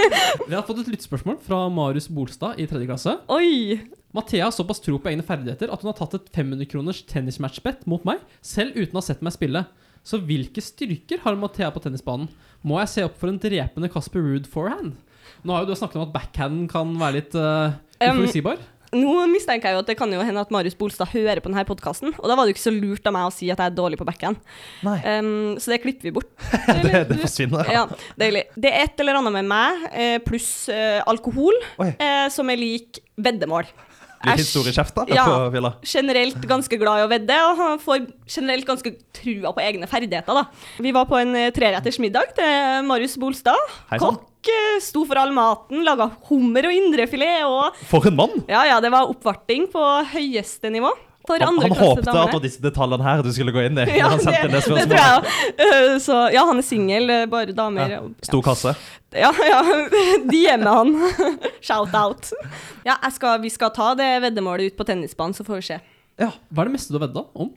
Vi 0.48 0.54
har 0.54 0.64
fått 0.66 0.82
et 0.82 0.90
lyttspørsmål 0.94 1.38
fra 1.44 1.64
Marius 1.72 2.08
Bolstad 2.12 2.60
i 2.60 2.66
tredje 2.70 2.88
klasse. 2.88 3.16
Oi! 3.32 3.78
Mathea 4.12 4.48
har 4.48 4.54
såpass 4.54 4.82
tro 4.84 4.98
på 5.00 5.08
egne 5.08 5.24
ferdigheter 5.24 5.72
at 5.72 5.84
hun 5.84 5.88
har 5.92 5.96
tatt 5.96 6.18
et 6.18 6.32
500 6.36 6.68
kroners 6.68 7.00
tennismatchbet 7.08 7.86
mot 7.88 8.04
meg, 8.08 8.20
selv 8.44 8.76
uten 8.76 8.96
å 8.96 9.00
ha 9.00 9.06
sett 9.06 9.24
meg 9.24 9.36
spille. 9.36 9.64
Så 10.04 10.18
hvilke 10.20 10.64
styrker 10.64 11.22
har 11.24 11.38
Mathea 11.38 11.70
på 11.72 11.80
tennisbanen? 11.84 12.28
Må 12.66 12.80
jeg 12.82 12.90
se 12.92 13.06
opp 13.06 13.16
for 13.20 13.30
en 13.30 13.40
drepende 13.40 13.90
Casper 13.92 14.24
Ruud 14.24 14.50
forehand? 14.50 14.98
Nå 15.46 15.54
har 15.54 15.64
jo 15.64 15.72
du 15.72 15.78
snakket 15.78 16.00
om 16.00 16.08
at 16.08 16.14
backhanden 16.14 16.66
kan 16.70 16.92
være 16.98 17.20
litt 17.20 17.36
uh, 17.38 17.78
Um, 18.02 18.18
uforutsigbar. 18.18 18.62
Nå 18.92 19.12
mistenker 19.32 19.70
jeg 19.70 19.78
jo 19.78 19.82
at 19.82 19.88
det 19.88 19.96
kan 19.96 20.10
jo 20.12 20.20
hende 20.20 20.42
at 20.44 20.50
Marius 20.52 20.76
Bolstad 20.76 21.08
hører 21.14 21.40
på 21.40 21.48
denne 21.48 21.64
podkasten, 21.64 22.12
og 22.12 22.26
da 22.28 22.34
var 22.36 22.44
det 22.44 22.52
jo 22.52 22.56
ikke 22.58 22.64
så 22.66 22.74
lurt 22.74 23.06
av 23.08 23.14
meg 23.16 23.28
å 23.28 23.32
si 23.32 23.48
at 23.48 23.56
jeg 23.62 23.72
er 23.72 23.76
dårlig 23.78 23.96
på 24.00 24.04
backhand. 24.04 24.36
Um, 24.84 25.54
så 25.56 25.72
det 25.72 25.80
klipper 25.84 26.10
vi 26.10 26.12
bort. 26.18 26.28
Det, 26.82 27.06
det 27.08 27.16
forsvinner. 27.22 27.68
Ja, 27.72 27.86
deilig. 28.20 28.44
Det 28.58 28.68
er 28.68 28.84
et 28.84 29.00
eller 29.00 29.20
annet 29.20 29.34
med 29.38 29.48
meg, 29.48 29.86
eh, 29.96 30.16
pluss 30.24 30.50
eh, 30.72 31.00
alkohol, 31.08 31.56
Oi. 31.80 31.88
eh, 31.96 32.26
som 32.32 32.50
er 32.52 32.60
lik 32.60 33.00
veddemål. 33.22 33.68
Litt 34.24 34.38
historiekjeft 34.42 34.94
da, 34.94 35.04
Ja. 35.10 35.24
på. 35.26 35.72
Generelt 35.82 36.40
ganske 36.46 36.78
glad 36.78 37.00
i 37.00 37.06
å 37.06 37.10
vedde, 37.10 37.38
og 37.50 37.80
får 37.82 38.06
generelt 38.28 38.66
ganske 38.68 38.92
trua 39.12 39.52
på 39.52 39.60
egne 39.64 39.88
ferdigheter. 39.90 40.32
da. 40.34 40.44
Vi 40.78 40.92
var 40.92 41.06
på 41.06 41.18
en 41.20 41.34
eh, 41.34 41.50
treretters 41.50 41.98
middag 41.98 42.34
til 42.36 42.84
Marius 42.86 43.16
Bolstad. 43.18 43.58
Hei. 43.90 43.98
Kokk 43.98 44.48
eh, 44.48 44.80
sto 44.80 45.04
for 45.04 45.18
all 45.18 45.32
maten, 45.32 45.84
laga 45.84 46.10
hummer 46.28 46.66
og 46.70 46.72
indrefilet 46.72 47.44
og 47.46 47.74
For 47.90 48.06
en 48.06 48.16
mann! 48.16 48.44
Ja 48.48 48.64
ja, 48.64 48.80
det 48.80 48.90
var 48.94 49.10
oppvarting 49.10 49.66
på 49.72 49.82
høyeste 50.14 50.70
nivå. 50.70 50.92
For 51.28 51.38
Han, 51.38 51.54
andre 51.54 51.68
han 51.70 51.78
håpte 51.78 52.02
at 52.02 52.16
det 52.16 52.34
var 52.34 52.42
disse 52.42 52.62
detaljene 52.64 53.04
her 53.06 53.22
du 53.22 53.30
skulle 53.34 53.52
gå 53.54 53.62
inn 53.68 53.78
i. 53.78 53.84
Ja, 54.00 54.08
han 54.10 54.18
det, 54.18 54.32
det 54.42 54.50
det 54.52 54.62
tror 54.66 54.80
jeg 54.80 54.96
òg. 54.98 56.00
så 56.02 56.18
ja, 56.34 56.42
han 56.48 56.58
er 56.58 56.66
singel, 56.66 57.10
eh, 57.14 57.26
bare 57.30 57.54
damer. 57.54 57.94
Ja. 57.94 58.00
Stor 58.26 58.42
kasse. 58.46 58.74
Ja, 59.14 59.30
ja. 59.46 59.60
De 60.26 60.40
er 60.50 60.58
med 60.58 60.70
han. 60.72 60.94
Shout-out. 61.66 62.32
Ja, 62.86 62.96
jeg 62.96 63.12
skal, 63.18 63.38
vi 63.44 63.52
skal 63.54 63.70
ta 63.76 63.92
det 63.98 64.08
veddemålet 64.26 64.72
ut 64.72 64.78
på 64.80 64.86
tennisbanen, 64.88 65.36
så 65.36 65.46
får 65.46 65.60
vi 65.60 65.66
se. 65.72 65.82
Ja, 66.20 66.32
Hva 66.50 66.64
er 66.64 66.70
det 66.70 66.78
meste 66.78 66.92
du 66.94 66.98
har 66.98 67.06
vedda 67.06 67.26
om? 67.38 67.52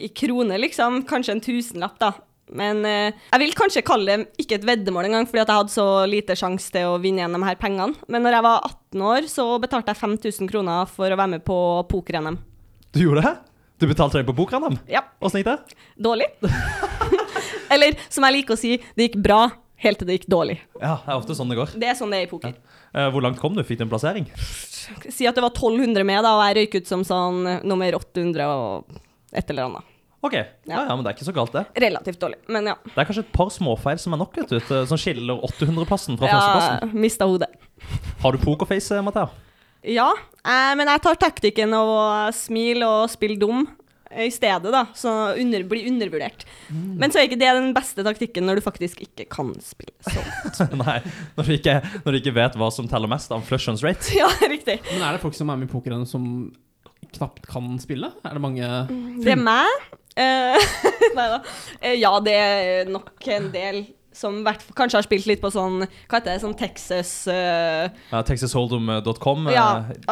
I 0.00 0.08
kroner, 0.16 0.60
liksom. 0.60 1.02
Kanskje 1.08 1.36
en 1.38 1.44
tusenlapp, 1.44 1.96
da. 2.02 2.12
Men 2.50 2.82
eh, 2.88 3.14
jeg 3.30 3.42
vil 3.44 3.52
kanskje 3.54 3.84
kalle 3.86 4.10
det 4.18 4.42
ikke 4.42 4.58
et 4.58 4.66
veddemål 4.66 5.06
engang, 5.06 5.26
fordi 5.30 5.42
at 5.44 5.50
jeg 5.52 5.60
hadde 5.62 5.74
så 5.74 5.88
lite 6.10 6.36
sjanse 6.38 6.72
til 6.74 6.88
å 6.90 6.98
vinne 7.02 7.22
igjen 7.22 7.36
de 7.36 7.42
her 7.46 7.58
pengene. 7.60 7.94
Men 8.10 8.26
når 8.26 8.36
jeg 8.36 8.46
var 8.48 8.64
18 8.66 9.04
år, 9.06 9.28
så 9.30 9.46
betalte 9.62 9.94
jeg 9.94 10.02
5000 10.02 10.50
kroner 10.50 10.90
for 10.90 11.06
å 11.06 11.18
være 11.20 11.36
med 11.36 11.44
på 11.46 11.58
poker-NM. 11.90 12.40
Du 12.92 13.02
gjorde 13.04 13.22
det? 13.22 13.36
Du 13.78 13.86
betalte 13.86 14.18
deg 14.18 14.26
på 14.26 14.34
poker-NM? 14.34 14.80
Ja, 14.90 15.04
Åssen 15.22 15.40
gikk 15.40 15.46
det? 15.46 15.76
dårlig. 15.96 16.26
Eller 17.72 17.94
som 18.10 18.26
jeg 18.26 18.40
liker 18.40 18.56
å 18.56 18.58
si, 18.58 18.72
det 18.98 19.06
gikk 19.06 19.20
bra 19.22 19.44
helt 19.80 20.00
til 20.00 20.08
det 20.08 20.18
gikk 20.18 20.26
dårlig. 20.32 20.56
Ja, 20.80 20.96
det 21.04 21.12
er 21.12 21.20
ofte 21.20 21.36
sånn 21.38 21.52
det 21.52 21.56
går. 21.60 21.76
Det 21.78 21.88
er 21.88 21.94
sånn 21.96 22.10
det 22.12 22.18
er 22.18 22.26
i 22.26 22.30
poker. 22.30 22.56
Ja. 22.90 23.06
hvor 23.14 23.22
langt 23.22 23.38
kom 23.40 23.54
du? 23.54 23.62
Fikk 23.64 23.78
du 23.78 23.84
en 23.86 23.92
plassering? 23.92 24.26
Si 25.06 25.28
at 25.28 25.38
det 25.38 25.44
var 25.44 25.54
1200 25.54 26.02
med, 26.04 26.18
da, 26.26 26.34
og 26.34 26.42
jeg 26.48 26.58
røyk 26.58 26.74
ut 26.80 26.90
som 26.90 27.04
sånn 27.06 27.46
eh, 27.46 27.62
nummer 27.70 27.96
800 28.00 28.48
og 28.50 28.98
et 29.30 29.52
eller 29.54 29.68
annet. 29.68 29.86
Ok, 30.20 30.34
ja. 30.34 30.82
ja, 30.82 30.82
men 30.90 31.04
det 31.06 31.12
er 31.12 31.16
ikke 31.16 31.28
så 31.30 31.36
galt 31.36 31.54
det. 31.54 31.62
Relativt 31.80 32.18
dårlig, 32.20 32.40
men 32.52 32.66
ja. 32.68 32.74
Det 32.90 32.98
er 32.98 33.06
kanskje 33.08 33.22
et 33.22 33.30
par 33.32 33.54
småfeil 33.54 34.02
som 34.02 34.18
er 34.18 34.20
nok, 34.20 34.34
vet 34.42 34.50
du, 34.50 34.58
som 34.90 34.98
skiller 35.00 35.38
800-plassen 35.46 36.18
fra 36.20 36.26
førsteplassen. 36.34 36.90
Ja, 36.90 37.04
mista 37.06 37.30
hodet. 37.30 37.48
Har 38.20 38.36
du 38.36 38.42
pokerface, 38.42 38.98
Mathea? 39.06 39.30
Ja, 39.86 40.10
eh, 40.44 40.72
men 40.76 40.88
jeg 40.90 41.02
tar 41.04 41.20
taktikken 41.20 41.72
av 41.76 41.88
å 41.88 42.00
smile 42.36 42.88
og 42.88 43.12
spille 43.12 43.38
dum. 43.40 43.68
i 44.10 44.26
stedet, 44.34 44.72
da. 44.74 44.86
Så 44.98 45.08
under, 45.38 45.62
blir 45.70 45.86
undervurdert. 45.86 46.42
Mm. 46.66 46.96
Men 46.98 47.12
så 47.12 47.20
er 47.20 47.28
ikke 47.28 47.38
det 47.38 47.52
den 47.54 47.68
beste 47.76 48.02
taktikken 48.02 48.42
når 48.42 48.58
du 48.58 48.64
faktisk 48.64 49.04
ikke 49.04 49.28
kan 49.30 49.52
spille 49.62 49.94
sånt. 50.02 50.72
Nei, 50.80 50.96
når 51.36 51.46
du, 51.46 51.52
ikke, 51.54 51.76
når 52.02 52.16
du 52.16 52.18
ikke 52.18 52.34
vet 52.40 52.58
hva 52.58 52.72
som 52.74 52.88
teller 52.90 53.12
mest 53.12 53.30
av 53.30 53.44
flush-ons 53.46 53.84
rate. 53.86 54.10
Ja, 54.18 54.26
riktig. 54.50 54.80
Men 54.90 55.06
er 55.06 55.14
det 55.14 55.22
folk 55.22 55.38
som 55.38 55.52
er 55.54 55.60
med 55.62 55.70
i 55.70 55.72
pokeren 55.72 56.02
som 56.10 56.26
knapt 57.14 57.46
kan 57.50 57.70
spille? 57.82 58.10
Er 58.26 58.34
det 58.34 58.42
mange 58.42 58.66
Det 59.22 59.36
er 59.36 59.40
meg. 59.46 59.86
Eh, 60.18 60.74
Nei 61.16 61.28
da. 61.36 61.40
Eh, 61.78 61.94
ja, 62.02 62.10
det 62.26 62.34
er 62.34 62.90
nok 62.90 63.30
en 63.30 63.48
del 63.54 63.84
som 64.12 64.40
hvert, 64.44 64.62
kanskje 64.74 64.98
har 64.98 65.04
spilt 65.06 65.26
litt 65.30 65.40
på 65.40 65.50
sånn 65.54 65.84
Hva 65.84 66.18
heter 66.18 66.32
det? 66.34 66.40
Sånn 66.42 66.56
Texas 66.58 67.12
uh, 67.30 67.86
Ja, 68.10 68.22
Texasholdom.com? 68.26 69.46
Uh, 69.46 69.52
Ja, 69.54 69.68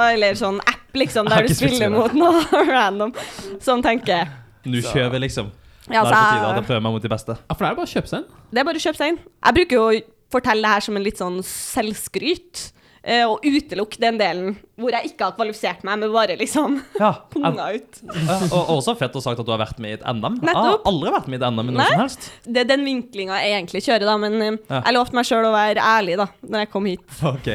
eller 0.09 0.35
sånn 0.39 0.61
app, 0.63 0.85
liksom, 0.95 1.27
der 1.33 1.49
du 1.49 1.55
spiller 1.55 1.91
mot 1.91 2.15
noe 2.15 2.43
random. 2.75 3.13
Sånn 3.61 3.83
tenker 3.83 4.15
jeg. 4.21 4.29
Nå 4.69 4.83
kjører 4.87 5.11
vi, 5.17 5.23
liksom. 5.27 5.51
Ja, 5.89 6.03
da 6.05 6.11
er 6.11 6.13
det 6.13 6.21
på 6.21 6.29
tide 6.29 6.39
at 6.39 6.49
jeg- 6.49 6.57
jeg 6.63 6.67
prøver 6.69 6.83
meg 6.85 6.93
mot 6.99 7.03
de 7.03 7.09
beste. 7.09 7.35
Ja, 7.39 7.55
for 7.55 7.65
det 7.65 7.69
er 7.69 7.75
jo 7.75 7.81
bare 7.81 7.89
å 7.89 7.95
kjøpe 7.97 8.09
seg 8.13 8.19
inn. 8.23 8.31
Det 8.53 8.61
er 8.61 8.65
bare 8.69 8.81
å 8.81 8.85
kjøpe 8.87 9.01
seg 9.03 9.09
inn. 9.15 9.19
Jeg 9.49 9.55
bruker 9.59 9.79
jo 9.79 9.85
å 9.89 10.01
fortelle 10.31 10.63
det 10.67 10.73
her 10.75 10.81
som 10.85 10.97
en 10.99 11.05
litt 11.07 11.19
sånn 11.23 11.39
selvskryt. 11.43 12.65
Uh, 13.09 13.25
Og 13.33 13.47
utelukke 13.47 13.99
den 14.03 14.19
delen 14.21 14.57
hvor 14.79 14.95
jeg 14.95 15.11
ikke 15.11 15.27
har 15.29 15.35
kvalifisert 15.37 15.83
meg, 15.87 15.99
men 16.03 16.13
bare 16.15 16.37
liksom 16.39 16.79
Ja, 17.01 17.11
punga 17.35 17.69
ut. 17.75 17.99
Ja, 18.15 18.37
og 18.55 18.73
også 18.79 18.95
fett 19.01 19.17
å 19.19 19.23
sagt 19.25 19.41
at 19.43 19.47
du 19.49 19.53
har 19.55 19.61
vært 19.63 19.81
med 19.83 19.91
i 19.91 19.97
et 19.99 20.05
NM. 20.07 20.39
Jeg 20.43 20.55
har 20.55 20.69
Nettopp. 20.71 20.87
aldri 20.93 21.15
vært 21.17 21.29
med 21.33 21.39
i 21.39 21.45
et 21.45 21.53
NM 21.57 21.65
i 21.65 21.75
noe 21.75 21.81
Nei. 21.83 21.89
som 21.93 22.03
helst. 22.05 22.29
Det 22.47 22.63
er 22.65 22.71
den 22.71 22.85
vinklinga 22.87 23.41
jeg 23.43 23.57
egentlig 23.59 23.83
kjører, 23.89 24.07
da, 24.09 24.17
men 24.23 24.39
eh, 24.43 24.59
Ja. 24.71 24.83
jeg 24.87 24.97
lovte 24.99 25.19
meg 25.19 25.29
sjøl 25.29 25.49
å 25.49 25.55
være 25.55 25.83
ærlig 25.83 26.17
da 26.23 26.29
når 26.47 26.65
jeg 26.65 26.71
kom 26.77 26.87
hit. 26.89 27.19
Ok. 27.27 27.51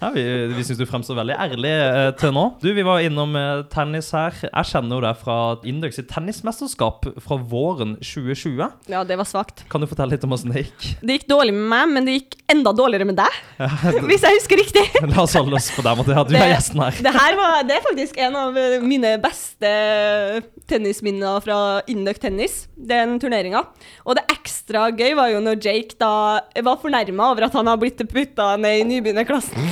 Ja, 0.00 0.08
vi 0.14 0.22
vi 0.54 0.62
syns 0.66 0.78
du 0.80 0.86
fremstår 0.88 1.18
veldig 1.20 1.36
ærlig 1.40 1.70
eh, 1.70 2.10
til 2.18 2.32
nå. 2.34 2.44
Du, 2.62 2.70
Vi 2.74 2.84
var 2.86 3.02
innom 3.04 3.34
eh, 3.38 3.62
tennis 3.72 4.08
her. 4.16 4.34
Jeg 4.46 4.68
kjenner 4.70 4.96
jo 4.98 5.02
deg 5.04 5.18
fra 5.20 5.36
Indøk 5.68 5.94
sitt 5.96 6.08
tennismesterskap 6.10 7.06
fra 7.22 7.38
våren 7.50 7.96
2020. 8.00 8.64
Ja, 8.90 9.02
det 9.06 9.18
var 9.20 9.28
svakt. 9.28 9.64
Kan 9.70 9.84
du 9.84 9.88
fortelle 9.90 10.14
litt 10.16 10.24
om 10.26 10.34
åssen 10.36 10.54
det 10.54 10.64
gikk? 10.66 10.88
Det 11.02 11.18
gikk 11.20 11.28
dårlig 11.30 11.54
med 11.56 11.68
meg, 11.70 11.92
men 11.94 12.08
det 12.08 12.16
gikk 12.18 12.38
enda 12.50 12.72
dårligere 12.76 13.06
med 13.10 13.18
deg, 13.20 13.36
hvis 14.08 14.24
jeg 14.26 14.38
husker 14.40 14.58
riktig. 14.60 14.84
La 15.12 15.22
oss 15.22 15.36
holde 15.38 15.54
oss 15.60 15.70
på 15.80 15.86
deg, 15.88 15.98
Mathea. 16.00 16.24
Du 16.28 16.34
Det- 16.34 16.42
er 16.44 16.52
gjesten 16.54 16.82
her. 16.84 17.02
Det 17.08 17.12
her 17.16 17.36
var, 17.40 17.62
det 17.66 17.76
er 17.76 17.84
faktisk 17.88 18.18
en 18.22 18.36
av 18.36 18.56
eh, 18.60 18.78
mine 18.84 19.14
beste 19.22 19.72
tennisminner 20.70 21.40
fra 21.44 21.58
Induc 21.90 22.20
Tennis, 22.22 22.66
den 22.76 23.18
turneringa. 23.22 23.64
Og 24.06 24.16
det 24.18 24.24
ekstra 24.32 24.88
gøy 24.94 25.14
var 25.18 25.32
jo 25.32 25.42
når 25.44 25.60
Jake 25.64 25.96
da 26.00 26.40
var 26.62 26.80
fornærma 26.82 27.30
over 27.32 27.48
at 27.48 27.56
han 27.58 27.66
har 27.70 27.80
blitt 27.80 28.00
putta 28.10 28.52
ned 28.60 28.82
i 28.82 28.88
nybegynnerklassen. 28.92 29.70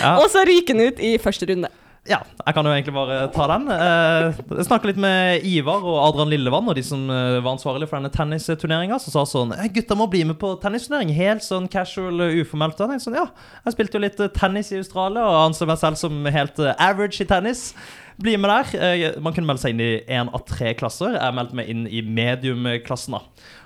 Ja. 0.00 0.16
Og 0.20 0.28
så 0.32 0.44
ryker 0.48 0.74
han 0.76 0.86
ut 0.92 1.00
i 1.04 1.16
første 1.22 1.48
runde. 1.50 1.70
Ja, 2.04 2.18
jeg 2.44 2.52
kan 2.52 2.66
jo 2.68 2.72
egentlig 2.74 2.92
bare 2.92 3.14
ta 3.32 3.46
den. 3.48 3.62
Eh, 3.72 4.34
Jeg 4.58 4.66
snakka 4.68 4.90
litt 4.90 4.98
med 5.00 5.40
Ivar 5.48 5.80
og 5.88 5.96
Adrian 6.02 6.28
Lillevann 6.34 6.68
og 6.68 6.76
de 6.76 6.82
som 6.84 7.06
eh, 7.08 7.38
var 7.40 7.54
ansvarlige 7.54 7.88
for 7.88 7.96
denne 7.96 8.12
tennisturneringa, 8.12 8.98
som 9.00 9.14
sa 9.14 9.22
sånn 9.30 9.54
«Eh, 9.56 9.70
Gutta 9.72 9.96
må 9.96 10.04
bli 10.12 10.20
med 10.28 10.36
på 10.36 10.50
tennisturnering. 10.60 11.14
Helt 11.16 11.46
sånn 11.46 11.64
casual, 11.72 12.20
eh, 12.26 12.42
uformelt. 12.44 12.76
Jeg 12.76 13.00
sånn, 13.06 13.16
ja, 13.16 13.24
jeg 13.64 13.76
spilte 13.78 13.96
jo 13.96 14.04
litt 14.04 14.20
tennis 14.36 14.68
i 14.74 14.82
Australia 14.82 15.24
og 15.24 15.40
anser 15.46 15.70
meg 15.72 15.80
selv 15.80 15.96
som 15.96 16.20
helt 16.28 16.60
average 16.76 17.24
i 17.24 17.28
tennis. 17.30 17.70
Bli 18.20 18.36
med 18.38 18.52
der. 18.52 19.16
Man 19.24 19.32
kunne 19.34 19.48
melde 19.48 19.64
seg 19.64 19.72
inn 19.74 19.80
i 19.82 19.88
én 20.06 20.28
av 20.28 20.44
tre 20.46 20.74
klasser. 20.78 21.16
Jeg 21.16 21.34
meldte 21.34 21.56
meg 21.58 21.72
inn 21.72 21.86
i 21.88 22.04
medium-klassen. 22.04 23.16
da. 23.16 23.24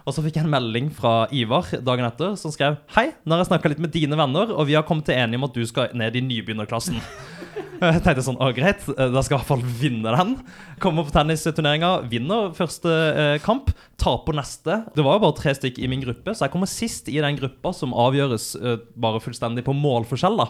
Og 0.08 0.14
så 0.16 0.22
fikk 0.24 0.38
jeg 0.38 0.46
en 0.46 0.52
melding 0.52 0.86
fra 0.96 1.26
Ivar 1.36 1.68
dagen 1.84 2.06
etter 2.08 2.32
som 2.40 2.52
skrev 2.54 2.78
Hei, 2.96 3.10
nå 3.28 3.36
har 3.36 3.42
jeg 3.42 3.50
snakka 3.50 3.74
litt 3.74 3.82
med 3.84 3.92
dine 3.92 4.16
venner, 4.16 4.54
og 4.54 4.64
vi 4.70 4.78
har 4.78 4.86
kommet 4.88 5.04
til 5.04 5.18
enige 5.20 5.36
om 5.36 5.44
at 5.50 5.58
du 5.58 5.66
skal 5.68 5.92
ned 6.00 6.16
i 6.16 6.24
nybegynnerklassen. 6.24 6.96
Jeg 7.82 8.02
tenkte 8.02 8.24
sånn, 8.26 8.38
å 8.42 8.50
greit, 8.54 8.82
eh, 8.94 9.10
da 9.12 9.22
skal 9.22 9.36
jeg 9.36 9.38
i 9.38 9.42
hvert 9.42 9.50
fall 9.52 9.64
vinne 9.80 10.14
den. 10.14 10.32
Kommer 10.82 11.06
på 11.06 11.14
tennisturneringa, 11.14 11.90
vinner 12.10 12.50
første 12.56 12.90
eh, 12.90 13.34
kamp, 13.42 13.70
taper 14.00 14.36
neste. 14.38 14.80
Det 14.96 15.04
var 15.06 15.16
jo 15.16 15.22
bare 15.26 15.36
tre 15.38 15.54
stykker 15.54 15.84
i 15.84 15.90
min 15.90 16.02
gruppe, 16.02 16.34
så 16.34 16.46
jeg 16.46 16.54
kommer 16.54 16.70
sist 16.70 17.10
i 17.10 17.18
den 17.22 17.38
gruppa 17.38 17.72
som 17.76 17.94
avgjøres 17.98 18.48
eh, 18.58 18.80
bare 18.98 19.22
fullstendig 19.22 19.64
på 19.66 19.76
målforskjell. 19.78 20.38
da. 20.40 20.48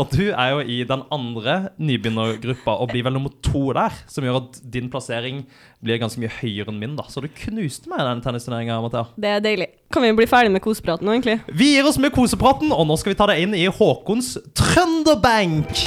Og 0.00 0.14
du 0.14 0.24
er 0.32 0.50
jo 0.50 0.64
i 0.66 0.80
den 0.88 1.04
andre 1.14 1.58
nybegynnergruppa 1.78 2.76
og 2.80 2.90
blir 2.90 3.06
vel 3.06 3.18
nummer 3.18 3.34
to 3.44 3.68
der, 3.76 3.94
som 4.10 4.26
gjør 4.26 4.42
at 4.42 4.60
din 4.74 4.90
plassering 4.90 5.44
blir 5.84 6.00
ganske 6.02 6.22
mye 6.22 6.32
høyere 6.40 6.72
enn 6.72 6.80
min. 6.82 6.98
da. 6.98 7.06
Så 7.10 7.22
du 7.22 7.30
knuste 7.30 7.90
meg 7.92 8.02
i 8.02 8.08
den 8.08 8.24
tennisturneringa, 8.24 8.80
Mathea. 8.94 9.14
Det 9.16 9.28
er 9.28 9.42
deilig. 9.42 9.68
Kan 9.92 10.02
vi 10.02 10.14
bli 10.14 10.26
ferdig 10.26 10.52
med 10.54 10.62
kosepraten 10.62 11.06
nå, 11.06 11.14
egentlig? 11.14 11.40
Vi 11.54 11.74
gir 11.74 11.86
oss 11.86 11.98
med 11.98 12.14
kosepraten, 12.14 12.72
og 12.72 12.86
nå 12.86 12.98
skal 12.98 13.14
vi 13.14 13.18
ta 13.18 13.28
deg 13.30 13.44
inn 13.44 13.54
i 13.58 13.66
Håkons 13.66 14.36
Trønderbenk. 14.54 15.86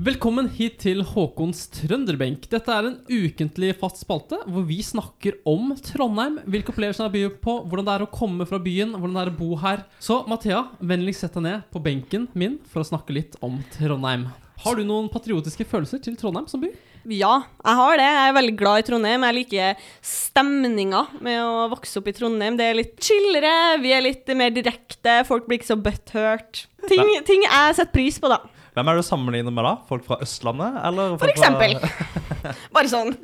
Velkommen 0.00 0.46
hit 0.56 0.78
til 0.80 1.02
Håkons 1.04 1.66
trønderbenk. 1.74 2.46
Dette 2.48 2.72
er 2.72 2.86
en 2.88 2.94
ukentlig 3.04 3.74
fast 3.76 4.00
spalte 4.00 4.38
hvor 4.48 4.64
vi 4.64 4.78
snakker 4.80 5.36
om 5.44 5.74
Trondheim, 5.76 6.38
hvilke 6.48 6.72
opplevelser 6.72 7.10
det 7.10 7.18
byr 7.18 7.34
på, 7.44 7.58
hvordan 7.68 7.84
det 7.84 7.96
er 7.98 8.06
å 8.06 8.12
komme 8.14 8.48
fra 8.48 8.62
byen, 8.64 8.96
hvordan 8.96 9.18
det 9.18 9.26
er 9.26 9.32
å 9.34 9.38
bo 9.42 9.58
her. 9.60 9.84
Så 10.00 10.22
Mathea, 10.30 10.70
vennligst 10.80 11.26
sett 11.26 11.36
deg 11.36 11.44
ned 11.50 11.68
på 11.68 11.84
benken 11.84 12.30
min 12.32 12.56
for 12.72 12.80
å 12.80 12.88
snakke 12.94 13.12
litt 13.18 13.36
om 13.44 13.60
Trondheim. 13.76 14.30
Har 14.64 14.80
du 14.80 14.88
noen 14.88 15.12
patriotiske 15.12 15.68
følelser 15.68 16.00
til 16.00 16.16
Trondheim 16.20 16.48
som 16.48 16.64
by? 16.64 16.72
Ja, 17.08 17.32
jeg 17.64 17.76
har 17.78 17.96
det. 17.96 18.04
Jeg 18.06 18.28
er 18.30 18.34
veldig 18.36 18.54
glad 18.60 18.78
i 18.82 18.84
Trondheim. 18.86 19.22
Jeg 19.24 19.36
liker 19.38 19.84
stemninga 20.04 21.06
med 21.24 21.38
å 21.40 21.68
vokse 21.72 22.00
opp 22.00 22.08
i 22.10 22.14
Trondheim. 22.16 22.58
Det 22.60 22.66
er 22.68 22.76
litt 22.76 22.96
chillere, 23.00 23.52
vi 23.80 23.92
er 23.96 24.04
litt 24.04 24.28
mer 24.36 24.52
direkte, 24.54 25.20
folk 25.28 25.46
blir 25.48 25.60
ikke 25.60 25.70
så 25.72 25.78
butthurt. 25.80 26.66
Ting, 26.90 27.08
ting 27.28 27.46
jeg 27.46 27.76
setter 27.78 27.92
pris 27.94 28.20
på, 28.20 28.28
da. 28.32 28.40
Hvem 28.76 28.86
er 28.92 29.00
du 29.00 29.02
sammenligner 29.02 29.54
med 29.54 29.66
da? 29.66 29.72
Folk 29.88 30.04
fra 30.06 30.20
Østlandet? 30.22 30.76
Eller 30.86 31.16
For 31.18 31.32
eksempel. 31.32 31.78
fra-. 31.80 32.54
Bare 32.76 32.90
sånn. 32.92 33.16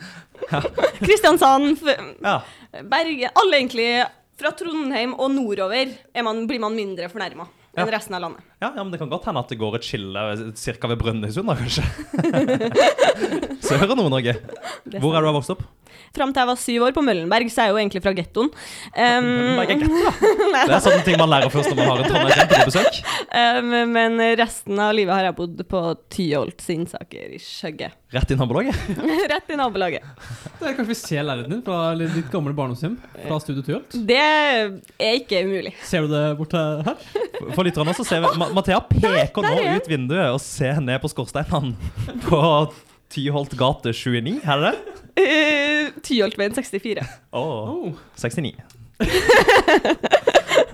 Kristiansand, 1.03 1.79
Ja. 2.23 2.41
Bergen 2.85 3.31
Alle 3.41 3.57
egentlig 3.61 3.87
fra 4.37 4.51
Trondheim 4.53 5.15
og 5.17 5.31
nordover 5.33 5.93
er 6.13 6.27
man, 6.27 6.43
blir 6.49 6.61
man 6.61 6.75
mindre 6.77 7.09
fornærma 7.13 7.47
enn 7.77 7.85
Ja. 7.87 7.93
resten 7.93 8.17
av 8.17 8.23
landet. 8.25 8.43
Ja, 8.57 8.71
ja, 8.73 8.83
men 8.83 8.91
det 8.93 8.99
kan 9.03 9.11
godt 9.13 9.27
hende 9.29 9.41
at 9.45 9.51
det 9.53 9.59
går 9.61 9.75
et 9.77 9.85
skille 9.85 10.21
ca. 10.57 10.89
ved 10.89 10.97
Brønnøysund, 10.97 11.51
da, 11.51 11.57
kanskje. 11.61 11.85
Sør- 13.61 13.91
og 13.91 13.99
Nord-Norge. 13.99 14.33
Hvor 14.97 15.13
er 15.13 15.21
du 15.21 15.29
har 15.29 15.37
vokst 15.37 15.53
opp? 15.53 15.67
Fram 16.17 16.33
til 16.33 16.41
jeg 16.41 16.49
var 16.49 16.59
syv 16.61 16.85
år 16.87 16.95
på 16.97 17.03
Møllenberg, 17.05 17.51
så 17.53 17.63
er 17.63 17.69
jeg 17.69 17.75
jo 17.75 17.81
egentlig 17.83 18.03
fra 18.05 18.13
gettoen. 18.17 18.49
Um, 18.97 19.27
Møllenberg 19.27 19.73
er 19.75 19.81
getto, 19.83 20.13
Det 20.57 20.77
er 20.79 20.83
sånne 20.87 21.05
ting 21.05 21.19
man 21.21 21.33
lærer 21.35 21.53
først 21.53 21.73
når 21.73 21.81
man 21.83 21.91
har 21.91 22.01
en 22.01 22.09
trondheimsjente 22.09 22.61
på 22.63 22.71
besøk. 22.71 23.01
um, 23.37 23.77
men 23.93 24.25
resten 24.41 24.81
av 24.87 24.95
livet 24.97 25.13
har 25.17 25.29
jeg 25.29 25.37
bodd 25.43 25.63
på 25.69 25.83
Tyholt 26.17 26.65
Sinnsaker, 26.65 27.37
i 27.37 27.41
Skjøgge. 27.43 27.91
Rett 28.17 28.33
i 28.33 28.39
nabolaget. 28.39 28.89
Rett 29.33 29.53
i 29.53 29.59
nabolaget. 29.61 30.05
Det 30.61 30.71
er 30.71 30.77
kanskje 30.79 30.93
vi 30.95 30.99
ser 31.03 31.27
leiligheten 31.27 31.57
din 31.59 31.65
fra 31.67 31.81
ditt 32.01 32.33
gamle 32.33 32.55
barndomshjem 32.57 32.97
fra 33.27 33.41
Studio 33.43 33.67
Tyholt. 33.67 33.99
Det 34.09 34.21
er 34.23 35.19
ikke 35.19 35.43
umulig. 35.45 35.75
Ser 35.85 36.07
du 36.07 36.15
det 36.15 36.25
borte 36.39 36.63
her? 36.87 36.97
For 37.53 37.67
lytterne 37.67 37.97
så 37.99 38.07
ser 38.07 38.25
vi 38.25 38.46
Mathea 38.55 38.81
peker 38.91 39.43
nå 39.43 39.51
der 39.57 39.79
ut 39.81 39.89
vinduet 39.91 40.29
og 40.35 40.41
ser 40.43 40.79
ned 40.85 41.01
på 41.03 41.11
skorsteinene 41.13 41.75
på 42.29 42.41
Tyholt 43.13 43.55
gate 43.59 43.93
29. 43.95 44.41
Er 44.45 44.63
det 44.63 44.73
det? 44.73 44.97
Uh, 45.17 46.01
Tyholtveien 46.05 46.55
64. 46.57 47.07
Åh, 47.33 47.71
Oh. 47.73 47.93
69. 48.19 48.55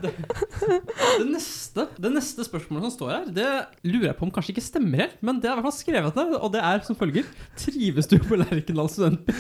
Det 0.03 1.27
neste, 1.29 1.85
det 2.01 2.11
neste 2.15 2.45
spørsmålet 2.47 2.87
som 2.87 2.93
står 2.95 3.11
her, 3.13 3.25
det 3.35 3.47
lurer 3.87 4.09
jeg 4.11 4.17
på 4.19 4.27
om 4.27 4.33
kanskje 4.35 4.55
ikke 4.55 4.65
stemmer 4.65 5.05
helt, 5.05 5.17
men 5.25 5.39
det 5.43 5.49
er 5.49 5.55
i 5.55 5.59
hvert 5.59 5.67
fall 5.69 5.75
skrevet 5.77 6.19
ned, 6.19 6.35
og 6.39 6.53
det 6.55 6.63
er 6.65 6.83
som 6.87 6.97
følger. 6.99 7.27
Trives 7.61 8.09
du 8.11 8.17
på 8.23 8.39
Lerkendal 8.41 8.91
studentby? 8.93 9.35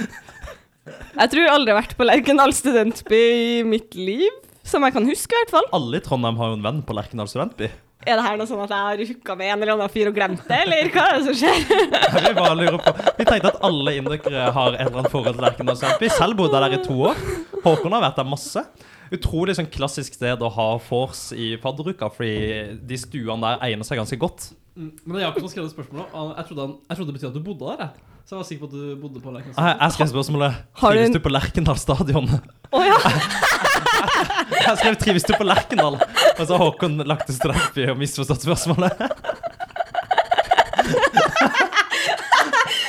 Jeg 0.83 1.31
tror 1.33 1.43
jeg 1.45 1.53
aldri 1.55 1.73
har 1.75 1.79
vært 1.79 1.97
på 1.99 2.07
Lerkendal 2.09 2.55
studentby 2.57 3.21
i 3.23 3.63
mitt 3.67 3.95
liv. 3.99 4.31
Som 4.67 4.85
jeg 4.87 4.95
kan 4.95 5.07
huske, 5.09 5.35
i 5.35 5.41
hvert 5.41 5.51
fall. 5.57 5.67
Alle 5.75 5.99
i 5.99 6.03
Trondheim 6.05 6.37
har 6.39 6.53
jo 6.53 6.57
en 6.61 6.63
venn 6.67 6.83
på 6.87 6.95
Lerkendal 6.95 7.27
studentby. 7.31 7.67
Er 8.07 8.19
det 8.19 8.25
her 8.27 8.37
noe 8.41 8.49
sånn 8.51 8.63
at 8.65 8.73
jeg 8.75 8.83
har 8.87 9.03
hooka 9.13 9.35
med 9.39 9.47
en 9.53 9.61
eller 9.63 9.73
annen 9.77 9.93
fyr 9.95 10.09
og 10.11 10.17
glemt 10.17 10.41
det, 10.49 10.57
eller 10.65 10.89
hva 10.95 11.05
er 11.09 11.19
det 11.21 11.27
som 11.29 11.37
skjer? 11.39 11.61
Vi 12.27 12.33
bare 12.39 12.57
lurer 12.59 12.79
på 12.83 12.95
Vi 13.21 13.27
tenkte 13.29 13.53
at 13.53 13.61
alle 13.69 13.95
indere 14.01 14.49
har 14.57 14.75
et 14.75 14.81
eller 14.89 15.03
annet 15.05 15.13
forhold 15.13 15.37
til 15.39 15.45
Lerkendal 15.47 15.79
studentby. 15.79 16.09
Selv 16.17 16.35
bodde 16.41 16.59
jeg 16.59 16.73
der 16.73 16.81
i 16.81 16.83
to 16.89 16.97
år. 17.13 17.21
Håkon 17.63 17.95
har 17.95 18.03
vært 18.09 18.19
der 18.19 18.27
masse. 18.33 18.65
Utrolig 19.13 19.55
sånn 19.59 19.69
klassisk 19.71 20.15
sted 20.17 20.41
å 20.43 20.49
ha 20.55 20.67
vors 20.89 21.27
i 21.37 21.53
fadderuka, 21.63 22.09
fordi 22.15 22.79
de 22.89 22.97
stuene 22.99 23.39
der 23.45 23.67
egner 23.69 23.85
seg 23.87 24.01
ganske 24.01 24.17
godt. 24.19 24.49
Mm, 24.73 24.89
Men 25.05 25.13
det 25.13 25.21
er 25.21 25.27
Jakob 25.29 25.45
som 25.45 25.53
skrev 25.53 25.67
det 25.69 25.75
spørsmålet. 25.77 26.15
Jeg 26.41 26.47
trodde, 26.49 26.63
han, 26.65 26.73
jeg 26.89 26.97
trodde 26.99 27.11
det 27.13 27.17
betydde 27.19 27.31
at 27.31 27.37
du 27.37 27.45
bodde 27.51 27.69
der. 27.69 27.85
Jeg. 27.85 28.09
Så 28.23 28.35
jeg 28.35 28.39
var 28.41 28.47
sikker 28.49 28.63
på 28.63 28.69
at 28.71 28.75
du 28.79 29.01
bodde 29.03 29.21
på 29.21 29.29
Jeg, 29.29 29.37
Lerkendal. 29.37 29.77
jeg 29.83 29.95
skrev 29.99 30.11
spørsmålet 30.15 30.59
Trives 30.81 31.09
en- 31.11 31.17
du 31.19 31.21
på 31.29 31.33
Lerkendal 31.35 31.79
stadion? 31.83 32.29
Å 32.73 32.83
ja. 32.87 32.99
Jeg 34.53 34.77
skrev 34.79 34.97
'Trives 35.01 35.25
du 35.29 35.33
på 35.39 35.45
Lerkendal?' 35.47 35.99
Og 36.39 36.43
så 36.47 36.57
har 36.57 36.63
Håkon 36.65 36.99
lagt 37.07 37.29
en 37.29 37.35
straff 37.37 37.77
i 37.79 37.87
og 37.91 37.99
misforstått 38.01 38.45
spørsmålet. 38.45 38.93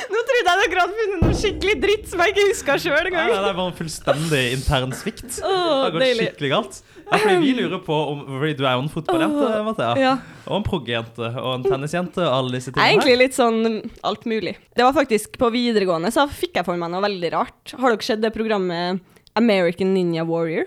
Nå 0.04 0.20
trodde 0.20 0.40
jeg 0.40 0.48
hadde 0.48 0.64
akkurat 0.66 0.92
funnet 0.98 1.22
noe 1.24 1.36
skikkelig 1.38 1.74
dritt 1.82 2.08
som 2.10 2.20
jeg 2.22 2.34
ikke 2.34 2.44
huska 2.50 2.76
sjøl 2.82 3.08
Nei, 3.12 3.22
Ja, 3.30 3.38
det 3.42 3.50
er 3.50 3.56
bare 3.56 3.70
en 3.70 3.76
fullstendig 3.78 4.42
intern 4.56 4.92
svikt. 4.96 5.38
Det 5.38 5.44
har 5.44 5.94
gått 5.94 6.04
deilig. 6.04 6.26
skikkelig 6.28 6.50
galt. 6.52 6.80
Ja, 7.04 7.18
fordi 7.20 7.34
vi 7.42 7.52
lurer 7.58 7.80
på 7.84 7.96
om 8.12 8.20
Fordi 8.26 8.54
du 8.56 8.62
er 8.64 8.76
jo 8.78 8.82
en 8.84 8.92
fotballjente, 8.92 9.48
Mathea. 9.66 9.90
Ja. 10.00 10.12
Og 10.48 10.56
en 10.60 10.66
proggjente 10.66 11.30
og 11.40 11.50
en 11.58 11.66
tennisjente 11.66 12.22
og 12.24 12.32
alle 12.38 12.54
disse 12.56 12.70
Jeg 12.70 12.76
er 12.76 12.78
tingene. 12.78 12.92
egentlig 12.94 13.18
litt 13.20 13.36
sånn 13.36 13.90
alt 14.08 14.24
mulig. 14.30 14.54
Det 14.76 14.86
var 14.86 14.94
faktisk 14.96 15.36
på 15.40 15.50
videregående 15.54 16.12
så 16.14 16.24
fikk 16.30 16.60
jeg 16.60 16.68
for 16.68 16.80
meg 16.80 16.92
noe 16.94 17.04
veldig 17.04 17.32
rart. 17.36 17.74
Har 17.78 17.92
dere 17.94 18.08
sett 18.08 18.22
det 18.24 18.32
programmet 18.36 19.00
American 19.36 19.92
Ninja 19.96 20.24
Warrior? 20.24 20.64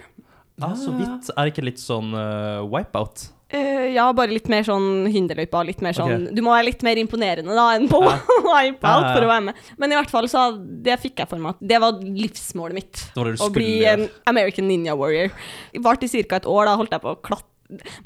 Ja, 0.57 0.73
så 0.77 0.93
vidt. 0.97 1.31
Er 1.35 1.45
det 1.45 1.53
ikke 1.53 1.67
litt 1.67 1.81
sånn 1.81 2.13
uh, 2.17 2.65
wipeout? 2.65 3.27
Uh, 3.53 3.93
ja, 3.93 4.09
bare 4.11 4.33
litt 4.33 4.49
mer 4.51 4.65
sånn 4.67 5.05
hinderløypa. 5.07 5.61
Litt 5.67 5.83
mer 5.85 5.95
sånn 5.95 6.09
okay. 6.11 6.35
Du 6.35 6.41
må 6.43 6.51
være 6.51 6.67
litt 6.67 6.81
mer 6.83 6.99
imponerende 6.99 7.53
da 7.55 7.67
enn 7.77 7.85
på 7.91 8.01
Ja. 8.03 8.15
Wipeout 8.47 9.05
for 9.13 9.23
å 9.23 9.29
være 9.29 9.45
med. 9.49 9.61
Men 9.79 9.93
i 9.93 9.99
hvert 9.99 10.11
fall 10.11 10.27
så 10.31 10.49
det 10.57 10.97
fikk 11.03 11.21
jeg 11.21 11.29
for 11.31 11.43
meg 11.43 11.61
det 11.61 11.79
var 11.83 12.01
livsmålet 12.01 12.79
mitt. 12.79 13.03
Det 13.13 13.21
var 13.21 13.29
det 13.29 13.37
Å 13.45 13.51
bli 13.53 13.71
en 13.87 14.07
American 14.29 14.67
Ninja 14.67 14.97
Warrior. 14.97 15.31
Det 15.71 15.83
varte 15.85 16.09
i 16.09 16.25
ca. 16.25 16.41
et 16.41 16.49
år. 16.49 16.65
Da 16.67 16.75
holdt 16.81 16.97
jeg 16.97 17.05
på 17.05 17.13
å 17.13 17.21
klatre 17.21 17.56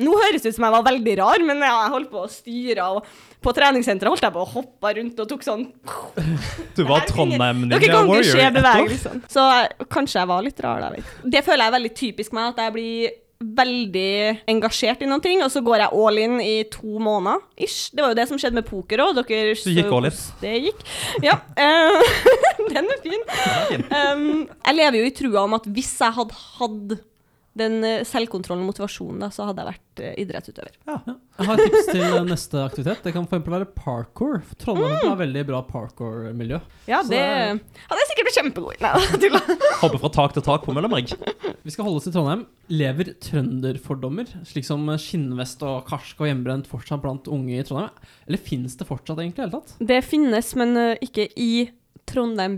Nå 0.02 0.14
høres 0.18 0.42
det 0.42 0.52
ut 0.52 0.58
som 0.58 0.66
jeg 0.66 0.74
var 0.74 0.86
veldig 0.88 1.14
rar, 1.20 1.44
men 1.46 1.60
ja, 1.62 1.74
jeg 1.86 1.94
holdt 1.94 2.12
på 2.14 2.24
å 2.26 2.30
styre. 2.34 2.88
Og 2.98 3.06
på 3.46 3.54
treningssenteret 3.58 4.10
holdt 4.10 4.26
jeg 4.26 4.34
på 4.36 4.42
å 4.42 4.50
hoppe 4.56 4.94
rundt 4.98 5.20
og 5.22 5.30
tok 5.30 5.46
sånn 5.46 5.68
Du 6.78 6.84
var 6.90 7.04
er 7.04 7.10
Trondheim 7.10 7.64
ingen- 7.66 7.74
Dere 7.74 7.80
Ninja 7.80 7.94
kan 7.94 8.06
ikke 8.06 8.12
Warrior 8.12 8.38
se 8.38 8.52
bevegelsene. 8.58 9.22
Så 9.30 9.48
kanskje 9.94 10.22
jeg 10.24 10.32
var 10.34 10.46
litt 10.46 10.62
rar, 10.66 10.82
da. 10.88 11.04
Det 11.26 11.44
føler 11.46 11.66
jeg 11.66 11.72
er 11.74 11.78
veldig 11.80 11.94
typisk 12.02 12.34
meg, 12.38 12.54
at 12.56 12.64
jeg 12.66 12.76
blir 12.78 13.18
veldig 13.42 14.44
engasjert 14.54 15.02
i 15.02 15.08
noen 15.10 15.22
ting, 15.24 15.40
og 15.42 15.50
så 15.50 15.64
går 15.66 15.82
jeg 15.82 15.98
all 15.98 16.20
in 16.22 16.36
i 16.44 16.56
to 16.70 17.00
måneder. 17.02 17.42
Ish. 17.58 17.88
Det 17.90 18.04
var 18.04 18.12
jo 18.14 18.18
det 18.20 18.28
som 18.30 18.38
skjedde 18.42 18.60
med 18.60 18.68
poker 18.68 19.02
òg. 19.02 19.16
Dere 19.18 19.56
Du 19.58 19.72
gikk 19.74 19.90
all 19.98 20.06
in. 20.10 20.20
Det 20.44 20.52
gikk. 20.68 20.84
Ja. 21.26 21.40
eh, 21.58 22.18
den 22.74 22.86
er 22.94 23.02
fin. 23.02 23.24
fin. 23.72 23.86
Um, 23.90 24.28
jeg 24.66 24.78
lever 24.78 25.00
jo 25.02 25.08
i 25.10 25.16
trua 25.18 25.46
om 25.48 25.58
at 25.58 25.66
hvis 25.74 25.90
jeg 26.04 26.18
hadde 26.20 26.38
hatt 26.38 27.00
den 27.58 27.82
eh, 27.84 28.04
selvkontrollen 28.08 28.64
og 28.64 28.72
motivasjonen, 28.72 29.20
da, 29.26 29.28
så 29.34 29.50
hadde 29.50 29.64
jeg 29.64 29.74
vært 29.74 30.02
idrettsutøver. 30.22 30.76
idrettsutøver. 30.88 31.16
Jeg 31.38 31.48
har 31.48 31.60
et 31.60 31.66
tips 31.68 31.90
til 31.90 32.04
eh, 32.06 32.24
neste 32.30 32.62
aktivitet. 32.64 33.02
Det 33.04 33.14
kan 33.16 33.28
for 33.28 33.52
være 33.54 33.68
parkour. 33.76 34.40
Trondheim 34.62 34.96
har 35.04 35.18
veldig 35.20 35.44
bra 35.50 35.60
parkour-miljø. 35.68 36.62
Ja, 36.88 37.02
Så 37.04 37.12
det 37.12 37.20
det 37.22 37.82
hadde 37.90 38.00
jeg 38.00 38.10
sikkert 38.12 38.28
blitt 38.30 38.40
kjempegod 38.40 38.74
i. 38.78 39.32
Hoppe 39.82 40.00
fra 40.00 40.12
tak 40.16 40.36
til 40.38 40.46
tak 40.46 40.64
på 40.66 40.76
Møllermrigg. 40.76 41.12
Vi 41.62 41.74
skal 41.74 41.88
holde 41.88 42.00
oss 42.00 42.08
i 42.08 42.14
Trondheim. 42.16 42.46
Lever 42.72 43.12
trønderfordommer, 43.20 44.32
slik 44.48 44.68
som 44.68 44.88
skinnvest 45.02 45.66
og 45.68 45.84
karsk 45.90 46.24
og 46.24 46.30
hjemmebrent, 46.30 46.70
fortsatt 46.72 47.04
blant 47.04 47.28
unge 47.32 47.60
i 47.60 47.68
Trondheim? 47.68 47.92
Eller 48.30 48.42
finnes 48.42 48.78
det 48.80 48.88
fortsatt 48.88 49.20
egentlig 49.20 49.44
i 49.44 49.48
hele 49.48 49.60
tatt? 49.60 49.76
Det 49.92 50.02
finnes, 50.08 50.56
men 50.60 50.78
eh, 50.80 50.96
ikke 51.04 51.28
i 51.36 51.52
Trondheim 51.66 51.78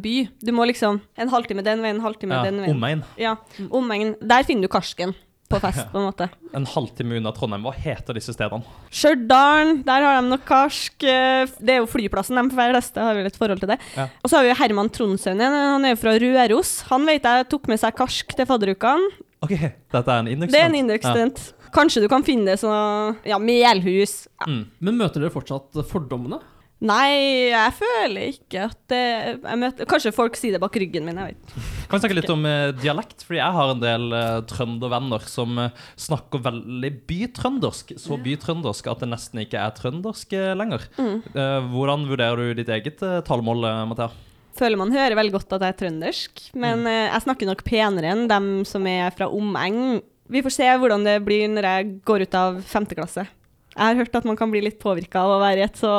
by. 0.02 0.30
Du 0.44 0.52
må 0.52 0.66
liksom 0.68 1.02
en 1.18 1.30
halvtime 1.30 1.64
den 1.64 1.82
veien, 1.82 1.96
en 1.96 2.02
halvtime 2.06 2.36
Ja, 2.36 2.44
den 2.44 2.60
veien. 2.62 2.76
Omegn. 2.76 3.04
Ja, 3.18 3.36
omegn. 3.70 4.16
Der 4.22 4.44
finner 4.44 4.62
du 4.64 4.68
karsken 4.68 5.14
på 5.50 5.60
fest, 5.62 5.86
på 5.92 6.00
en 6.00 6.08
måte. 6.08 6.30
En 6.56 6.66
halvtime 6.66 7.18
unna 7.20 7.32
Trondheim. 7.32 7.64
Hva 7.64 7.74
heter 7.78 8.14
disse 8.18 8.34
stedene? 8.34 8.64
Stjørdal, 8.90 9.84
der 9.86 10.02
har 10.08 10.22
de 10.22 10.30
nok 10.32 10.46
karsk. 10.48 11.04
eh, 11.04 11.46
Det 11.60 11.76
er 11.76 11.82
jo 11.82 11.86
flyplassen 11.86 12.36
de 12.36 12.56
fleste 12.56 12.98
har 13.00 13.14
vel 13.14 13.26
et 13.28 13.36
forhold 13.38 13.60
til 13.60 13.70
det. 13.70 13.80
Ja. 13.96 14.08
Og 14.24 14.30
så 14.30 14.38
har 14.38 14.44
vi 14.44 14.54
Herman 14.58 14.90
Trondshaugen, 14.90 15.40
han 15.42 15.86
er 15.86 15.94
jo 15.94 16.02
fra 16.02 16.18
Røros. 16.18 16.82
Han 16.90 17.06
vet 17.06 17.22
jeg 17.24 17.50
tok 17.50 17.68
med 17.68 17.80
seg 17.80 17.94
karsk 17.96 18.36
til 18.36 18.46
fadderukene. 18.46 19.12
Ok, 19.44 19.54
dette 19.92 20.08
er 20.08 20.20
en 20.24 20.28
indeksstudent? 20.28 20.52
Det 20.52 20.62
er 20.62 20.70
en 20.72 20.76
indøkstudent. 20.80 21.54
Kanskje 21.74 22.02
du 22.04 22.08
kan 22.08 22.24
finne 22.24 22.46
det 22.46 22.60
sånn 22.62 23.18
Ja, 23.26 23.38
melhus. 23.42 24.28
Ja. 24.42 24.46
Mm. 24.48 24.66
Men 24.80 24.98
møter 24.98 25.20
dere 25.22 25.34
fortsatt 25.34 25.74
fordommene? 25.90 26.40
Nei, 26.84 27.48
jeg 27.48 27.76
føler 27.78 28.34
ikke 28.34 28.66
at 28.68 28.80
det 28.92 29.54
møter, 29.60 29.88
Kanskje 29.88 30.12
folk 30.16 30.36
sier 30.36 30.58
det 30.58 30.60
bak 30.64 30.76
ryggen 30.76 31.06
min, 31.08 31.20
jeg 31.22 31.32
vet 31.32 31.54
Kan 31.88 31.96
vi 31.96 32.02
snakke 32.02 32.18
litt 32.18 32.34
om 32.34 32.44
eh, 32.50 32.74
dialekt? 32.76 33.24
Fordi 33.24 33.40
jeg 33.40 33.56
har 33.56 33.72
en 33.72 33.84
del 33.84 34.18
eh, 34.18 34.42
trøndervenner 34.52 35.24
som 35.30 35.62
eh, 35.64 35.86
snakker 36.00 36.44
veldig 36.44 36.92
bytrøndersk. 37.08 37.96
Så 38.02 38.18
bytrøndersk 38.26 38.90
at 38.92 39.04
det 39.04 39.12
nesten 39.14 39.44
ikke 39.46 39.62
er 39.62 39.76
trøndersk 39.78 40.36
eh, 40.36 40.52
lenger. 40.60 40.84
Mm. 40.98 41.16
Eh, 41.32 41.72
hvordan 41.72 42.08
vurderer 42.10 42.52
du 42.52 42.60
ditt 42.60 42.72
eget 42.74 43.04
uh, 43.06 43.22
talemål, 43.26 43.68
eh, 43.70 43.84
Mathea? 43.94 44.12
Føler 44.58 44.78
man 44.78 44.94
hører 44.94 45.18
veldig 45.18 45.34
godt 45.34 45.56
at 45.56 45.64
jeg 45.66 45.74
er 45.74 45.78
trøndersk, 45.80 46.42
men 46.62 46.84
eh, 46.90 47.08
jeg 47.08 47.24
snakker 47.26 47.50
nok 47.50 47.64
penere 47.66 48.12
enn 48.14 48.28
dem 48.30 48.50
som 48.70 48.86
er 48.90 49.14
fra 49.16 49.30
omegn. 49.34 50.02
Vi 50.30 50.44
får 50.46 50.56
se 50.58 50.68
hvordan 50.82 51.08
det 51.08 51.16
blir 51.26 51.48
når 51.50 51.70
jeg 51.70 51.96
går 52.06 52.28
ut 52.28 52.38
av 52.38 52.60
femte 52.68 52.98
klasse. 52.98 53.26
Jeg 53.74 53.82
har 53.90 53.98
hørt 53.98 54.18
at 54.20 54.26
man 54.30 54.38
kan 54.38 54.52
bli 54.54 54.62
litt 54.62 54.78
påvirka 54.82 55.24
av 55.26 55.36
å 55.36 55.40
være 55.42 55.64
i 55.64 55.66
et 55.66 55.80
så 55.80 55.90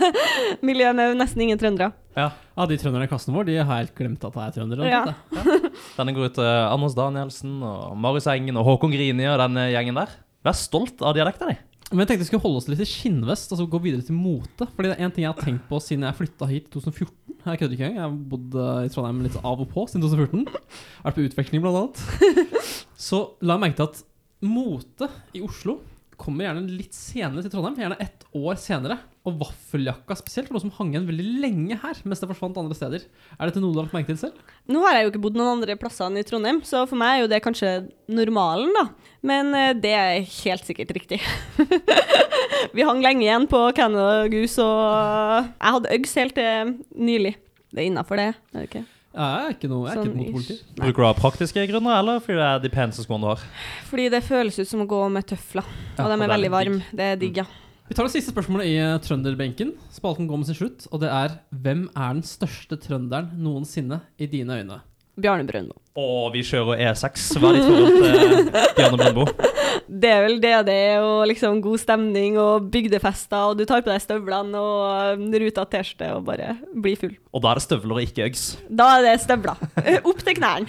miljø 0.68 0.90
med 0.96 1.14
nesten 1.20 1.44
ingen 1.44 1.60
trøndere. 1.60 1.92
Ja. 2.18 2.30
Ah, 2.54 2.66
De 2.70 2.78
trønderne 2.78 3.06
i 3.06 3.10
klassen 3.10 3.34
vår 3.34 3.46
de 3.48 3.58
har 3.58 3.68
helt 3.70 3.94
glemt 3.98 4.22
at 4.26 4.34
det 4.34 4.42
er 4.42 4.56
trøndere. 4.56 4.88
Ja. 4.90 5.02
ja. 5.36 5.60
Denne 5.98 6.14
går 6.16 6.30
ut 6.30 6.36
til 6.38 6.48
Anders 6.48 6.96
Danielsen 6.98 7.60
og 7.66 7.94
Marius 8.02 8.26
Engen 8.30 8.58
og 8.58 8.66
Håkon 8.66 8.94
Grini 8.94 9.28
og 9.30 9.38
den 9.42 9.62
eh, 9.62 9.70
gjengen 9.76 10.02
der. 10.02 10.16
Vær 10.44 10.58
stolt 10.58 11.02
av 11.06 11.14
dialekta 11.16 11.50
di. 11.50 11.56
Men 11.92 12.02
jeg 12.02 12.10
tenkte 12.10 12.24
vi 12.24 12.28
skulle 12.32 12.42
holde 12.42 12.62
oss 12.62 12.68
litt 12.70 12.82
i 12.82 12.88
skinnvest 12.88 13.52
og 13.52 13.56
altså 13.58 13.68
gå 13.70 13.80
videre 13.84 14.06
til 14.06 14.18
mote. 14.18 14.66
Fordi 14.74 14.90
det 14.90 14.96
er 14.96 15.06
en 15.06 15.14
ting 15.14 15.26
jeg 15.26 15.30
har 15.30 15.46
tenkt 15.46 15.68
på 15.70 15.78
siden 15.84 16.06
jeg 16.08 16.18
flytta 16.18 16.50
hit 16.50 16.66
i 16.66 16.74
2014. 16.74 17.38
Jeg 17.44 17.60
kødder 17.60 17.76
ikke 17.76 17.88
engang. 17.90 17.98
Jeg 18.00 18.06
har 18.08 18.18
bodd 18.34 18.58
eh, 18.58 18.82
i 18.88 18.92
Trondheim 18.94 19.22
litt 19.26 19.38
av 19.38 19.62
og 19.62 19.70
på 19.70 19.86
siden 19.90 20.02
2014. 20.02 20.46
Vært 21.04 21.18
på 21.18 21.26
utveksling, 21.28 21.62
blant 21.62 21.80
annet. 21.84 22.54
Så 23.06 23.22
la 23.44 23.54
jeg 23.58 23.66
merke 23.68 23.78
til 23.78 23.90
at 23.90 24.02
mote 24.44 25.10
i 25.36 25.42
Oslo 25.44 25.78
kommer 26.20 26.46
gjerne 26.46 26.62
litt 26.68 26.94
senere 26.96 27.42
til 27.44 27.52
Trondheim. 27.52 27.76
Gjerne 27.80 27.98
ett 28.02 28.24
år 28.36 28.56
senere. 28.60 28.98
Og 29.24 29.38
vaffeljakka 29.40 30.16
spesielt, 30.20 30.50
for 30.50 30.58
noe 30.58 30.64
som 30.66 30.72
hang 30.76 30.90
igjen 30.92 31.06
veldig 31.08 31.26
lenge 31.40 31.78
her, 31.80 32.00
mens 32.04 32.20
det 32.20 32.28
forsvant 32.28 32.58
andre 32.60 32.76
steder. 32.76 33.06
Er 33.38 33.48
dette 33.48 33.62
noe 33.62 33.72
du 33.72 33.78
har 33.80 33.86
lagt 33.86 33.96
merke 33.96 34.10
til 34.10 34.20
selv? 34.20 34.52
Nå 34.68 34.82
har 34.84 34.98
jeg 34.98 35.06
jo 35.06 35.12
ikke 35.14 35.22
bodd 35.24 35.38
noen 35.40 35.54
andre 35.54 35.78
plasser 35.80 36.10
enn 36.10 36.20
i 36.20 36.24
Trondheim, 36.28 36.60
så 36.68 36.82
for 36.90 37.00
meg 37.00 37.14
er 37.14 37.22
jo 37.22 37.30
det 37.32 37.40
kanskje 37.46 37.72
normalen, 38.12 38.74
da. 38.76 38.84
Men 39.24 39.54
eh, 39.56 39.72
det 39.80 39.94
er 39.96 40.28
helt 40.42 40.68
sikkert 40.68 40.92
riktig. 40.98 41.22
Vi 42.76 42.84
hang 42.84 43.00
lenge 43.04 43.24
igjen 43.24 43.48
på 43.48 43.62
Canada 43.76 44.26
Goose, 44.28 44.60
og 44.60 45.48
jeg 45.48 45.78
hadde 45.78 45.96
Uggs 45.96 46.18
helt 46.20 46.36
til 46.36 46.76
nylig. 46.92 47.38
Det 47.72 47.80
er 47.80 47.88
innafor 47.88 48.20
det, 48.20 48.34
er 48.52 48.60
det 48.60 48.68
ikke? 48.68 48.84
Ja, 49.14 49.26
jeg 49.38 49.46
er 49.46 49.52
ikke 49.54 49.68
noe, 49.70 49.84
jeg 49.86 49.94
er 49.94 50.00
ikke 50.00 50.04
Sånn 50.04 50.10
et 50.10 50.20
motepoliti. 50.20 50.54
ish. 50.58 50.70
Bruker 50.80 51.04
du 51.04 51.06
av 51.06 51.18
praktiske 51.20 51.66
grunner, 51.70 51.98
eller 52.00 52.18
fordi 52.24 52.38
det 52.40 52.46
er 52.50 52.62
de 52.64 52.70
peneste 52.74 53.04
skoene 53.06 53.22
du 53.22 53.28
har? 53.30 53.44
Fordi 53.86 54.08
det 54.10 54.22
føles 54.26 54.58
ut 54.58 54.66
som 54.72 54.82
å 54.82 54.86
gå 54.90 55.02
med 55.14 55.28
tøfler, 55.30 55.68
Ja, 55.94 56.04
og 56.04 56.10
de 56.10 56.16
er 56.18 56.24
er 56.26 56.32
veldig 56.34 56.50
varme. 56.50 56.80
Det 56.90 57.06
er 57.12 57.20
digg, 57.20 57.36
ja. 57.44 57.46
Vi 57.86 57.94
tar 57.94 58.08
det 58.08 58.14
siste 58.16 58.32
spørsmålet 58.32 58.66
i 58.72 58.74
eh, 58.80 58.98
trønderbenken. 59.04 59.74
Spalten 59.92 60.26
går 60.26 60.38
med 60.40 60.46
sin 60.48 60.56
slutt, 60.58 60.86
og 60.90 61.00
det 61.04 61.10
er 61.12 61.38
Hvem 61.52 61.86
er 61.94 62.14
den 62.16 62.22
største 62.26 62.78
trønderen 62.80 63.30
noensinne 63.38 64.00
i 64.18 64.26
dine 64.26 64.56
øyne? 64.58 64.80
Bjarne 65.20 65.46
Brøndbo. 65.46 65.76
Og 65.94 66.32
vi 66.34 66.40
kjører 66.42 66.80
E6. 66.90 67.26
Hva 67.38 67.52
er 67.52 67.58
ditt 67.60 67.68
forhold 67.68 67.98
til 68.02 68.72
Bjarne 68.74 68.98
Brøndbo? 68.98 69.26
Det 69.86 70.10
er 70.10 70.24
vel 70.24 70.40
det 70.42 70.54
det 70.66 70.74
er, 70.88 71.04
og 71.06 71.20
liksom 71.30 71.60
god 71.62 71.78
stemning 71.78 72.38
og 72.40 72.66
bygdefester, 72.74 73.52
og 73.52 73.60
du 73.60 73.62
tar 73.68 73.84
på 73.84 73.92
deg 73.92 74.02
støvlene 74.02 74.58
og 74.58 75.22
ruta 75.44 75.66
T-skjorte 75.70 76.08
og 76.16 76.24
bare 76.26 76.56
blir 76.74 76.98
full. 76.98 77.14
Og 77.30 77.44
da 77.44 77.52
er 77.52 77.60
det 77.60 77.66
støvler 77.68 78.00
og 78.00 78.08
ikke 78.08 78.26
Uggs. 78.26 78.44
Da 78.66 78.88
er 78.96 79.06
det 79.06 79.14
støvler. 79.22 79.62
Eh, 79.84 80.00
Opp 80.10 80.24
til 80.26 80.38
knærne. 80.40 80.66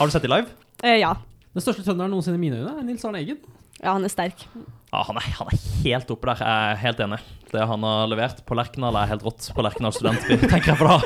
Har 0.00 0.10
du 0.10 0.14
sett 0.16 0.26
de 0.26 0.32
live? 0.34 0.50
Eh, 0.82 0.98
ja. 1.04 1.12
Den 1.54 1.62
største 1.62 1.86
trønderen 1.86 2.10
noensinne 2.10 2.40
i 2.40 2.42
mine 2.48 2.58
øyne 2.64 2.74
er 2.74 2.88
Nils 2.88 3.06
Arne 3.06 3.22
Eggen. 3.22 3.38
Ja, 3.82 3.92
han 3.92 4.04
er 4.06 4.12
sterk. 4.12 4.46
Ja, 4.94 5.00
han 5.08 5.18
er, 5.18 5.26
han 5.40 5.50
er 5.50 5.62
helt 5.82 6.12
oppe 6.14 6.30
der. 6.30 6.42
Jeg 6.44 6.74
er 6.74 6.82
helt 6.84 7.00
enig. 7.02 7.18
Det 7.50 7.66
han 7.70 7.86
har 7.86 8.08
levert 8.10 8.40
på 8.46 8.56
Lerkendal, 8.58 8.96
er 8.98 9.10
helt 9.10 9.26
rått. 9.26 9.48
På 9.54 9.64
Lerkendal 9.66 9.94
studentby, 9.96 10.38
tenker 10.46 10.72
jeg 10.72 10.78
på 10.78 10.86
da. 10.86 10.98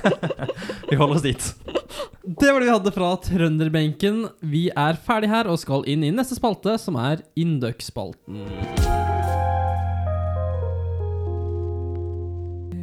vi 0.90 0.98
holder 1.00 1.18
oss 1.18 1.26
dit. 1.26 1.50
Det 2.22 2.50
var 2.52 2.60
det 2.62 2.68
vi 2.68 2.74
hadde 2.74 2.94
fra 2.94 3.12
trønderbenken. 3.26 4.24
Vi 4.46 4.68
er 4.70 4.98
ferdig 5.06 5.32
her 5.32 5.50
og 5.50 5.58
skal 5.62 5.86
inn 5.90 6.06
i 6.06 6.14
neste 6.14 6.38
spalte, 6.38 6.78
som 6.78 6.98
er 7.02 7.24
Induc-spalten. 7.38 8.44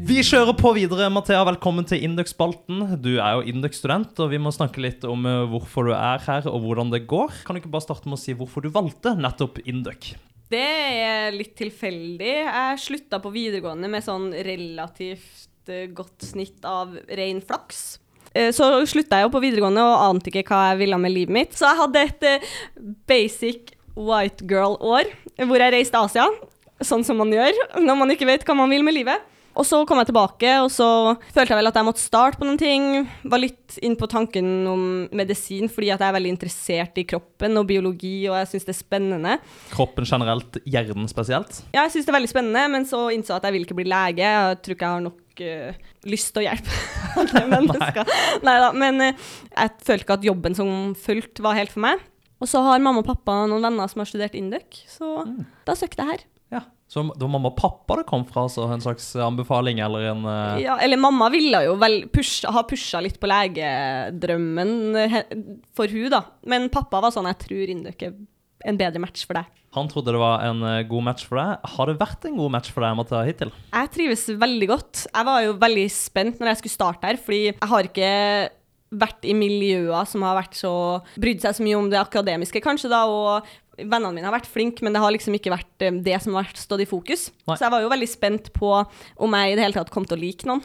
Vi 0.08 0.22
kjører 0.24 0.56
på 0.56 0.70
videre. 0.72 1.10
Mathea, 1.12 1.42
velkommen 1.50 1.84
til 1.88 2.00
Indøk-spalten. 2.08 2.80
Du 3.04 3.18
er 3.20 3.34
jo 3.36 3.42
Indøk-student, 3.52 4.14
og 4.24 4.30
vi 4.32 4.40
må 4.40 4.54
snakke 4.56 4.80
litt 4.80 5.04
om 5.04 5.26
eh, 5.28 5.42
hvorfor 5.52 5.90
du 5.90 5.92
er 5.98 6.24
her, 6.24 6.48
og 6.48 6.64
hvordan 6.64 6.94
det 6.94 7.02
går. 7.12 7.34
Kan 7.44 7.58
du 7.58 7.60
ikke 7.60 7.74
bare 7.74 7.84
starte 7.84 8.08
med 8.08 8.16
å 8.16 8.22
si 8.22 8.36
hvorfor 8.38 8.64
du 8.64 8.70
valgte 8.72 9.18
nettopp 9.20 9.60
Indøk? 9.68 10.14
Det 10.48 10.64
er 10.64 11.36
litt 11.36 11.58
tilfeldig. 11.60 12.34
Jeg 12.48 12.80
slutta 12.86 13.20
på 13.20 13.34
videregående 13.36 13.92
med 13.92 14.06
sånn 14.08 14.30
relativt 14.48 15.68
eh, 15.74 15.90
godt 15.92 16.24
snitt 16.30 16.64
av 16.64 16.96
ren 17.20 17.44
flaks. 17.44 17.86
Eh, 18.32 18.54
Så 18.56 18.72
slutta 18.88 19.20
jeg 19.20 19.28
jo 19.28 19.36
på 19.36 19.44
videregående 19.44 19.84
og 19.84 20.08
ante 20.08 20.32
ikke 20.32 20.48
hva 20.48 20.70
jeg 20.72 20.86
ville 20.86 21.04
med 21.04 21.18
livet 21.20 21.36
mitt. 21.42 21.58
Så 21.60 21.68
jeg 21.68 21.84
hadde 21.84 22.08
et 22.08 22.52
basic 23.12 23.76
white 23.98 24.48
girl-år 24.48 25.12
hvor 25.44 25.60
jeg 25.60 25.74
reiste 25.82 26.00
Asia, 26.00 26.32
sånn 26.80 27.04
som 27.04 27.20
man 27.20 27.34
gjør 27.34 27.82
når 27.82 28.06
man 28.06 28.14
ikke 28.16 28.30
vet 28.30 28.48
hva 28.48 28.56
man 28.56 28.72
vil 28.72 28.88
med 28.88 29.04
livet. 29.04 29.34
Og 29.58 29.66
så 29.66 29.80
kom 29.90 29.98
jeg 30.02 30.12
tilbake, 30.12 30.52
og 30.62 30.70
så 30.70 30.88
følte 31.34 31.50
jeg 31.50 31.58
vel 31.60 31.70
at 31.72 31.78
jeg 31.80 31.88
måtte 31.88 32.04
starte 32.04 32.38
på 32.38 32.46
noen 32.46 32.60
ting. 32.62 32.84
Var 33.26 33.42
litt 33.42 33.78
inn 33.86 33.96
på 33.98 34.10
tanken 34.12 34.50
om 34.70 34.84
medisin, 35.18 35.66
fordi 35.74 35.90
at 35.94 36.04
jeg 36.04 36.12
er 36.12 36.18
veldig 36.18 36.34
interessert 36.36 37.00
i 37.02 37.06
kroppen 37.10 37.58
og 37.58 37.66
biologi, 37.70 38.28
og 38.30 38.38
jeg 38.38 38.52
syns 38.52 38.68
det 38.68 38.76
er 38.76 38.80
spennende. 38.80 39.38
Kroppen 39.74 40.06
generelt, 40.08 40.60
hjernen 40.70 41.10
spesielt. 41.10 41.64
Ja, 41.74 41.88
jeg 41.88 41.96
syns 41.96 42.06
det 42.06 42.14
er 42.14 42.20
veldig 42.20 42.34
spennende, 42.34 42.68
men 42.76 42.86
så 42.90 43.08
innså 43.14 43.34
jeg 43.34 43.42
at 43.42 43.50
jeg 43.50 43.58
vil 43.58 43.66
ikke 43.66 43.80
bli 43.82 43.88
lege. 43.90 44.30
Jeg 44.30 44.62
tror 44.62 44.78
ikke 44.78 44.88
jeg 44.92 44.98
har 45.00 45.08
nok 45.08 45.44
eh, 45.50 45.82
lyst 46.14 46.34
til 46.36 46.44
å 46.44 46.48
hjelpe 46.48 46.78
andre 47.24 47.46
mennesker. 47.56 48.16
Nei 48.46 48.58
da. 48.62 48.72
Men 48.78 49.04
eh, 49.10 49.28
jeg 49.56 49.76
følte 49.90 50.06
ikke 50.06 50.20
at 50.22 50.30
jobben 50.32 50.60
som 50.62 50.74
fulgt 51.02 51.42
var 51.42 51.58
helt 51.58 51.74
for 51.74 51.88
meg. 51.88 52.06
Og 52.38 52.46
så 52.46 52.62
har 52.62 52.82
mamma 52.84 53.02
og 53.02 53.10
pappa 53.10 53.42
noen 53.50 53.66
venner 53.66 53.90
som 53.90 54.04
har 54.04 54.10
studert 54.10 54.38
Induc, 54.38 54.84
så 54.94 55.24
da 55.66 55.74
søkte 55.74 56.04
jeg 56.06 56.12
her. 56.14 56.28
Så 56.88 57.04
det 57.04 57.20
var 57.20 57.32
mamma 57.34 57.52
og 57.52 57.58
pappa 57.60 57.98
det 58.00 58.06
kom 58.08 58.24
fra, 58.28 58.46
så 58.48 58.64
en 58.72 58.84
slags 58.84 59.10
anbefaling 59.20 59.82
eller 59.84 60.08
en 60.14 60.24
uh... 60.24 60.56
Ja, 60.62 60.78
eller 60.84 61.00
mamma 61.02 61.28
ville 61.34 61.60
jo 61.66 61.76
vel 61.82 62.06
pusha, 62.14 62.54
ha 62.56 62.64
pusha 62.68 63.02
litt 63.04 63.20
på 63.20 63.28
legedrømmen 63.28 64.72
for 65.76 65.92
hun 65.92 66.08
da. 66.14 66.24
Men 66.48 66.72
pappa 66.72 67.04
var 67.04 67.12
sånn, 67.12 67.28
jeg 67.28 67.42
tror 67.44 67.74
Indøk 67.76 68.08
er 68.08 68.16
en 68.68 68.80
bedre 68.80 69.04
match 69.04 69.28
for 69.28 69.40
deg. 69.40 69.52
Han 69.76 69.90
trodde 69.92 70.14
det 70.16 70.22
var 70.22 70.46
en 70.48 70.64
eh, 70.66 70.86
god 70.90 71.06
match 71.10 71.28
for 71.28 71.40
deg. 71.42 71.66
Har 71.76 71.90
det 71.90 72.00
vært 72.00 72.26
en 72.26 72.38
god 72.40 72.54
match 72.56 72.72
for 72.74 72.86
deg, 72.86 72.96
Mathea, 72.98 73.26
hittil? 73.28 73.52
Jeg 73.74 73.92
trives 73.94 74.24
veldig 74.42 74.70
godt. 74.72 75.04
Jeg 75.12 75.28
var 75.28 75.44
jo 75.44 75.58
veldig 75.62 75.88
spent 75.94 76.40
når 76.40 76.54
jeg 76.54 76.62
skulle 76.62 76.78
starte 76.78 77.12
her, 77.12 77.20
fordi 77.22 77.42
jeg 77.50 77.72
har 77.74 77.90
ikke 77.92 78.14
vært 78.88 79.28
i 79.28 79.36
miljøer 79.36 80.08
som 80.08 80.24
har 80.24 80.38
vært 80.38 80.56
så 80.56 80.72
brydd 81.20 81.44
seg 81.44 81.58
så 81.58 81.66
mye 81.66 81.76
om 81.76 81.90
det 81.92 82.00
akademiske, 82.00 82.62
kanskje, 82.64 82.92
da, 82.94 83.04
og 83.12 83.50
vennene 83.78 84.16
mine 84.16 84.30
har 84.30 84.36
vært 84.36 84.50
flinke, 84.50 84.86
men 84.86 84.96
det 84.96 85.02
har 85.04 85.14
liksom 85.14 85.38
ikke 85.38 85.54
vært 85.54 85.86
eh, 85.86 85.98
det 86.06 86.20
som 86.24 86.38
har 86.40 86.50
stått 86.58 86.84
i 86.86 86.90
fokus. 86.90 87.30
Nei. 87.46 87.58
Så 87.58 87.68
jeg 87.68 87.74
var 87.74 87.86
jo 87.86 87.94
veldig 87.94 88.10
spent 88.10 88.54
på 88.56 88.72
om 88.82 89.40
jeg 89.40 89.54
i 89.54 89.58
det 89.58 89.68
hele 89.68 89.78
tatt 89.78 89.94
kom 89.94 90.08
til 90.08 90.18
å 90.18 90.24
like 90.24 90.50
noen. 90.50 90.64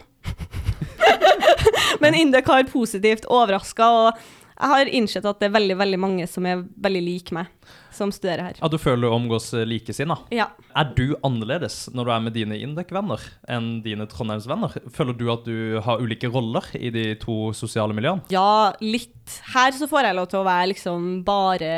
men 2.03 2.17
Indek 2.17 2.49
har 2.49 2.65
positivt 2.71 3.27
overraska, 3.29 3.89
og 3.89 4.23
jeg 4.53 4.69
har 4.69 4.89
innsett 4.95 5.25
at 5.27 5.41
det 5.41 5.49
er 5.49 5.55
veldig, 5.55 5.75
veldig 5.79 5.99
mange 5.99 6.25
som 6.29 6.45
er 6.47 6.61
veldig 6.61 7.01
like 7.03 7.35
meg, 7.35 7.49
som 7.93 8.13
studerer 8.13 8.47
her. 8.47 8.59
Ja, 8.61 8.69
du 8.71 8.77
føler 8.81 9.09
du 9.09 9.15
omgås 9.15 9.49
eh, 9.57 9.65
likesinna. 9.67 10.17
Ja. 10.33 10.47
Er 10.77 10.93
du 10.95 11.17
annerledes 11.25 11.87
når 11.93 12.07
du 12.07 12.13
er 12.15 12.23
med 12.27 12.37
dine 12.37 12.59
Indek-venner 12.61 13.21
enn 13.51 13.75
dine 13.85 14.07
Trondheims-venner? 14.09 14.77
Føler 14.93 15.17
du 15.19 15.25
at 15.33 15.45
du 15.49 15.79
har 15.83 16.01
ulike 16.01 16.31
roller 16.31 16.69
i 16.79 16.93
de 16.93 17.09
to 17.21 17.51
sosiale 17.57 17.95
miljøene? 17.97 18.25
Ja, 18.33 18.73
litt. 18.81 19.39
Her 19.53 19.75
så 19.75 19.89
får 19.89 20.09
jeg 20.09 20.19
lov 20.21 20.29
til 20.31 20.41
å 20.41 20.47
være 20.47 20.71
liksom 20.73 21.09
bare 21.27 21.73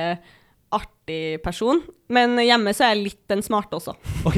artig 0.75 1.39
person, 1.43 1.79
men 2.13 2.35
hjemme 2.43 2.73
så 2.75 2.85
er 2.87 2.93
jeg 2.95 3.03
litt 3.07 3.21
den 3.31 3.41
smarte 3.45 3.77
også. 3.79 3.93
Ok. 4.27 4.37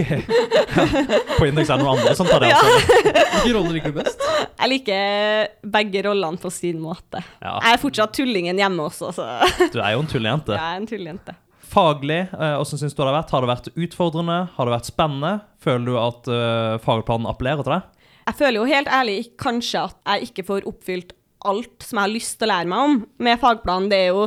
På 1.38 1.48
Indeks 1.48 1.70
er 1.72 1.80
det 1.80 1.84
noen 1.86 1.98
andre 1.98 2.14
som 2.18 2.30
tar 2.30 2.44
det 2.44 2.52
altså. 2.54 3.02
Hvilke 3.08 3.56
roller 3.58 3.76
liker 3.78 3.94
du 3.94 4.00
best? 4.02 4.24
Jeg 4.58 4.72
liker 4.74 5.50
begge 5.78 6.04
rollene 6.08 6.42
på 6.42 6.52
sin 6.54 6.80
måte. 6.84 7.22
Ja, 7.42 7.58
Jeg 7.64 7.76
er 7.78 7.82
fortsatt 7.82 8.16
tullingen 8.18 8.60
hjemme 8.62 8.88
også, 8.90 9.12
så 9.16 9.28
du 9.74 9.78
er 9.82 9.94
jo 9.96 10.02
en 10.06 10.10
tullejente. 10.12 10.56
jeg 10.56 10.64
er 10.78 10.82
en 10.82 10.90
tulljente. 10.90 11.36
Faglig, 11.68 12.22
åssen 12.32 12.78
hvordan 12.80 12.80
syns 12.80 12.96
du 12.96 13.02
det 13.02 13.10
har 13.10 13.18
vært? 13.20 13.32
Har 13.36 13.44
det 13.44 13.52
vært 13.52 13.68
utfordrende? 13.76 14.38
Har 14.56 14.70
det 14.70 14.74
vært 14.78 14.88
spennende? 14.90 15.34
Føler 15.64 15.86
du 15.90 15.98
at 16.00 16.30
eh, 16.32 16.78
fagplanen 16.86 17.28
appellerer 17.30 17.66
til 17.68 17.76
deg? 17.76 17.90
Jeg 18.28 18.38
føler 18.40 18.60
jo 18.62 18.70
helt 18.72 18.90
ærlig 18.92 19.18
kanskje 19.40 19.84
at 19.90 19.98
jeg 20.14 20.30
ikke 20.30 20.46
får 20.48 20.66
oppfylt 20.72 21.12
alt 21.48 21.84
som 21.86 22.00
jeg 22.00 22.08
har 22.08 22.12
lyst 22.16 22.40
til 22.40 22.48
å 22.48 22.52
lære 22.54 22.68
meg 22.72 22.86
om 22.88 22.96
med 23.28 23.40
fagplanen. 23.44 23.92
Det 23.92 24.00
er 24.00 24.10
jo 24.16 24.24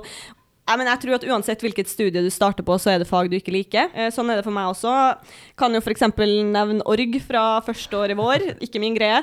jeg, 0.71 0.79
men 0.81 0.89
jeg 0.91 1.01
tror 1.03 1.17
at 1.19 1.25
Uansett 1.29 1.63
hvilket 1.65 1.91
studie 1.91 2.23
du 2.25 2.31
starter 2.33 2.65
på, 2.67 2.77
så 2.81 2.93
er 2.95 3.03
det 3.03 3.09
fag 3.11 3.29
du 3.31 3.37
ikke 3.39 3.53
liker. 3.55 3.91
Eh, 3.95 4.09
Sånn 4.15 4.31
er 4.33 4.41
det 4.41 4.47
for 4.47 4.55
meg 4.55 4.71
også. 4.73 4.95
Kan 5.61 5.75
jo 5.77 5.83
f.eks. 5.83 6.07
nevne 6.17 6.87
org 6.89 7.19
fra 7.27 7.45
første 7.67 8.01
år 8.01 8.15
i 8.15 8.19
vår. 8.19 8.47
Ikke 8.67 8.81
min 8.83 8.97
greie. 8.97 9.21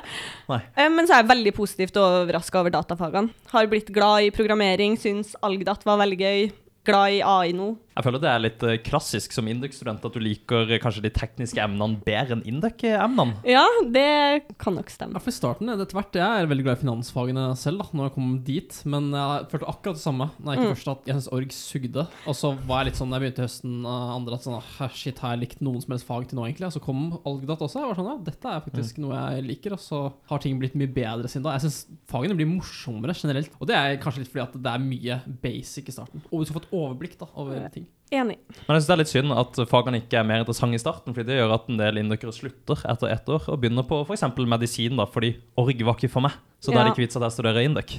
Nei. 0.51 0.61
Eh, 0.75 0.89
Men 0.93 1.07
så 1.09 1.17
er 1.17 1.23
jeg 1.23 1.31
veldig 1.33 1.55
positivt 1.57 1.99
overraska 2.01 2.61
over 2.61 2.75
datafagene. 2.77 3.33
Har 3.53 3.67
blitt 3.71 3.91
glad 3.95 4.27
i 4.27 4.31
programmering, 4.35 4.95
syns 5.01 5.33
Algdat 5.41 5.83
var 5.87 5.99
veldig 6.03 6.19
gøy. 6.21 6.47
Glad 6.87 7.17
i 7.17 7.23
AI 7.25 7.51
nå. 7.57 7.73
Jeg 7.97 8.05
føler 8.05 8.21
det 8.21 8.29
er 8.29 8.41
litt 8.43 8.63
eh, 8.67 8.75
klassisk 8.85 9.33
som 9.33 9.47
induk-student 9.49 10.03
at 10.05 10.13
du 10.13 10.19
liker 10.21 10.69
eh, 10.75 10.79
kanskje 10.83 11.01
de 11.01 11.09
tekniske 11.15 11.57
emnene 11.63 11.97
bedre 12.05 12.37
enn 12.37 12.43
induk-emnene. 12.45 13.39
Ja, 13.49 13.63
det 13.89 14.45
kan 14.61 14.75
nok 14.77 14.91
stemme. 14.93 15.17
Ja, 15.17 15.21
for 15.23 15.33
i 15.33 15.37
starten, 15.37 15.71
etter 15.73 15.97
hvert, 15.97 16.13
Jeg 16.17 16.43
er 16.43 16.49
veldig 16.51 16.65
glad 16.67 16.77
i 16.77 16.83
finansfagene 16.85 17.45
selv, 17.57 17.81
da, 17.81 17.87
når 17.97 18.09
jeg 18.09 18.13
kom 18.19 18.29
dit. 18.45 18.77
Men 18.85 19.09
jeg 19.17 19.47
følte 19.51 19.69
akkurat 19.71 19.97
det 19.97 20.03
samme 20.03 20.29
Nei, 20.45 20.55
ikke 20.57 20.67
Mm. 20.67 20.75
først 20.75 20.91
at 20.91 21.07
jeg 21.09 21.15
syntes 21.17 21.31
org 21.33 21.51
sugde. 21.57 22.03
Og 22.27 22.35
så 22.37 22.51
var 22.67 22.83
jeg 22.83 22.91
litt 22.91 22.99
sånn, 23.01 23.09
da 23.09 23.17
jeg 23.17 23.23
begynte 23.25 23.41
i 23.41 23.47
høsten 23.47 23.73
uh, 23.87 24.13
andre, 24.13 24.37
at 24.37 24.45
sånn, 24.45 24.91
shit, 24.93 25.19
har 25.23 25.33
jeg 25.33 25.41
likt 25.47 25.61
noen 25.65 25.81
som 25.81 25.93
helst 25.95 26.05
fag 26.07 26.27
til 26.29 26.37
nå, 26.37 26.45
egentlig? 26.45 26.67
Og 26.69 26.75
så 26.77 26.83
kom 26.83 27.01
Algdat 27.25 27.63
også. 27.65 27.81
Jeg 27.81 27.89
var 27.89 27.97
sånn, 27.97 28.11
ja, 28.13 28.17
dette 28.29 28.51
er 28.53 28.61
faktisk 28.67 29.01
noe 29.01 29.17
jeg 29.17 29.47
liker. 29.47 29.73
Og 29.73 29.81
så 29.81 30.03
har 30.29 30.43
ting 30.43 30.59
blitt 30.61 30.77
mye 30.77 30.91
bedre 30.93 31.25
siden 31.31 31.47
da. 31.47 31.55
Jeg 31.57 31.65
syns 31.65 31.79
fagene 32.11 32.37
blir 32.37 32.49
morsommere 32.51 33.17
generelt. 33.17 33.49
Og 33.59 33.67
det 33.71 33.75
er 33.79 33.97
kanskje 34.03 34.21
litt 34.21 34.31
fordi 34.31 34.45
at 34.45 34.57
det 34.61 34.73
er 34.75 34.85
mye 34.85 35.19
basic 35.41 35.89
i 35.89 35.95
starten. 35.97 36.21
Og 36.29 36.43
du 36.43 36.45
skal 36.45 36.59
få 36.59 36.63
et 36.65 36.73
overblikk 36.77 37.17
da, 37.17 37.29
over 37.35 37.67
ting. 37.73 37.86
Enig. 38.07 38.37
Men 38.63 38.77
jeg 38.77 38.83
synes 38.83 38.87
det 38.87 38.93
er 38.93 38.99
litt 39.01 39.11
synd 39.11 39.33
at 39.35 39.57
fagene 39.67 39.99
ikke 39.99 40.15
er 40.15 40.27
mer 40.27 40.39
interessante 40.39 40.77
i 40.77 40.79
starten, 40.79 41.11
fordi 41.11 41.27
det 41.27 41.41
gjør 41.41 41.57
at 41.57 41.65
en 41.67 41.81
del 41.81 41.99
indokere 41.99 42.31
slutter 42.31 42.85
etter 42.87 43.11
ett 43.11 43.31
år 43.35 43.49
og 43.51 43.59
begynner 43.59 43.83
på 43.87 43.99
f.eks. 44.05 44.23
medisin, 44.47 44.95
da, 44.95 45.03
fordi 45.11 45.33
org 45.59 45.83
var 45.83 45.99
ikke 45.99 46.13
for 46.13 46.23
meg. 46.23 46.37
Så 46.63 46.71
da 46.71 46.79
er 46.79 46.87
det 46.87 46.95
ikke 46.95 47.03
vits 47.03 47.19
at 47.19 47.27
jeg 47.27 47.35
studerer 47.35 47.67
indøk. 47.67 47.97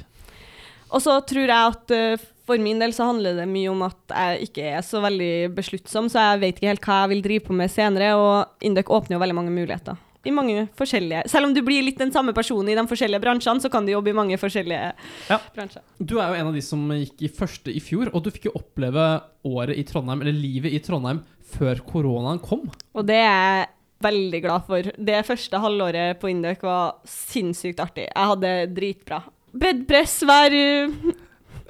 Og 0.88 1.04
så 1.04 1.18
tror 1.28 1.44
jeg 1.44 1.74
at 1.74 1.92
eh, 1.92 2.26
for 2.48 2.64
min 2.64 2.80
del 2.80 2.94
så 2.96 3.10
handler 3.10 3.36
det 3.36 3.44
mye 3.50 3.68
om 3.68 3.84
at 3.84 4.16
jeg 4.16 4.48
ikke 4.48 4.70
er 4.78 4.84
så 4.86 5.02
veldig 5.04 5.32
besluttsom, 5.58 6.08
så 6.08 6.30
jeg 6.30 6.42
vet 6.46 6.56
ikke 6.56 6.72
helt 6.72 6.88
hva 6.88 7.02
jeg 7.02 7.12
vil 7.12 7.24
drive 7.26 7.44
på 7.44 7.56
med 7.60 7.72
senere, 7.72 8.14
og 8.16 8.64
indok 8.64 8.94
åpner 8.96 9.18
jo 9.18 9.22
veldig 9.26 9.36
mange 9.36 9.52
muligheter. 9.52 10.00
I 10.28 10.34
mange 10.34 10.66
forskjellige 10.78 11.22
Selv 11.32 11.48
om 11.48 11.54
du 11.56 11.62
blir 11.64 11.82
litt 11.86 11.98
den 12.00 12.12
samme 12.14 12.34
personen 12.36 12.68
i 12.72 12.76
de 12.76 12.84
forskjellige 12.90 13.22
bransjene, 13.24 13.62
så 13.64 13.70
kan 13.72 13.86
du 13.88 13.92
jobbe 13.94 14.12
i 14.12 14.16
mange 14.18 14.36
forskjellige 14.40 14.92
Ja. 15.30 15.38
bransjer. 15.56 15.82
Du 15.98 16.18
er 16.20 16.28
jo 16.34 16.38
en 16.42 16.50
av 16.50 16.54
de 16.54 16.62
som 16.64 16.84
gikk 16.92 17.24
i 17.24 17.32
første 17.32 17.72
i 17.74 17.80
fjor, 17.80 18.10
og 18.14 18.22
du 18.24 18.30
fikk 18.34 18.50
jo 18.50 18.54
oppleve 18.60 19.08
året 19.48 19.78
i 19.80 19.84
Trondheim, 19.88 20.20
eller 20.22 20.36
livet 20.36 20.72
i 20.76 20.80
Trondheim, 20.84 21.22
før 21.48 21.80
koronaen 21.88 22.40
kom. 22.44 22.68
Og 22.94 23.06
det 23.08 23.16
er 23.16 23.64
jeg 23.64 23.68
veldig 24.04 24.40
glad 24.44 24.66
for. 24.68 24.82
Det 24.82 25.22
første 25.26 25.58
halvåret 25.58 26.20
på 26.20 26.28
Induc 26.30 26.60
var 26.62 26.98
sinnssykt 27.08 27.80
artig. 27.82 28.04
Jeg 28.12 28.28
hadde 28.32 28.52
dritbra. 28.76 29.22
Bedpress 29.58 30.20
hver 30.28 30.54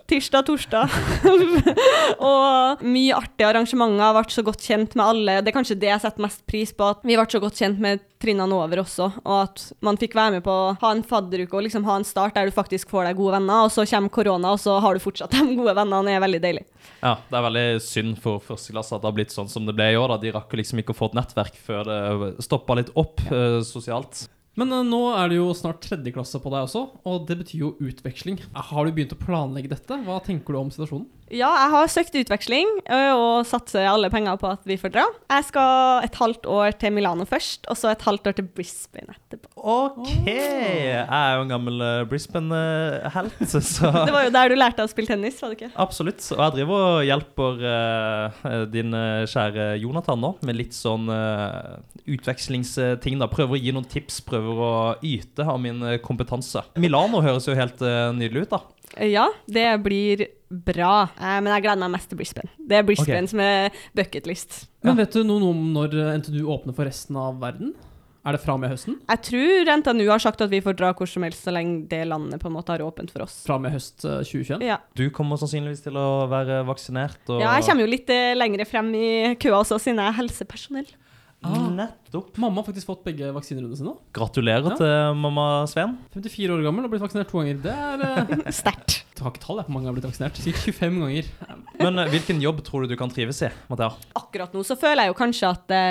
tirsdag, 0.08 0.46
torsdag. 0.48 0.94
og 2.30 2.84
mye 2.86 3.16
artige 3.16 3.48
arrangementer. 3.48 4.14
ble 4.16 4.32
så 4.32 4.44
godt 4.46 4.64
kjent 4.64 4.96
med 4.96 5.04
alle. 5.04 5.38
Det 5.42 5.52
er 5.52 5.56
kanskje 5.58 5.78
det 5.80 5.90
jeg 5.90 6.02
setter 6.04 6.24
mest 6.24 6.44
pris 6.48 6.72
på, 6.72 6.88
at 6.94 7.02
vi 7.04 7.18
ble 7.18 7.26
så 7.28 7.40
godt 7.42 7.60
kjent 7.60 7.82
med 7.82 8.04
trinnene 8.22 8.56
over 8.56 8.82
også. 8.82 9.10
Og 9.22 9.34
at 9.42 9.66
man 9.84 9.98
fikk 10.00 10.16
være 10.18 10.38
med 10.38 10.46
på 10.46 10.54
å 10.54 10.72
ha 10.80 10.92
en 10.94 11.04
fadderuke 11.06 11.58
og 11.58 11.66
liksom 11.66 11.86
ha 11.88 11.98
en 12.00 12.08
start 12.08 12.38
der 12.38 12.48
du 12.48 12.56
faktisk 12.56 12.90
får 12.92 13.10
deg 13.10 13.20
gode 13.20 13.36
venner. 13.36 13.66
Og 13.68 13.74
så 13.74 13.84
kommer 13.90 14.14
korona, 14.14 14.54
og 14.56 14.62
så 14.62 14.78
har 14.82 14.96
du 14.96 15.04
fortsatt 15.04 15.36
de 15.36 15.58
gode 15.58 15.76
vennene. 15.76 16.06
Det 16.08 16.16
er 16.16 16.24
veldig 16.24 16.42
deilig. 16.46 16.64
Ja, 17.02 17.14
Det 17.28 17.38
er 17.38 17.46
veldig 17.50 17.68
synd 17.84 18.16
for 18.22 18.40
førsteklasse 18.42 18.96
at 18.96 19.04
det 19.04 19.10
har 19.10 19.18
blitt 19.20 19.36
sånn 19.36 19.52
som 19.52 19.68
det 19.68 19.76
ble 19.76 19.92
i 19.92 20.00
år. 20.00 20.14
da. 20.14 20.22
De 20.24 20.34
rakk 20.34 20.56
liksom 20.56 20.80
ikke 20.82 20.96
å 20.96 21.00
få 21.02 21.12
et 21.12 21.20
nettverk 21.20 21.60
før 21.68 21.84
det 21.92 22.32
stoppa 22.48 22.80
litt 22.80 22.90
opp 22.98 23.20
eh, 23.28 23.60
sosialt. 23.66 24.26
Men 24.58 24.74
eh, 24.74 24.86
nå 24.86 25.02
er 25.14 25.30
det 25.30 25.38
jo 25.38 25.52
snart 25.56 25.82
tredje 25.84 26.12
klasse 26.14 26.40
på 26.42 26.50
deg 26.52 26.66
også, 26.66 26.84
og 27.06 27.28
det 27.28 27.38
betyr 27.42 27.62
jo 27.62 27.74
utveksling. 27.78 28.40
Har 28.70 28.84
du 28.84 28.94
begynt 28.94 29.14
å 29.14 29.20
planlegge 29.20 29.70
dette? 29.72 30.00
Hva 30.06 30.18
tenker 30.24 30.54
du 30.54 30.62
om 30.62 30.72
situasjonen? 30.74 31.06
Ja, 31.34 31.50
jeg 31.62 31.72
har 31.74 31.90
søkt 31.92 32.16
utveksling 32.18 32.70
og 32.88 33.46
satser 33.48 33.88
alle 33.88 34.10
penger 34.12 34.38
på 34.40 34.48
at 34.50 34.62
vi 34.68 34.78
får 34.80 34.92
dra. 34.94 35.04
Jeg 35.28 35.48
skal 35.50 36.06
et 36.06 36.16
halvt 36.18 36.48
år 36.48 36.76
til 36.80 36.94
Milano 36.96 37.26
først, 37.28 37.66
og 37.68 37.78
så 37.78 37.92
et 37.92 38.04
halvt 38.06 38.30
år 38.30 38.36
til 38.38 38.48
Brisbane 38.56 39.14
etterpå. 39.16 39.50
OK! 39.58 40.08
Jeg 40.28 41.04
er 41.04 41.34
jo 41.36 41.44
en 41.44 41.52
gammel 41.52 41.82
eh, 41.84 42.04
Brisbane-helt, 42.08 43.42
så 43.52 43.92
Det 44.08 44.14
var 44.14 44.26
jo 44.26 44.32
der 44.34 44.52
du 44.52 44.56
lærte 44.58 44.86
å 44.86 44.90
spille 44.90 45.10
tennis, 45.10 45.40
var 45.42 45.52
det 45.52 45.60
ikke? 45.60 45.70
Absolutt. 45.80 46.22
Og 46.36 46.42
jeg 46.44 46.56
driver 46.58 46.86
og 46.88 47.04
hjelper 47.08 47.62
uh, 47.66 48.48
din 48.72 48.96
eh, 48.96 49.26
kjære 49.28 49.70
Jonathan 49.82 50.22
nå 50.22 50.34
med 50.46 50.58
litt 50.58 50.76
sånn 50.76 51.08
uh, 51.12 51.78
utvekslingsting. 52.08 53.18
da. 53.20 53.28
Prøver 53.30 53.58
å 53.58 53.60
gi 53.60 53.74
noen 53.74 53.88
tips, 53.88 54.20
prøver 54.26 54.64
å 54.64 54.72
yte 55.04 55.46
av 55.46 55.60
min 55.62 55.82
eh, 55.84 56.00
kompetanse. 56.02 56.64
Milano 56.80 57.22
høres 57.24 57.48
jo 57.48 57.56
helt 57.58 57.82
uh, 57.84 58.10
nydelig 58.16 58.46
ut, 58.46 58.56
da. 58.56 58.62
Ja, 59.06 59.28
det 59.46 59.66
blir 59.84 60.26
bra. 60.48 61.08
Eh, 61.18 61.38
men 61.42 61.52
jeg 61.54 61.66
gleder 61.66 61.82
meg 61.84 61.94
mest 61.96 62.10
til 62.10 62.18
Brisbane. 62.20 62.50
Det 62.58 62.78
er 62.78 62.86
Brisbane 62.88 63.24
okay. 63.24 63.32
som 63.32 63.42
er 63.44 63.82
bucketlist. 63.96 64.64
Men 64.86 64.98
vet 64.98 65.14
du 65.14 65.22
noe 65.26 65.52
om 65.52 65.68
når 65.74 65.94
eh, 65.98 66.16
NTNU 66.22 66.48
åpner 66.54 66.76
for 66.76 66.88
resten 66.88 67.18
av 67.20 67.38
verden? 67.42 67.74
Er 68.26 68.34
det 68.34 68.42
fra 68.42 68.56
og 68.58 68.60
med 68.60 68.72
høsten? 68.72 68.98
Jeg 69.08 69.20
tror 69.24 69.70
NTNU 69.80 70.04
har 70.10 70.20
sagt 70.20 70.42
at 70.44 70.50
vi 70.52 70.60
får 70.60 70.74
dra 70.76 70.90
hvor 70.96 71.08
som 71.08 71.24
helst 71.24 71.46
så 71.46 71.52
lenge 71.54 71.86
det 71.88 72.02
landet 72.10 72.42
på 72.42 72.50
en 72.50 72.56
måte 72.58 72.74
har 72.74 72.82
åpent 72.84 73.12
for 73.14 73.24
oss. 73.24 73.38
Fra 73.46 73.56
og 73.56 73.64
med 73.64 73.72
høst 73.72 74.04
eh, 74.04 74.20
2021? 74.26 74.64
Ja. 74.68 74.80
Du 74.98 75.06
kommer 75.14 75.40
sannsynligvis 75.40 75.84
til 75.86 75.96
å 75.96 76.26
være 76.30 76.60
vaksinert. 76.68 77.20
Og 77.30 77.40
ja, 77.40 77.54
jeg 77.56 77.68
kommer 77.68 77.86
jo 77.86 77.92
litt 77.94 78.12
eh, 78.12 78.34
lenger 78.36 78.66
frem 78.68 78.90
i 78.98 79.10
køa 79.40 79.62
også, 79.62 79.78
siden 79.80 80.02
jeg 80.02 80.12
er 80.12 80.18
helsepersonell. 80.18 80.90
Ah. 81.46 81.68
Nettopp. 81.70 82.32
Mamma 82.42 82.58
har 82.60 82.66
faktisk 82.66 82.88
fått 82.88 83.04
begge 83.06 83.28
vaksinerundene 83.32 83.78
sine. 83.78 83.92
Gratulerer 84.16 84.72
Ja. 84.72 84.76
til 84.80 85.14
mamma 85.20 85.66
Sven. 85.70 85.92
54 86.16 86.50
år 86.56 86.64
gammel 86.66 86.84
og 86.84 86.90
blitt 86.90 87.04
vaksinert 87.04 87.28
to 87.30 87.38
ganger. 87.38 87.60
Det 87.62 87.74
er 87.74 88.02
eh, 88.02 88.50
Sterkt. 88.58 89.04
Du 89.14 89.22
har 89.24 89.30
ikke 89.32 89.42
tall 89.44 89.60
jeg, 89.60 89.66
på 89.68 89.74
mange 89.74 89.86
har 89.86 89.94
blitt 89.94 90.06
vaksinert. 90.08 90.36
Sikkert 90.42 90.74
25 90.74 90.98
ganger. 91.04 91.28
Men 91.78 91.98
eh, 92.02 92.10
hvilken 92.10 92.42
jobb 92.42 92.62
tror 92.66 92.82
du 92.82 92.90
du 92.90 92.96
kan 92.98 93.10
trives 93.14 93.38
i, 93.46 93.52
Mathea? 93.70 93.92
Akkurat 94.18 94.54
nå 94.54 94.64
så 94.66 94.74
føler 94.78 95.06
jeg 95.06 95.12
jo 95.14 95.18
kanskje 95.20 95.50
at 95.54 95.64
det 95.70 95.84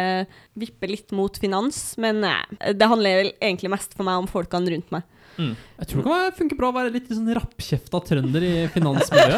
vipper 0.59 0.91
litt 0.91 1.15
mot 1.15 1.39
finans, 1.39 1.79
men 1.97 2.19
eh, 2.27 2.73
det 2.75 2.87
handler 2.91 3.21
vel 3.23 3.31
egentlig 3.39 3.71
mest 3.71 3.95
for 3.95 4.03
meg 4.07 4.19
om 4.19 4.27
folkene 4.31 4.75
rundt 4.75 4.91
meg. 4.95 5.07
Jeg 5.37 5.85
tror 5.91 6.01
det 6.01 6.07
kan 6.09 6.31
funke 6.39 6.55
bra 6.57 6.71
å 6.71 6.75
være 6.75 6.89
litt 6.95 7.11
sånn 7.13 7.27
rappkjefta 7.37 7.99
trønder 8.09 8.41
i 8.41 8.53
finansmiljøet. 8.73 9.37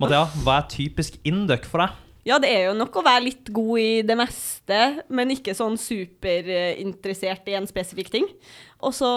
Mathea, 0.00 0.24
hva 0.42 0.54
er 0.62 0.70
typisk 0.72 1.18
Induc 1.28 1.66
for 1.68 1.84
deg? 1.84 2.00
Ja, 2.24 2.38
det 2.40 2.48
er 2.48 2.62
jo 2.70 2.76
nok 2.78 2.94
å 2.96 3.04
være 3.04 3.26
litt 3.26 3.50
god 3.52 3.80
i 3.82 4.02
det 4.06 4.14
meste, 4.16 4.78
men 5.12 5.32
ikke 5.34 5.52
sånn 5.56 5.76
superinteressert 5.80 7.50
i 7.52 7.56
en 7.58 7.68
spesifikk 7.68 8.08
ting. 8.14 8.28
Og 8.84 8.94
så 8.96 9.10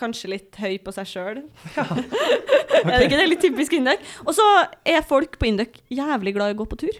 kanskje 0.00 0.32
litt 0.34 0.58
høy 0.58 0.74
på 0.82 0.94
seg 0.94 1.06
sjøl. 1.10 1.42
Er 2.82 2.96
det 2.98 3.06
ikke 3.06 3.20
det 3.20 3.28
litt 3.30 3.44
typisk 3.44 3.76
Induk? 3.76 4.02
Og 4.26 4.34
så 4.34 4.46
er 4.88 5.04
folk 5.06 5.38
på 5.38 5.46
Induk 5.52 5.78
jævlig 5.92 6.34
glad 6.34 6.50
i 6.50 6.56
å 6.56 6.60
gå 6.64 6.66
på 6.72 6.80
tur. 6.82 6.98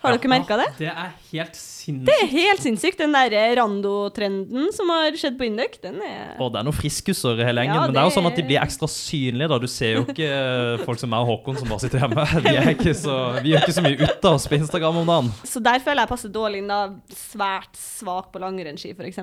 Har 0.00 0.14
dere 0.14 0.30
merka 0.30 0.56
det? 0.60 0.68
Det 0.78 0.88
er 0.88 1.12
helt 1.32 1.58
sinnssykt. 1.58 1.77
Det 1.88 2.14
er 2.22 2.26
helt 2.32 2.62
sinnssykt. 2.64 2.98
Den 3.00 3.14
derre 3.16 3.42
rando-trenden 3.58 4.68
som 4.76 4.90
har 4.92 5.14
skjedd 5.18 5.38
på 5.38 5.46
Induc, 5.48 5.78
den 5.82 5.98
er 6.04 6.36
Og 6.42 6.52
det 6.52 6.60
er 6.60 6.66
noen 6.68 6.76
friskuser 6.76 7.38
hele 7.42 7.64
gjengen, 7.64 7.74
Ja, 7.78 7.84
men 7.86 7.94
det 7.96 8.02
er 8.02 8.08
jo 8.08 8.14
sånn 8.16 8.28
at 8.30 8.36
de 8.38 8.44
blir 8.48 8.60
ekstra 8.62 8.88
synlige. 8.90 9.48
da. 9.52 9.58
Du 9.62 9.66
ser 9.70 9.94
jo 9.98 10.04
ikke 10.04 10.28
eh, 10.28 10.84
folk 10.84 11.00
som 11.00 11.10
meg 11.12 11.24
og 11.24 11.30
Håkon 11.32 11.58
som 11.60 11.68
bare 11.70 11.82
sitter 11.84 12.02
hjemme. 12.04 12.26
Vi 12.44 12.54
er 12.56 12.70
ikke 12.74 12.94
så, 12.96 13.16
vi 13.42 13.52
gjør 13.54 13.64
ikke 13.66 13.76
så 13.78 13.84
mye 13.84 13.98
ut 14.04 14.28
av 14.28 14.36
oss 14.38 14.46
på 14.50 14.58
Instagram 14.58 15.00
om 15.02 15.08
dagen. 15.12 15.30
Så 15.48 15.62
der 15.64 15.80
føler 15.84 16.04
jeg 16.04 16.12
passer 16.12 16.32
dårlig 16.34 16.62
inn, 16.62 16.70
da. 16.72 16.80
Svært 17.18 17.78
svak 17.78 18.30
på 18.34 18.42
langrennsski, 18.42 18.92
f.eks. 18.96 19.20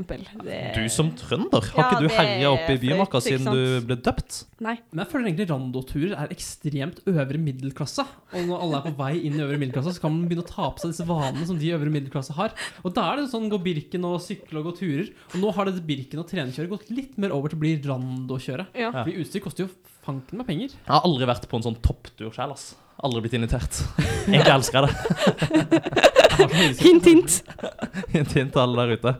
Du 0.75 0.81
som 0.93 1.11
trønder, 1.19 1.69
har 1.75 1.81
Ja, 1.81 1.87
ikke 1.91 2.01
du 2.01 2.07
det 2.09 2.15
herja 2.17 2.51
oppe 2.55 2.75
i 2.75 2.81
Bymarka 2.81 3.21
siden 3.23 3.45
du 3.51 3.61
ble 3.87 3.97
døpt? 4.05 4.41
Nei. 4.63 4.77
Men 4.91 5.03
jeg 5.03 5.11
føler 5.11 5.29
egentlig 5.29 5.49
randoturer 5.51 6.15
er 6.25 6.31
ekstremt 6.33 7.01
øvre 7.11 7.39
middelklasse. 7.41 8.05
Og 8.35 8.47
når 8.49 8.63
alle 8.65 8.79
er 8.79 8.85
på 8.89 8.95
vei 8.99 9.13
inn 9.27 9.37
i 9.39 9.43
øvre 9.43 9.59
middelklasse, 9.61 9.95
så 9.97 10.03
kan 10.05 10.13
man 10.15 10.27
begynne 10.29 10.45
å 10.45 10.49
ta 10.49 10.69
på 10.71 10.83
seg 10.83 10.93
disse 10.93 11.07
vanene 11.09 11.47
som 11.47 11.59
de 11.59 11.67
i 11.69 11.73
øvre 11.75 11.91
middelklasse 11.93 12.35
har. 12.37 12.54
Og 12.83 12.93
da 12.95 13.07
er 13.11 13.21
det 13.21 13.29
sånn 13.31 13.49
gå 13.51 13.59
Birken 13.65 14.07
og 14.07 14.21
sykle 14.23 14.61
og 14.61 14.69
gå 14.69 14.75
turer. 14.79 15.11
Og 15.33 15.41
nå 15.41 15.51
har 15.57 15.69
det 15.69 15.83
Birken 15.87 16.21
og 16.23 16.29
trenerkjøret 16.29 16.71
gått 16.71 16.93
litt 16.93 17.19
mer 17.21 17.35
over 17.35 17.51
til 17.51 17.59
å 17.59 17.63
bli 17.65 17.75
randokjøre. 17.83 18.69
Ja. 18.77 18.93
Fordi 18.95 19.19
utstyr 19.23 19.43
koster 19.43 19.67
jo 19.67 19.73
fanken 20.05 20.41
med 20.41 20.49
penger. 20.49 20.75
Jeg 20.77 20.91
har 20.91 21.05
aldri 21.05 21.29
vært 21.29 21.47
på 21.49 21.59
en 21.59 21.67
sånn 21.69 21.79
topptur 21.83 22.31
sjøl, 22.35 22.53
ass. 22.55 22.73
Aldri 23.05 23.25
blitt 23.25 23.37
invitert. 23.37 23.81
Egentlig 24.27 24.53
elsker 24.55 24.87
det. 24.87 24.93
Hint, 26.35 27.05
hint. 27.05 27.43
Hint 28.11 28.33
hint 28.35 28.51
til 28.51 28.59
alle 28.59 28.83
der 28.83 28.97
ute. 28.97 29.13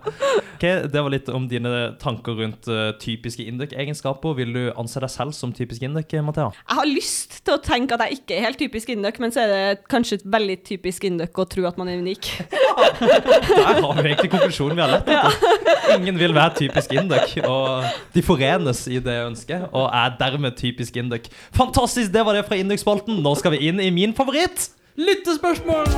Ok, 0.55 0.65
Det 0.91 1.01
var 1.03 1.11
litt 1.13 1.29
om 1.31 1.45
dine 1.51 1.71
tanker 2.01 2.35
rundt 2.39 2.67
eh, 2.71 2.89
typiske 2.99 3.43
Induc-egenskaper. 3.45 4.35
Vil 4.39 4.51
du 4.55 4.61
anse 4.79 4.99
deg 5.03 5.11
selv 5.11 5.35
som 5.35 5.53
typisk 5.55 5.83
Induc, 5.85 6.11
Mathea? 6.25 6.49
Jeg 6.55 6.79
har 6.79 6.89
lyst 6.89 7.37
til 7.45 7.55
å 7.55 7.61
tenke 7.63 7.95
at 7.95 8.05
jeg 8.05 8.19
ikke 8.19 8.37
er 8.37 8.47
helt 8.49 8.59
typisk 8.59 8.91
Induc, 8.93 9.19
men 9.23 9.33
så 9.35 9.45
er 9.45 9.53
det 9.53 9.85
kanskje 9.91 10.19
veldig 10.23 10.57
typisk 10.67 11.07
Induc 11.07 11.39
å 11.39 11.47
tro 11.51 11.65
at 11.69 11.79
man 11.79 11.91
er 11.91 12.01
unik. 12.03 12.31
Der 12.99 13.81
har 13.81 14.01
vi 14.01 14.09
egentlig 14.11 14.31
konklusjonen 14.33 14.77
vi 14.77 14.83
har 14.83 14.93
lett 14.95 15.11
etter. 15.11 15.95
Ingen 15.95 16.19
vil 16.19 16.35
være 16.35 16.55
typisk 16.63 16.95
Induc, 16.95 17.35
og 17.47 17.85
de 18.15 18.23
forenes 18.25 18.85
i 18.91 18.99
det 19.03 19.17
ønsket, 19.25 19.67
og 19.71 19.87
er 19.87 20.15
dermed 20.19 20.57
typisk 20.59 20.99
Induc. 20.99 21.29
Fantastisk! 21.55 22.11
Det 22.15 22.23
var 22.27 22.37
det 22.37 22.45
fra 22.47 22.59
Induc-spalten. 22.59 23.19
Nå 23.23 23.35
skal 23.39 23.55
vi 23.55 23.63
inn 23.69 23.74
i 23.83 23.91
min 23.91 24.13
favoritt. 24.17 24.69
Lyttespørsmål! 24.97 25.91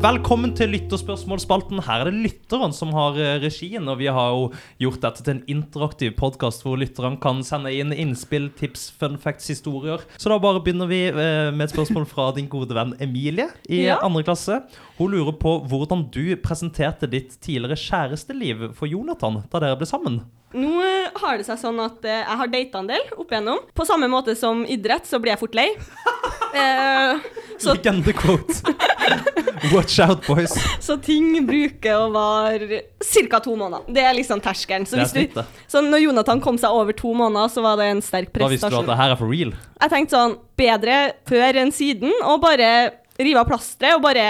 Velkommen 0.00 0.54
til 0.56 0.70
lytterspørsmålsspalten. 0.72 1.82
Her 1.84 2.00
er 2.06 2.08
det 2.08 2.22
lytteren 2.24 2.72
som 2.72 2.94
har 2.96 3.18
eh, 3.20 3.34
regien, 3.42 3.84
og 3.92 3.98
vi 4.00 4.06
har 4.08 4.30
jo 4.32 4.46
gjort 4.80 5.02
dette 5.02 5.26
til 5.26 5.34
en 5.34 5.42
interaktiv 5.52 6.14
podkast 6.16 6.64
hvor 6.64 6.78
lytterne 6.80 7.18
kan 7.20 7.42
sende 7.44 7.68
inn 7.76 7.92
innspill, 7.92 8.48
tips, 8.56 8.86
fun 8.96 9.18
facts, 9.20 9.50
historier. 9.52 10.00
Så 10.16 10.32
da 10.32 10.38
bare 10.40 10.62
begynner 10.64 10.88
vi 10.88 11.02
eh, 11.10 11.50
med 11.52 11.66
et 11.66 11.74
spørsmål 11.74 12.08
fra 12.08 12.30
din 12.38 12.48
gode 12.48 12.72
venn 12.78 12.94
Emilie 13.04 13.50
i 13.68 13.82
Ja. 13.90 13.98
andre 14.06 14.24
klasse. 14.24 14.62
Hun 14.96 15.12
lurer 15.12 15.36
på 15.36 15.58
hvordan 15.68 16.06
du 16.14 16.24
presenterte 16.40 17.04
ditt 17.10 17.36
tidligere 17.44 17.76
kjæresteliv 17.76 18.70
for 18.80 18.88
Jonathan 18.88 19.42
da 19.52 19.60
dere 19.66 19.76
ble 19.82 19.90
sammen. 19.90 20.22
Nå 20.56 20.70
eh, 20.82 21.10
har 21.22 21.38
det 21.38 21.46
seg 21.46 21.60
sånn 21.60 21.78
at 21.82 22.02
eh, 22.02 22.22
jeg 22.24 22.38
har 22.40 22.50
data 22.50 22.80
en 22.82 22.88
del 22.90 23.12
opp 23.14 23.30
igjennom. 23.30 23.60
På 23.76 23.86
samme 23.86 24.08
måte 24.10 24.34
som 24.38 24.64
idrett, 24.66 25.06
så 25.06 25.20
blir 25.22 25.36
jeg 25.36 25.42
fort 25.44 25.58
lei. 25.58 25.70
Eh, 26.50 27.20
så, 27.62 27.76
Legendequote. 27.76 28.72
Watch 29.70 30.00
out, 30.02 30.24
boys. 30.26 30.50
så 30.82 30.96
ting 30.98 31.28
bruker 31.46 31.94
å 31.94 32.08
vare 32.10 32.80
ca. 32.98 33.38
to 33.38 33.54
måneder. 33.54 33.86
Det 33.86 34.02
er 34.02 34.16
liksom 34.18 34.42
terskelen. 34.42 34.82
Så, 34.90 34.98
du, 35.14 35.38
så 35.70 35.84
når 35.84 36.02
Jonathan 36.08 36.42
kom 36.42 36.58
seg 36.58 36.74
over 36.74 36.96
to 36.98 37.12
måneder, 37.14 37.52
så 37.54 37.62
var 37.62 37.78
det 37.78 37.86
en 37.92 38.02
sterk 38.02 38.34
Da 38.34 38.50
visste 38.50 38.72
du 38.74 38.80
at 38.80 38.90
det 38.90 38.98
her 38.98 39.14
er 39.14 39.20
for 39.20 39.30
real. 39.30 39.54
Jeg 39.78 39.94
tenkte 39.94 40.18
sånn, 40.18 40.34
bedre 40.58 40.98
før 41.30 41.62
enn 41.62 41.70
siden, 41.76 42.10
og 42.26 42.42
bare 42.42 42.72
rive 43.20 43.44
av 43.44 43.46
plasteret 43.52 44.00
og 44.00 44.02
bare 44.08 44.26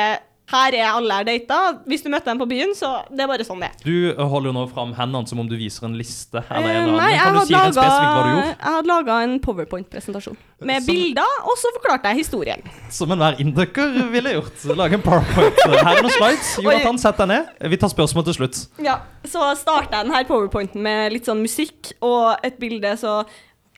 her 0.50 0.74
er 0.74 0.86
alle 0.90 1.16
jeg 1.20 1.26
data. 1.48 1.58
Hvis 1.86 2.02
du 2.02 2.08
møtte 2.10 2.26
dem 2.26 2.38
på 2.40 2.46
byen, 2.50 2.72
så 2.74 3.04
det 3.10 3.22
er 3.22 3.28
bare 3.30 3.44
sånn 3.46 3.60
det 3.62 3.68
er. 3.70 3.82
Du 3.84 4.14
holder 4.18 4.50
jo 4.50 4.54
nå 4.56 4.64
fram 4.72 4.92
hendene 4.98 5.28
som 5.30 5.38
om 5.38 5.48
du 5.48 5.54
viser 5.56 5.86
en 5.86 5.94
liste. 5.98 6.42
Eller 6.50 6.70
en 6.70 6.76
Eh, 6.76 6.82
eller. 6.84 6.96
Nei, 7.00 7.10
jeg 7.12 7.20
hadde 7.20 7.44
si 7.46 7.52
laga- 7.54 8.46
jeg 8.50 8.56
hadde 8.74 8.90
laga 8.90 9.18
en 9.24 9.36
powerpoint-presentasjon 9.40 10.36
med 10.60 10.82
Som- 10.82 10.86
bilder, 10.94 11.36
og 11.44 11.56
så 11.56 11.72
forklarte 11.76 12.10
jeg 12.10 12.16
historien. 12.24 12.62
Som 12.90 13.10
enhver 13.12 13.38
inducker 13.40 14.10
ville 14.10 14.32
gjort. 14.34 14.64
Lage 14.76 14.94
en 14.98 15.02
powerpoint. 15.02 15.56
Her 15.86 15.96
er 15.96 16.02
noen 16.02 16.10
slides. 16.16 16.50
Jonathan, 16.62 16.98
sett 16.98 17.16
deg 17.22 17.28
ned. 17.28 17.46
Vi 17.70 17.76
tar 17.76 17.88
spørsmål 17.94 18.24
til 18.24 18.34
slutt. 18.40 18.66
Ja, 18.82 18.98
Så 19.24 19.38
starta 19.56 20.00
jeg 20.00 20.08
denne 20.10 20.24
powerpointen 20.26 20.80
med 20.82 21.12
litt 21.12 21.26
sånn 21.28 21.42
musikk 21.44 21.92
og 22.02 22.36
et 22.42 22.58
bilde, 22.58 22.96
så 22.98 23.24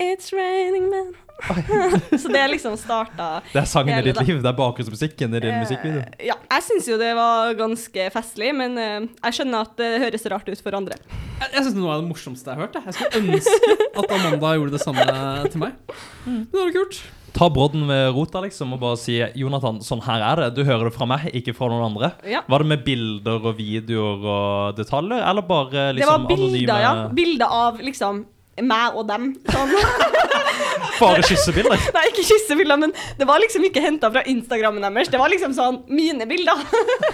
It's 0.01 0.33
raining 0.33 0.89
men 0.91 1.13
Så 2.23 2.29
det 2.31 2.43
liksom 2.53 2.77
starta 2.79 3.29
Det 3.53 3.61
er 3.63 3.67
sangen 3.69 3.99
i 3.99 4.03
ditt 4.07 4.21
liv. 4.27 4.39
Det 4.43 4.51
er 4.51 4.57
bakgrunnsmusikken 4.59 5.35
i 5.35 5.41
din 5.43 5.53
Eh, 5.53 5.61
musikkvideo. 5.65 6.03
Ja, 6.23 6.37
jeg 6.55 6.67
syns 6.69 6.87
jo 6.89 6.99
det 7.01 7.11
var 7.19 7.55
ganske 7.59 8.07
festlig, 8.15 8.53
men 8.57 8.79
eh, 8.79 9.09
jeg 9.27 9.39
skjønner 9.39 9.67
at 9.67 9.75
det 9.81 9.91
høres 10.05 10.29
rart 10.33 10.49
ut 10.53 10.63
for 10.63 10.77
andre. 10.79 10.99
Jeg, 11.41 11.49
jeg 11.49 11.65
synes 11.65 11.73
det 11.75 11.81
er 11.81 11.83
noe 11.87 11.97
av 11.97 12.05
det 12.05 12.11
morsomste 12.13 12.53
jeg 12.53 12.61
har 12.61 12.69
hørt. 12.69 12.79
Jeg, 12.79 12.85
jeg 12.87 12.95
skulle 13.01 13.35
ønske 13.35 14.05
at 14.05 14.15
Amanda 14.19 14.55
gjorde 14.59 14.77
det 14.79 14.85
samme 14.85 15.09
til 15.51 15.65
meg. 15.65 15.99
Men 16.29 16.47
det 16.53 16.61
var 16.63 16.73
kult. 16.79 17.03
Ta 17.33 17.47
brodden 17.49 17.87
ved 17.89 18.11
rota 18.13 18.43
liksom 18.45 18.75
og 18.77 18.81
bare 18.83 18.99
si 19.01 19.15
Jonathan, 19.41 19.79
sånn 19.85 20.03
her 20.05 20.21
er 20.27 20.43
det. 20.43 20.49
Du 20.59 20.67
hører 20.69 20.91
det 20.91 20.93
fra 20.95 21.07
meg, 21.09 21.31
ikke 21.33 21.55
fra 21.57 21.71
noen 21.73 21.87
andre. 21.87 22.11
Ja. 22.29 22.43
Var 22.45 22.65
det 22.65 22.69
med 22.75 22.83
bilder 22.85 23.47
og 23.49 23.57
videoer 23.57 24.27
og 24.35 24.77
detaljer, 24.77 25.25
eller 25.31 25.47
bare 25.49 25.87
liksom 25.97 26.03
Det 26.03 26.11
var 26.13 26.29
bilder, 26.29 26.59
bilder, 26.59 26.83
ja. 26.85 26.93
Bilder 27.17 27.55
av 27.65 27.81
liksom 27.81 28.21
meg 28.63 28.99
og 28.99 29.09
dem. 29.11 29.33
Sånn. 29.53 29.75
Bare 31.03 31.23
kyssebilder? 31.27 31.81
Nei, 31.97 32.05
ikke 32.11 32.25
kyssebilder, 32.27 32.79
men 32.79 32.93
det 33.19 33.27
var 33.29 33.43
liksom 33.43 33.65
ikke 33.67 33.83
henta 33.85 34.11
fra 34.13 34.23
Instagrammen 34.29 34.85
deres. 34.87 35.11
Det 35.13 35.21
var 35.21 35.33
liksom 35.33 35.55
sånn 35.57 35.81
mine 35.93 36.27
bilder 36.31 36.61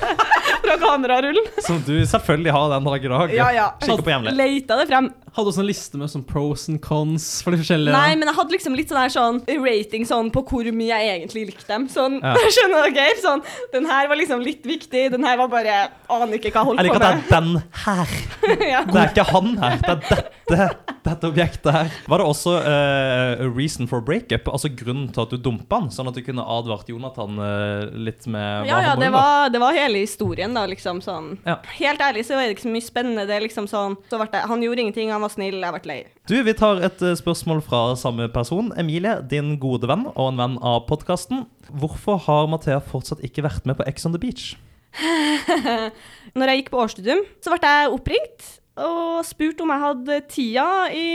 fra 0.65 0.77
kamerarullen. 0.83 1.49
Som 1.65 1.81
du 1.87 1.95
selvfølgelig 2.09 2.55
har 2.55 2.75
den 2.75 2.91
dag 2.91 3.09
i 3.09 3.13
dag. 3.15 3.35
Ja, 3.39 3.49
ja. 3.55 3.69
Kikker 3.83 4.05
på 4.05 4.15
jevnlig. 4.15 4.37
Leita 4.39 4.79
det 4.81 4.89
frem. 4.91 5.11
Hadde 5.37 5.53
også 5.53 5.63
en 5.63 5.69
liste 5.69 5.99
med 6.01 6.11
sånn 6.13 6.25
pros 6.27 6.69
and 6.71 6.81
cons 6.85 7.27
for 7.45 7.55
de 7.55 7.61
forskjellige 7.61 7.95
Nei, 7.95 8.15
men 8.19 8.31
jeg 8.31 8.37
hadde 8.39 8.55
liksom 8.57 8.77
litt 8.79 8.93
sånn 8.93 9.01
her 9.01 9.13
sånn 9.13 9.41
rating 9.65 10.07
sånn 10.09 10.31
på 10.35 10.43
hvor 10.49 10.71
mye 10.75 10.89
jeg 10.89 11.13
egentlig 11.19 11.45
likte 11.53 11.69
dem. 11.71 11.89
Sånn, 11.93 12.19
Ja. 12.23 12.35
skjønner 12.57 12.91
dere? 12.95 13.19
Sånn, 13.23 13.45
den 13.75 13.89
her 13.91 14.09
var 14.11 14.19
liksom 14.21 14.43
litt 14.45 14.67
viktig, 14.67 15.09
den 15.15 15.27
her 15.27 15.39
var 15.41 15.51
bare 15.53 15.79
Aner 16.09 16.39
ikke 16.39 16.53
hva 16.55 16.63
jeg 16.63 16.69
holdt 16.71 16.81
Jeg 16.81 16.89
holdt 16.89 16.89
liker 16.89 16.99
på 16.99 17.05
at 17.05 17.05
det 17.05 17.13
er 17.13 17.41
den 17.41 17.51
her. 17.85 18.15
ja. 18.73 18.83
Det 18.89 19.01
er 19.03 19.13
ikke 19.13 19.27
han 19.29 19.51
her, 19.61 19.81
det 19.83 19.95
er 19.95 20.29
dette, 20.49 20.95
dette 21.05 21.29
objektet 21.29 21.71
her. 21.75 21.91
Var 22.09 22.23
det 22.23 22.27
også 22.29 22.55
uh, 22.65 23.43
reason 23.57 23.89
for 23.91 24.05
breakup? 24.05 24.49
Altså 24.49 24.71
grunnen 24.73 25.11
til 25.13 25.25
at 25.25 25.35
du 25.35 25.39
dumpa 25.49 25.83
han? 25.83 25.91
Sånn 25.93 26.09
at 26.11 26.17
du 26.17 26.23
kunne 26.25 26.45
advart 26.45 26.89
Jonathan 26.89 27.37
uh, 27.41 27.89
litt 27.93 28.27
med 28.31 28.69
Ja, 28.69 28.81
ja, 28.87 28.95
det 28.99 29.11
var, 29.15 29.53
det 29.53 29.61
var 29.63 29.77
hele 29.77 30.03
historien, 30.05 30.57
da, 30.57 30.65
liksom 30.71 31.03
sånn. 31.05 31.35
Ja. 31.45 31.59
Helt 31.79 32.03
ærlig 32.05 32.25
så 32.29 32.39
er 32.39 32.49
det 32.49 32.57
ikke 32.57 32.67
så 32.67 32.75
mye 32.75 32.87
spennende. 32.87 33.27
Det 33.29 33.37
er 33.37 33.45
liksom 33.45 33.69
sånn 33.71 33.99
så 34.09 34.21
ble 34.21 34.29
det, 34.33 34.45
Han 34.49 34.65
gjorde 34.65 34.85
ingenting, 34.87 35.13
han 35.13 35.18
var 35.25 35.33
snill, 35.33 35.59
jeg 35.61 35.75
ble 35.75 35.89
lei. 35.91 35.99
Du, 36.29 36.37
Vi 36.45 36.55
tar 36.59 36.81
et 36.85 37.03
eh, 37.03 37.17
spørsmål 37.19 37.63
fra 37.67 37.83
samme 37.99 38.29
person. 38.33 38.71
Emilie, 38.79 39.17
din 39.31 39.57
gode 39.63 39.89
venn 39.91 40.07
og 40.15 40.25
en 40.33 40.41
venn 40.41 40.57
av 40.63 40.87
podkasten. 40.89 41.47
Hvorfor 41.71 42.19
har 42.29 42.49
Mathea 42.49 42.81
fortsatt 42.81 43.23
ikke 43.27 43.45
vært 43.47 43.67
med 43.69 43.77
på 43.81 43.87
Ex 43.89 44.07
on 44.09 44.13
the 44.17 44.21
Beach? 44.23 44.55
Når 46.39 46.51
jeg 46.53 46.63
gikk 46.63 46.71
på 46.73 46.81
årsstudium, 46.83 47.23
så 47.45 47.53
ble 47.55 47.71
jeg 47.71 47.93
oppringt 47.95 48.49
og 48.79 49.25
spurt 49.27 49.59
om 49.65 49.73
jeg 49.75 49.83
hadde 49.83 50.19
tida 50.31 50.67
i 50.95 51.07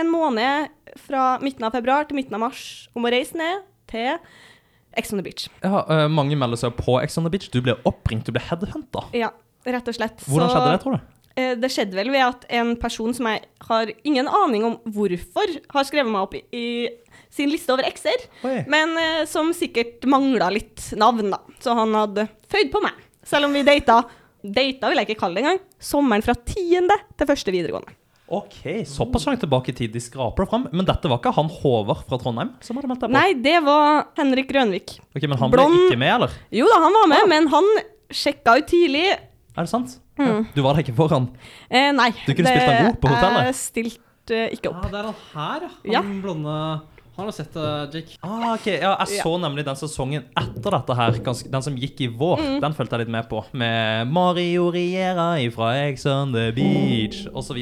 en 0.00 0.08
måned 0.08 0.70
fra 1.04 1.34
midten 1.44 1.66
av 1.68 1.74
februar 1.76 2.06
til 2.08 2.16
midten 2.16 2.36
av 2.38 2.40
mars 2.46 2.62
om 2.96 3.04
å 3.06 3.12
reise 3.12 3.36
ned 3.38 3.66
til 3.92 4.16
Ex 4.98 5.12
on 5.12 5.20
the 5.20 5.26
Beach. 5.26 5.44
Ja, 5.62 5.84
eh, 5.86 6.08
Mange 6.10 6.34
melder 6.38 6.58
seg 6.58 6.74
på 6.80 6.96
Ex 7.02 7.18
on 7.20 7.26
the 7.28 7.30
Beach. 7.30 7.50
Du 7.52 7.60
ble 7.62 7.76
oppringt, 7.86 8.24
du 8.26 8.32
ble 8.34 8.42
headhunta. 8.42 9.04
Ja, 9.14 9.28
rett 9.68 9.86
og 9.86 9.94
slett. 9.94 10.24
Hvordan 10.26 10.48
Så- 10.48 10.56
skjedde 10.56 10.72
det, 10.72 10.80
tror 10.82 10.96
du? 10.96 11.00
Eh, 11.36 11.54
Det 11.56 11.70
skjedde 11.70 11.94
vel 11.94 12.10
ved 12.10 12.24
at 12.26 12.46
en 12.50 12.74
person 12.76 13.14
som 13.14 13.26
jeg 13.30 13.42
har 13.68 13.92
ingen 14.04 14.26
aning 14.28 14.64
om 14.66 14.78
hvorfor, 14.84 15.46
har 15.70 15.84
skrevet 15.84 16.10
meg 16.10 16.22
opp 16.26 16.34
i, 16.34 16.42
i 16.52 16.88
sin 17.30 17.48
liste 17.52 17.70
over 17.72 17.86
ekser, 17.86 18.24
men 18.66 18.96
eh, 18.98 19.24
som 19.30 19.52
sikkert 19.54 20.02
mangla 20.10 20.48
litt 20.50 20.88
navn, 20.98 21.30
da. 21.30 21.38
Så 21.62 21.74
han 21.78 21.94
hadde 21.94 22.28
føyd 22.50 22.72
på 22.72 22.82
meg. 22.82 22.92
Selv 23.22 23.46
om 23.46 23.52
vi 23.54 23.62
data 23.66 24.02
Data 24.40 24.88
vil 24.88 24.96
jeg 24.96 25.06
ikke 25.10 25.20
kalle 25.20 25.36
det 25.36 25.42
engang. 25.44 25.58
Sommeren 25.84 26.22
fra 26.24 26.32
tiende 26.34 26.94
til 27.20 27.28
første 27.28 27.52
videregående. 27.52 27.92
Ok, 28.32 28.86
Såpass 28.88 29.26
langt 29.26 29.42
tilbake 29.42 29.68
i 29.68 29.74
tid 29.76 29.92
de 29.92 30.00
skraper 30.00 30.46
det 30.46 30.48
fram. 30.48 30.64
Men 30.72 30.86
dette 30.88 31.10
var 31.10 31.18
ikke 31.20 31.32
han 31.36 31.50
Håvard 31.52 32.06
fra 32.08 32.16
Trondheim 32.22 32.54
som 32.64 32.78
hadde 32.78 32.88
meldt 32.88 33.02
deg 33.04 33.10
på? 33.10 33.16
Nei, 33.18 33.34
det 33.44 33.58
var 33.66 34.06
Henrik 34.16 34.48
Grønvik. 34.48 34.94
Ok, 35.12 35.26
Men 35.28 35.36
han 35.42 35.50
Blond- 35.52 35.76
ble 35.76 35.90
ikke 35.90 35.98
med, 36.00 36.14
eller? 36.14 36.36
Jo 36.56 36.70
da, 36.72 36.78
han 36.86 36.96
var 37.02 37.10
med, 37.12 37.20
Ah. 37.26 37.28
men 37.34 37.48
han 37.52 37.68
sjekka 38.08 38.56
ut 38.62 38.66
tidlig. 38.72 39.04
Er 39.12 39.66
det 39.66 39.68
sant? 39.68 39.98
Mm. 40.20 40.46
Du 40.54 40.62
var 40.62 40.76
der 40.76 40.84
ikke 40.84 40.94
foran? 40.98 41.28
Eh, 41.70 41.90
nei. 41.96 42.10
Du 42.26 42.32
kunne 42.34 42.52
spilt 42.52 42.68
den 42.68 42.86
god 42.90 43.00
på 43.02 43.10
hotellet? 43.14 43.50
Jeg 43.50 43.58
stilte 43.60 44.36
eh, 44.36 44.54
ikke 44.56 44.70
Ja, 44.70 44.76
opp. 44.76 44.88
det 44.92 45.00
er 45.00 45.08
han 45.10 45.20
her, 45.34 45.68
ja. 45.96 46.02
blonde 46.22 46.56
Han 47.16 47.26
Har 47.26 47.32
sett 47.36 47.52
det, 47.52 47.94
Jake? 47.94 48.16
Ah, 48.24 48.54
ok, 48.54 48.66
ja, 48.80 48.92
Jeg 49.02 49.20
så 49.20 49.32
nemlig 49.42 49.64
den 49.66 49.76
sesongen 49.76 50.22
etter 50.40 50.70
dette 50.76 50.94
her, 50.96 51.18
den 51.52 51.62
som 51.66 51.74
gikk 51.76 52.00
i 52.00 52.08
vår. 52.08 52.40
Mm. 52.40 52.60
Den 52.62 52.76
fulgte 52.78 52.96
jeg 52.96 53.04
litt 53.04 53.12
med 53.12 53.28
på. 53.28 53.42
Med 53.52 54.08
Mario 54.08 54.70
Riera 54.72 55.34
fra 55.52 55.72
Ex 55.88 56.06
on 56.08 56.32
the 56.32 56.46
Beach 56.56 57.26
osv. 57.34 57.60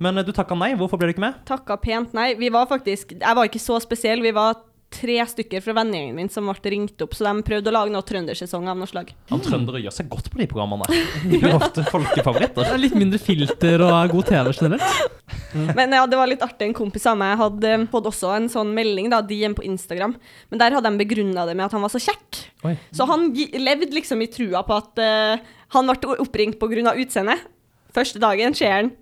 Men 0.00 0.18
eh, 0.18 0.24
du 0.24 0.30
takka 0.36 0.54
nei. 0.54 0.72
Hvorfor 0.78 1.00
ble 1.00 1.10
du 1.10 1.14
ikke 1.16 1.24
med? 1.24 1.40
Takka 1.48 1.76
pent 1.82 2.14
nei. 2.16 2.34
Vi 2.38 2.48
var 2.52 2.68
faktisk 2.70 3.16
Jeg 3.18 3.36
var 3.36 3.48
ikke 3.48 3.62
så 3.62 3.80
spesiell. 3.82 4.22
Vi 4.22 4.30
var 4.36 4.60
tre 4.90 5.16
stykker 5.26 5.62
fra 5.62 5.74
vennegjengen 5.78 6.16
min 6.18 6.28
som 6.32 6.48
ble 6.50 6.72
ringt 6.72 7.02
opp, 7.04 7.14
så 7.14 7.28
de 7.28 7.44
prøvde 7.46 7.70
å 7.70 7.74
lage 7.74 7.92
noe 7.94 8.06
trøndersesong 8.06 8.66
av 8.70 8.78
noe 8.78 8.90
slag. 8.90 9.12
Han 9.30 9.42
trøndere 9.44 9.82
gjør 9.84 9.94
seg 9.94 10.08
godt 10.10 10.30
på 10.32 10.40
de 10.40 10.48
programmene. 10.50 10.86
De 11.30 11.38
er 11.38 11.54
ofte 11.54 11.84
folkefavoritter. 11.86 12.66
Det 12.66 12.74
er 12.74 12.82
litt 12.82 12.96
mindre 12.98 13.20
filter 13.22 13.84
og 13.86 13.92
er 13.94 14.10
god 14.10 14.30
TV 14.32 14.50
generelt. 14.58 15.20
Men 15.78 15.94
ja, 15.94 16.02
det 16.10 16.18
var 16.18 16.30
litt 16.30 16.42
artig. 16.44 16.68
En 16.68 16.76
kompis 16.76 17.06
av 17.10 17.18
meg 17.18 17.36
hadde 17.38 17.70
eh, 17.74 17.86
fått 17.90 18.08
også 18.10 18.32
en 18.34 18.48
sånn 18.50 18.72
melding, 18.74 19.10
da, 19.12 19.22
DM 19.26 19.54
på 19.58 19.64
Instagram, 19.66 20.14
men 20.50 20.60
der 20.60 20.74
hadde 20.76 20.90
de 20.90 21.00
begrunna 21.00 21.46
det 21.48 21.56
med 21.58 21.66
at 21.66 21.74
han 21.74 21.82
var 21.82 21.90
så 21.92 22.00
kjekk. 22.02 22.40
Oi. 22.66 22.74
Så 22.94 23.06
han 23.10 23.30
levde 23.34 23.90
liksom 23.94 24.22
i 24.22 24.28
trua 24.30 24.62
på 24.66 24.76
at 24.76 25.02
uh, 25.02 25.50
han 25.74 25.90
ble 25.90 26.18
oppringt 26.22 26.58
pga. 26.60 26.94
utseendet. 26.94 27.46
Første 27.94 28.22
dagen 28.22 28.54
ser 28.54 28.76
han 28.76 28.92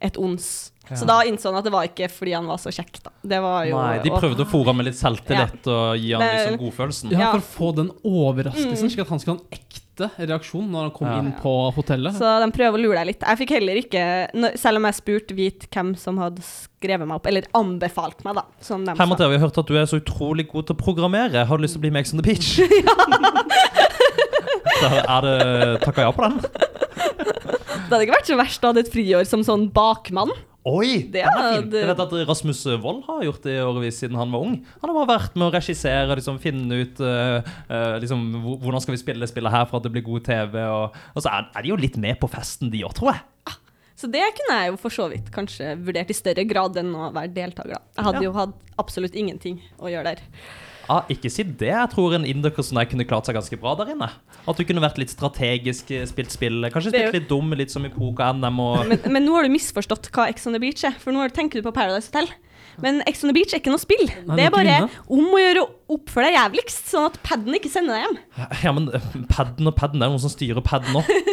et 0.00 0.16
ons. 0.20 0.72
Så 0.86 1.02
da 1.08 1.16
innså 1.26 1.48
han 1.50 1.56
at 1.58 1.64
det 1.66 1.72
var 1.74 1.82
ikke 1.88 2.06
fordi 2.12 2.30
han 2.36 2.46
var 2.46 2.60
så 2.62 2.70
kjekk, 2.70 3.00
da. 3.02 3.10
Det 3.26 3.40
var 3.42 3.64
jo 3.66 3.74
Nei, 3.80 3.96
De 4.04 4.10
prøvde 4.12 4.44
å 4.44 4.46
fòre 4.46 4.70
ham 4.70 4.76
med 4.78 4.86
litt 4.86 4.94
selvtillit 5.00 5.66
og 5.72 5.96
gi 5.98 6.12
ham 6.14 6.22
liksom 6.22 6.58
godfølelsen. 6.60 7.10
Ja, 7.10 7.18
Ja. 7.18 7.30
For 7.32 7.40
å 7.42 7.48
få 7.56 7.70
den 7.80 7.88
overraskelsen, 8.06 8.86
slik 8.92 9.02
at 9.02 9.10
han 9.10 9.18
skal 9.18 9.34
ha 9.34 9.40
en 9.40 9.48
ekte 9.56 10.10
reaksjon 10.28 10.68
når 10.70 10.80
han 10.86 10.90
kom 10.94 11.08
Ja. 11.08 11.16
inn 11.18 11.32
på 11.42 11.54
hotellet. 11.74 12.14
Så 12.14 12.28
de 12.44 12.50
prøver 12.54 12.78
å 12.78 12.82
lure 12.84 12.98
deg 13.00 13.06
litt. 13.10 13.22
Jeg 13.26 13.38
fikk 13.42 13.50
heller 13.56 13.74
ikke, 13.82 14.04
selv 14.60 14.76
om 14.78 14.84
jeg 14.84 14.94
spurte, 15.00 15.34
vite 15.34 15.66
hvem 15.74 15.96
som 15.98 16.18
hadde 16.22 16.42
skrevet 16.46 17.06
meg 17.08 17.16
opp, 17.16 17.26
eller 17.26 17.42
anbefalt 17.56 18.22
meg, 18.24 18.34
da, 18.36 18.44
som 18.60 18.84
de 18.84 18.92
Hei. 18.94 19.06
Mathea, 19.10 19.28
vi 19.32 19.38
har 19.40 19.48
hørt 19.48 19.58
at 19.58 19.66
du 19.66 19.74
er 19.74 19.86
så 19.90 19.98
utrolig 19.98 20.46
god 20.52 20.66
til 20.68 20.76
å 20.76 20.78
programmere. 20.84 21.46
Har 21.48 21.56
du 21.58 21.62
lyst 21.64 21.74
til 21.74 21.80
å 21.82 21.86
bli 21.88 21.90
med 21.90 22.00
Ex 22.04 22.12
on 22.14 22.22
the 22.22 22.22
Beach? 22.22 22.60
Så 24.76 24.88
er 24.92 25.24
det 25.24 25.80
takka 25.82 26.04
ja 26.04 26.10
på 26.12 26.20
den? 26.26 26.34
Det 27.86 27.94
hadde 27.94 28.04
ikke 28.06 28.16
vært 28.18 28.30
så 28.30 28.36
verst 28.40 28.64
å 28.66 28.70
ha 28.72 28.80
et 28.82 28.92
friår 28.92 29.26
som 29.30 29.42
sånn 29.46 29.68
bakmann. 29.74 30.32
Oi! 30.66 31.04
Det 31.14 31.22
den 31.22 31.30
er 31.38 31.52
fin. 31.60 31.68
Det 31.70 31.82
Jeg 31.84 31.88
vet 31.92 32.00
at 32.02 32.14
Rasmus 32.26 32.64
Wold 32.82 33.04
har 33.06 33.20
gjort 33.22 33.44
det 33.46 33.52
i 33.54 33.62
årevis 33.62 34.00
siden 34.02 34.18
han 34.18 34.32
var 34.34 34.42
ung. 34.42 34.56
Han 34.82 34.90
har 34.90 34.96
bare 34.96 35.12
vært 35.20 35.36
med 35.38 35.46
å 35.46 35.52
regissere 35.54 36.08
og 36.10 36.18
liksom 36.18 36.40
finne 36.42 36.80
ut 36.82 36.98
uh, 37.06 37.38
uh, 37.70 37.94
liksom, 38.02 38.24
hvordan 38.64 38.82
skal 38.82 38.96
vi 38.96 39.02
spille 39.04 39.22
det 39.22 39.30
spillet 39.30 39.54
her 39.54 39.68
for 39.70 39.78
at 39.78 39.86
det 39.86 39.92
blir 39.94 40.02
god 40.08 40.26
TV. 40.26 40.58
Og, 40.66 40.98
og 41.14 41.22
så 41.22 41.30
er, 41.30 41.46
er 41.54 41.62
de 41.62 41.70
jo 41.70 41.78
litt 41.78 42.00
med 42.02 42.18
på 42.18 42.26
festen, 42.32 42.72
de 42.74 42.82
òg, 42.82 42.96
tror 42.98 43.12
jeg. 43.14 43.22
Så 43.96 44.10
det 44.12 44.26
kunne 44.36 44.58
jeg 44.58 44.74
jo 44.74 44.76
for 44.82 44.92
så 44.92 45.06
vidt 45.08 45.30
kanskje 45.32 45.70
vurdert 45.86 46.10
i 46.12 46.16
større 46.18 46.42
grad 46.44 46.74
enn 46.82 46.90
å 46.92 47.06
være 47.14 47.30
deltaker. 47.32 47.78
da. 47.78 47.84
Jeg 47.96 48.04
hadde 48.10 48.20
Ja. 48.20 48.26
jo 48.26 48.34
hatt 48.36 48.58
absolutt 48.82 49.14
ingenting 49.16 49.62
å 49.80 49.88
gjøre 49.88 50.10
der. 50.16 50.26
Ah, 50.92 51.02
ikke 51.10 51.30
si 51.32 51.42
det. 51.46 51.70
Jeg 51.72 51.90
tror 51.92 52.14
en 52.16 52.26
indoker 52.28 52.64
som 52.66 52.78
deg 52.78 52.90
kunne 52.92 53.06
klart 53.08 53.28
seg 53.28 53.36
ganske 53.38 53.58
bra 53.60 53.74
der 53.80 53.92
inne. 53.94 54.08
At 54.46 54.58
du 54.58 54.64
kunne 54.66 54.82
vært 54.84 55.00
litt 55.02 55.12
strategisk, 55.12 55.90
eh, 55.94 56.06
spilt 56.08 56.34
spill, 56.34 56.60
kanskje 56.72 56.92
spilt 56.94 57.08
jo... 57.08 57.14
litt 57.18 57.28
dum, 57.30 57.54
litt 57.58 57.74
som 57.74 57.86
i 57.86 57.92
poker-NM 57.92 58.60
og 58.62 58.82
Men, 58.92 59.06
men 59.16 59.26
nå 59.26 59.34
har 59.36 59.46
du 59.46 59.54
misforstått 59.54 60.10
hva 60.14 60.28
Ex 60.30 60.46
on 60.46 60.54
the 60.56 60.62
Beach 60.62 60.84
er, 60.86 60.94
for 61.02 61.14
nå 61.16 61.26
tenker 61.34 61.60
du 61.60 61.66
på 61.66 61.74
Paradise 61.74 62.12
Hotel. 62.12 62.30
Men 62.82 63.00
Ex 63.08 63.24
on 63.24 63.32
the 63.32 63.36
Beach 63.36 63.54
er 63.54 63.62
ikke 63.62 63.72
noe 63.72 63.82
spill. 63.82 64.04
Nei, 64.28 64.36
det 64.38 64.46
er 64.46 64.54
bare 64.54 64.78
om 65.08 65.26
å 65.32 65.40
gjøre 65.40 65.64
å 65.86 65.96
oppføre 65.96 66.30
deg 66.30 66.36
jævligst, 66.36 66.88
sånn 66.90 67.08
at 67.10 67.18
paden 67.26 67.54
ikke 67.56 67.70
sender 67.70 67.96
deg 67.96 68.06
hjem. 68.06 68.16
Ja, 68.66 68.72
men 68.74 68.88
paden 69.30 69.56
padden 69.56 69.70
og 69.70 69.76
padden, 69.76 70.00
det 70.00 70.06
er 70.06 70.12
noen 70.12 70.22
som 70.22 70.32
styrer. 70.32 70.62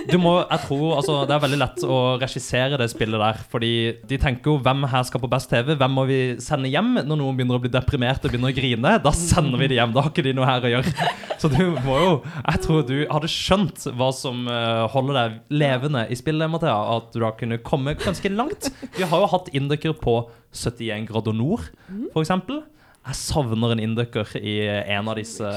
Du 0.10 0.18
må, 0.22 0.34
jeg 0.42 0.62
tror, 0.66 0.98
altså, 0.98 1.16
Det 1.28 1.36
er 1.36 1.44
veldig 1.44 1.60
lett 1.60 1.84
å 1.86 1.98
regissere 2.22 2.78
det 2.80 2.90
spillet 2.92 3.22
der. 3.22 3.40
Fordi 3.52 3.72
de 4.10 4.20
tenker 4.22 4.52
jo 4.52 4.62
hvem 4.64 4.86
her 4.90 5.04
skal 5.08 5.22
på 5.24 5.30
best 5.32 5.50
TV? 5.52 5.74
Hvem 5.80 5.96
må 5.98 6.06
vi 6.10 6.20
sende 6.44 6.72
hjem 6.72 6.94
når 7.02 7.20
noen 7.20 7.38
begynner 7.38 7.60
å 7.60 7.64
bli 7.64 7.72
deprimert 7.74 8.24
og 8.24 8.34
begynner 8.34 8.54
å 8.54 8.58
grine? 8.58 8.96
Da 9.04 9.14
sender 9.16 9.62
vi 9.62 9.72
de 9.72 9.80
hjem. 9.80 9.94
Da 9.96 10.04
har 10.06 10.14
ikke 10.14 10.26
de 10.26 10.36
noe 10.38 10.50
her 10.50 10.68
å 10.68 10.74
gjøre. 10.76 11.10
Så 11.42 11.50
du 11.52 11.60
må 11.84 11.98
jo 12.00 12.12
Jeg 12.24 12.62
tror 12.64 12.86
du 12.88 12.96
hadde 13.10 13.32
skjønt 13.32 13.88
hva 13.98 14.12
som 14.16 14.46
eh, 14.48 14.84
holder 14.94 15.18
deg 15.20 15.58
levende 15.64 16.06
i 16.14 16.20
spillet, 16.20 16.52
Mathea. 16.52 16.78
At 16.98 17.12
du 17.16 17.22
da 17.24 17.34
kunne 17.38 17.62
komme 17.66 17.98
ganske 18.00 18.32
langt. 18.34 18.70
Vi 18.98 19.08
har 19.08 19.26
jo 19.26 19.32
hatt 19.34 19.52
indøker 19.56 19.98
på 19.98 20.20
71 20.54 21.08
grader 21.10 21.34
nord, 21.36 21.66
eksempel. 22.20 22.62
Jeg 23.04 23.20
savner 23.20 23.74
en 23.76 23.82
indøker 23.84 24.30
i 24.40 24.56
en 24.96 25.10
av 25.12 25.18
disse 25.20 25.50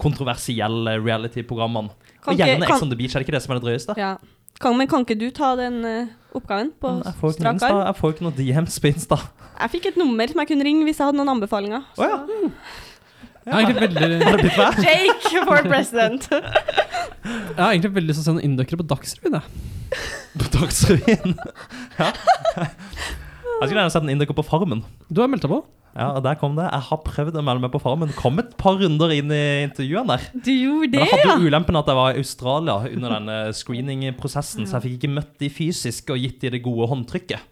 kontroversielle 0.00 0.96
reality-programmene. 0.98 1.92
Og 2.26 2.36
gjerne 2.36 2.66
Ex 2.66 2.82
on 2.82 2.90
the 2.90 2.98
Beach, 2.98 3.14
er 3.14 3.22
det 3.22 3.28
ikke 3.28 3.36
det 3.36 3.42
som 3.44 3.54
er 3.54 3.60
det 3.60 3.66
drøyeste? 3.68 3.94
Ja. 4.00 4.16
Kan, 4.60 4.76
men 4.76 4.90
kan 4.90 5.06
ikke 5.06 5.16
du 5.16 5.30
ta 5.32 5.54
den 5.56 5.78
uh, 5.86 6.10
oppgaven 6.36 6.74
på 6.76 6.90
Men 6.98 7.06
Jeg 7.06 7.16
får 7.16 7.30
ikke 7.32 7.40
strak 7.40 7.62
arm? 7.64 7.78
jeg 7.86 7.96
får 7.96 8.12
ikke 8.12 8.24
noe 8.26 8.34
DMs 8.36 8.76
på 8.82 8.90
Insta. 8.90 9.16
Jeg 9.54 9.72
fikk 9.72 9.86
et 9.92 10.00
nummer 10.00 10.28
som 10.28 10.42
jeg 10.42 10.50
kunne 10.50 10.66
ringe 10.66 10.84
hvis 10.84 11.00
jeg 11.00 11.08
hadde 11.08 11.20
noen 11.20 11.32
anbefalinger. 11.32 11.86
Å 11.96 12.08
ja. 12.10 12.18
Jeg 13.46 13.54
har 13.54 13.64
egentlig 13.64 13.86
veldig? 13.86 14.50
Jake 14.90 15.44
for 15.48 15.64
president! 15.64 16.28
jeg 16.34 17.56
har 17.56 17.70
egentlig 17.70 17.94
veldig 17.96 18.10
lyst 18.12 18.20
til 18.20 18.26
å 18.26 18.28
se 18.28 18.36
noen 18.36 18.50
indokere 18.50 18.82
på 18.82 18.88
Dagsrevyen. 18.90 19.38
jeg. 19.40 19.66
På 20.40 20.46
Dagsrevyen. 20.54 21.32
Ja. 21.98 22.12
Jeg 22.60 23.68
skulle 23.68 23.80
gjerne 23.80 23.92
sett 23.92 24.04
en 24.04 24.12
indøker 24.12 24.36
på 24.36 24.44
Farmen. 24.46 24.84
Du 25.10 25.18
har 25.24 25.28
meldt 25.28 25.42
deg 25.42 25.50
på? 25.50 25.64
Ja, 25.96 26.12
og 26.14 26.22
der 26.22 26.36
kom 26.38 26.54
det. 26.54 26.68
Jeg 26.70 26.84
har 26.86 27.00
prøvd 27.02 27.38
å 27.40 27.42
melde 27.42 27.64
meg 27.64 27.72
på 27.74 27.80
Farmen. 27.82 28.12
Kom 28.14 28.38
et 28.38 28.52
par 28.60 28.76
runder 28.78 29.10
inn 29.16 29.32
i 29.34 29.40
intervjuene 29.66 30.14
der. 30.16 30.26
Du 30.46 30.50
gjorde 30.52 30.86
Men 30.86 30.92
det, 30.94 31.00
jeg 31.10 31.24
hadde 31.26 31.42
jo 31.42 31.50
ulempen 31.50 31.78
at 31.80 31.90
jeg 31.90 31.98
var 31.98 32.14
i 32.14 32.22
Australia 32.22 32.76
under 32.94 33.14
denne 33.16 33.38
screening-prosessen, 33.58 34.68
så 34.70 34.78
jeg 34.78 34.84
fikk 34.86 34.98
ikke 35.00 35.14
møtt 35.18 35.32
de 35.42 35.50
fysisk 35.50 36.12
og 36.14 36.22
gitt 36.22 36.38
de 36.44 36.52
det 36.54 36.62
gode 36.62 36.86
håndtrykket. 36.92 37.42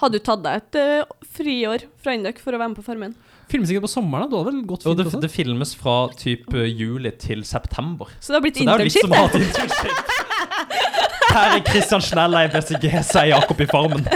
Hadde 0.00 0.16
du 0.16 0.24
tatt 0.24 0.40
deg 0.46 0.62
et 0.62 0.78
uh, 0.80 1.26
friår 1.34 1.82
fra 2.00 2.14
Indøk 2.16 2.38
for 2.40 2.56
å 2.56 2.60
være 2.62 2.70
med 2.72 2.78
på 2.80 2.86
Farmen? 2.86 3.12
Filmes 3.50 3.72
ikke 3.74 3.82
på 3.84 3.90
sommeren. 3.90 4.30
da. 4.30 4.30
Du 4.30 4.38
hadde 4.38 4.52
vel 4.54 4.62
gått 4.70 4.86
Og 4.86 4.94
fint 4.94 5.00
det, 5.02 5.06
også? 5.10 5.20
det 5.26 5.30
filmes 5.34 5.74
fra 5.76 5.96
type 6.16 6.62
juli 6.70 7.10
til 7.20 7.42
september. 7.44 8.06
Så 8.22 8.30
det 8.32 8.38
har 8.38 8.44
blitt 8.46 8.60
Så 8.62 8.64
det 8.64 8.70
er 8.70 8.78
jo 8.78 8.86
litt 8.86 8.96
internship, 8.96 9.02
som 9.02 9.12
å 9.12 9.18
ha 9.18 9.26
et 9.26 9.36
internship. 9.42 10.16
Her 11.30 11.56
er 11.58 11.64
Christian 11.66 12.02
Schnella 12.02 12.44
i 12.46 12.50
BCG, 12.54 12.86
sier 13.06 13.28
Jakob 13.34 13.60
i 13.62 13.66
Farmen. 13.70 14.06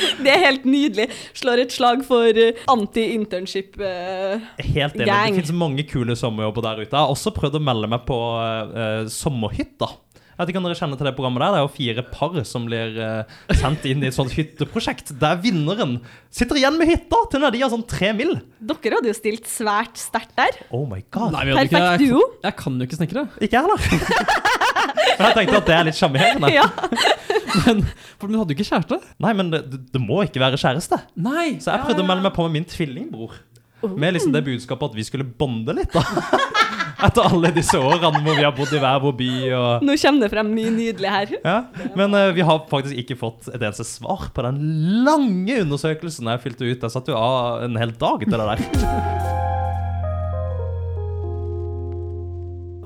Det 0.24 0.32
er 0.32 0.44
helt 0.46 0.66
nydelig. 0.68 1.08
Slår 1.38 1.64
et 1.64 1.74
slag 1.74 2.04
for 2.06 2.40
eh, 2.44 2.60
anti-internship. 2.70 3.78
eh. 3.80 4.44
Helt 4.74 4.98
enig. 4.98 5.08
Det 5.08 5.40
finnes 5.40 5.56
mange 5.56 5.86
kule 5.88 6.16
sommerjobber 6.18 6.66
der 6.66 6.84
ute. 6.84 6.90
Jeg 6.90 6.98
har 7.00 7.12
også 7.12 7.34
prøvd 7.36 7.60
å 7.60 7.64
melde 7.70 7.90
meg 7.90 8.06
på 8.08 8.18
uh, 8.18 9.08
Sommerhytta. 9.10 9.90
Jeg 10.40 10.46
vet 10.46 10.50
ikke 10.54 10.60
om 10.62 10.66
dere 10.70 10.76
kjenner 10.78 10.96
til 10.96 11.04
det 11.04 11.12
programmet 11.18 11.42
der. 11.44 11.52
Det 11.52 11.58
er 11.60 11.64
jo 11.66 11.72
fire 11.74 12.02
par 12.14 12.36
som 12.48 12.64
blir 12.64 12.94
eh, 13.04 13.34
sendt 13.60 13.82
inn 13.90 14.00
i 14.00 14.06
et 14.08 14.16
sånt 14.16 14.32
hytteprosjekt. 14.32 15.12
Der 15.20 15.36
vinneren 15.44 15.98
sitter 16.32 16.56
igjen 16.56 16.78
med 16.80 16.88
hytta 16.88 17.18
til 17.28 17.44
når 17.44 17.52
de 17.52 17.60
har 17.60 17.72
sånn 17.74 17.84
tre 17.90 18.14
mill. 18.16 18.32
Dere 18.56 18.94
hadde 18.96 19.10
jo 19.12 19.16
stilt 19.18 19.50
svært 19.52 20.00
sterkt 20.00 20.32
der. 20.40 20.56
Oh 20.72 20.86
my 20.88 21.02
god. 21.12 21.34
Nei, 21.36 21.44
vi 21.44 21.52
hadde 21.52 21.66
Perfekt 21.68 22.06
jeg, 22.06 22.14
duo. 22.14 22.22
Jeg 22.46 22.56
kan 22.62 22.80
jo 22.80 22.88
ikke 22.88 22.98
snekre. 23.02 23.26
Ikke 23.36 23.58
jeg 23.58 23.68
heller. 23.68 24.48
Men 25.20 25.26
jeg 25.28 25.36
tenkte 25.36 25.58
at 25.60 25.68
det 25.68 25.76
er 25.76 25.84
litt 25.90 25.98
sjarmerende. 26.00 26.50
Ja. 26.54 26.64
Men, 27.66 27.84
for 28.16 28.30
du 28.32 28.38
hadde 28.40 28.54
jo 28.54 28.56
ikke 28.56 28.68
kjæreste. 28.70 28.96
Nei, 29.20 29.32
men 29.36 29.48
det, 29.52 29.60
det- 29.68 29.80
det 29.92 30.00
må 30.00 30.20
ikke 30.24 30.40
være 30.40 30.56
kjæreste. 30.60 30.96
Nei. 31.20 31.58
Så 31.60 31.72
jeg 31.74 31.82
prøvde 31.84 32.04
å 32.04 32.06
melde 32.08 32.24
meg 32.24 32.32
på 32.36 32.44
med 32.46 32.54
min 32.56 32.66
tvillingbror. 32.70 33.34
Med 33.82 34.16
liksom 34.16 34.34
det 34.34 34.44
budskapet 34.46 34.92
at 34.92 34.98
vi 34.98 35.06
skulle 35.06 35.24
bonde 35.24 35.74
litt, 35.76 35.94
da. 35.94 36.02
Etter 37.06 37.24
alle 37.30 37.48
disse 37.56 37.78
årene 37.80 38.20
hvor 38.20 38.36
vi 38.36 38.44
har 38.44 38.52
bodd 38.52 38.74
i 38.76 38.80
hver 38.82 38.98
vår 39.00 39.14
by. 39.16 39.30
Og, 39.56 39.86
Nå 39.88 39.96
kommer 40.02 40.26
det 40.26 40.30
frem 40.34 40.50
mye 40.52 40.72
nydelig 40.74 41.14
her. 41.14 41.34
ja. 41.40 41.58
Men 41.96 42.12
uh, 42.16 42.28
vi 42.36 42.44
har 42.44 42.60
faktisk 42.70 42.98
ikke 43.04 43.16
fått 43.20 43.48
et 43.48 43.60
eneste 43.60 43.88
svar 43.88 44.28
på 44.36 44.44
den 44.44 44.60
lange 45.06 45.62
undersøkelsen 45.64 46.28
jeg 46.34 46.44
fylte 46.44 46.68
ut. 46.68 46.82
Jeg 46.84 46.96
satt 46.96 47.08
jo 47.08 47.16
av 47.16 47.64
en 47.64 47.80
hel 47.80 47.96
dag 47.96 48.26
til 48.26 48.36
det 48.36 48.50
der. 48.52 49.49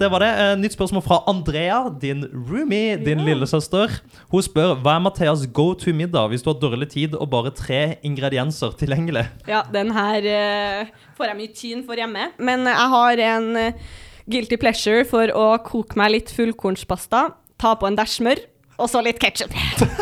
Det 0.05 0.11
var 0.13 0.21
det. 0.21 0.33
Eh, 0.37 0.51
Nytt 0.61 0.75
spørsmål 0.77 1.01
fra 1.01 1.17
Andrea, 1.31 1.79
din 2.01 2.27
roomie, 2.29 2.99
din 3.01 3.23
lillesøster. 3.25 3.89
Hun 4.29 4.43
spør 4.45 4.75
hva 4.85 4.99
er 4.99 5.01
Matheas 5.01 5.47
go 5.49 5.71
to 5.81 5.95
middag 5.97 6.29
hvis 6.29 6.45
du 6.45 6.51
har 6.51 6.59
dårlig 6.61 6.91
tid 6.93 7.15
og 7.17 7.31
bare 7.33 7.53
tre 7.57 7.79
ingredienser 8.05 8.75
tilgjengelig. 8.77 9.23
Ja, 9.49 9.63
den 9.73 9.95
her 9.97 10.29
uh, 10.29 10.91
får 11.17 11.31
jeg 11.31 11.39
mye 11.39 11.55
tyn 11.57 11.81
for 11.87 11.97
hjemme. 11.97 12.27
Men 12.37 12.69
jeg 12.69 12.91
har 12.97 13.25
en 13.31 13.49
eh, 13.63 13.81
guilty 14.29 14.61
pleasure 14.61 15.09
for 15.09 15.33
å 15.33 15.47
koke 15.65 15.97
meg 15.97 16.13
litt 16.19 16.35
fullkornspasta, 16.37 17.25
ta 17.57 17.73
på 17.81 17.89
en 17.89 17.97
dæsj 17.97 18.19
smør, 18.19 18.45
og 18.77 18.93
så 18.93 19.01
litt 19.09 19.23
ketsjup. 19.25 19.57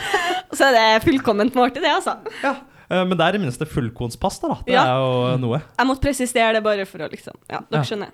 så 0.59 0.73
er 0.73 0.81
det 0.81 1.07
fullkomment 1.07 1.55
måltid, 1.55 1.87
det, 1.87 1.95
altså. 1.95 2.19
Ja, 2.43 2.57
Men 2.93 3.17
det 3.17 3.25
er 3.25 3.29
i 3.33 3.39
det 3.39 3.41
minste 3.47 3.67
fullkornspasta, 3.69 4.49
da. 4.53 4.57
Det 4.67 4.75
Ja. 4.77 4.85
er 4.85 5.01
jo 5.01 5.37
noe. 5.41 5.63
Jeg 5.79 5.87
måtte 5.89 6.05
presisere 6.05 6.53
det 6.59 6.63
bare 6.63 6.85
for 6.87 6.99
å 6.99 7.11
liksom 7.11 7.35
Ja, 7.49 7.61
dere 7.71 7.81
Ja. 7.81 7.83
skjønner. 7.89 8.11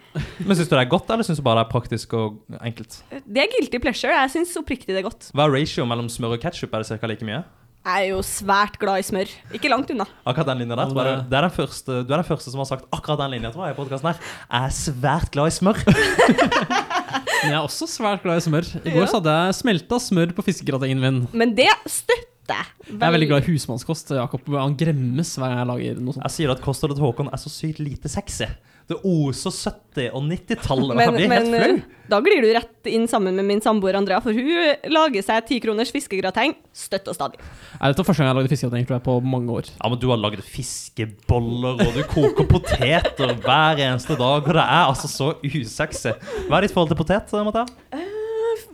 Men 0.47 0.57
syns 0.57 0.69
du 0.71 0.77
det 0.77 0.87
er 0.87 0.91
godt, 0.91 1.11
eller 1.11 1.25
syns 1.27 1.37
du 1.37 1.43
bare 1.43 1.65
det 1.65 1.67
er 1.69 1.73
praktisk 1.79 2.15
og 2.15 2.39
enkelt? 2.63 3.03
Det 3.11 3.43
er 3.43 3.49
guilty 3.59 3.79
pleasure. 3.83 4.11
Jeg 4.15 4.31
syns 4.31 4.57
oppriktig 4.57 4.87
det 4.95 5.01
er 5.05 5.09
godt. 5.11 5.31
Hva 5.35 5.47
er 5.49 5.53
ratio 5.61 5.85
mellom 5.85 6.07
smør 6.09 6.35
og 6.39 6.41
ketsjup? 6.41 6.73
Er 6.75 6.83
det 6.85 7.01
ca. 7.01 7.07
like 7.07 7.23
mye? 7.27 7.45
Jeg 7.87 8.05
er 8.05 8.09
jo 8.11 8.19
svært 8.21 8.77
glad 8.79 8.99
i 8.99 9.03
smør. 9.07 9.29
Ikke 9.55 9.71
langt 9.71 9.89
unna. 9.91 10.05
Akkurat 10.27 10.47
den 10.47 10.59
linja 10.59 10.77
der. 10.77 10.87
tror 10.93 11.05
jeg- 11.05 11.31
Det 11.31 11.37
er 11.39 11.41
den 11.49 11.51
første, 11.51 11.87
du 12.07 12.13
er 12.13 12.23
den 12.23 12.25
første 12.25 12.51
som 12.51 12.59
har 12.59 12.67
sagt 12.67 12.85
akkurat 12.93 13.19
den 13.19 13.31
linja 13.31 13.51
tror 13.53 13.67
jeg, 13.67 13.79
i 13.79 13.81
podkasten 13.81 14.13
her. 14.13 14.19
Jeg 14.51 14.63
er 14.65 14.75
svært 14.75 15.31
glad 15.31 15.47
i 15.47 15.55
smør. 15.57 15.79
Men 15.87 17.53
jeg 17.53 17.55
er 17.55 17.65
også 17.65 17.87
svært 17.89 18.23
glad 18.23 18.37
i 18.37 18.45
smør. 18.51 18.67
I 18.85 18.91
går 18.91 19.01
Ja. 19.01 19.07
så 19.07 19.23
hadde 19.23 19.35
jeg 19.47 19.55
smelta 19.55 19.97
smør 20.03 20.33
på 20.35 20.45
fiskegratengen 20.45 21.01
min. 21.01 21.29
Men 21.33 21.55
det 21.55 21.69
støtter 21.87 22.25
det. 22.49 22.61
Jeg 22.89 23.03
er 23.03 23.15
veldig 23.15 23.29
glad 23.31 23.45
i 23.45 23.53
husmannskost. 23.53 24.15
Jakob 24.19 24.49
han 24.57 24.77
gremmes 24.81 25.35
hver 25.39 25.53
gang 25.53 25.61
jeg 25.63 25.71
lager 25.75 26.01
noe 26.01 26.17
sånt. 26.17 26.25
Jeg 26.29 26.37
sier 26.39 26.55
at 26.57 26.65
kostholdet 26.65 26.99
til 26.99 27.07
Håkon 27.09 27.31
er 27.33 27.41
så 27.43 27.53
sykt 27.53 27.79
lite 27.85 28.09
sexy. 28.13 28.49
Det 28.89 28.97
oser 29.05 29.53
70- 29.53 30.15
og 30.17 30.23
90-tallet. 30.25 30.95
Men, 30.97 31.03
Jeg 31.05 31.13
blir 31.19 31.33
helt 31.35 31.49
flau. 31.53 31.73
eh, 31.77 32.07
da 32.09 32.21
glir 32.25 32.41
du 32.41 32.47
rett 32.57 32.89
inn 32.89 33.05
sammen 33.07 33.37
med 33.37 33.45
min 33.45 33.61
samboer 33.61 33.99
Andrea, 33.99 34.17
for 34.25 34.33
hun 34.33 34.49
lager 34.89 35.21
seg 35.27 35.45
tikroners 35.51 35.93
fiskegrateng 35.93 36.55
støtt 36.73 37.11
og 37.13 37.19
stadig. 37.19 37.37
Er 37.83 37.93
Dette 37.93 38.01
første 38.09 38.23
gang 38.25 38.31
jeg 38.31 38.33
har 38.33 38.41
lagd 38.41 38.49
fiskegrateng 38.55 38.87
tror 38.89 38.97
jeg, 38.97 39.05
på 39.11 39.19
mange 39.29 39.53
år. 39.59 39.69
Ja, 39.77 39.91
men 39.93 40.01
Du 40.01 40.09
har 40.09 40.17
lagd 40.17 40.41
fiskeboller, 40.41 41.85
og 41.85 41.93
du 41.99 42.03
koker 42.09 42.49
poteter 42.49 43.35
hver 43.45 43.77
eneste 43.91 44.17
dag. 44.17 44.41
Og 44.49 44.55
det 44.57 44.65
er 44.65 44.89
altså 44.89 45.11
så 45.13 45.35
usexy. 45.45 46.15
Hva 46.49 46.57
er 46.57 46.65
ditt 46.65 46.73
forhold 46.73 46.89
til 46.95 47.03
potet? 47.05 47.37
Mathea? 47.45 47.67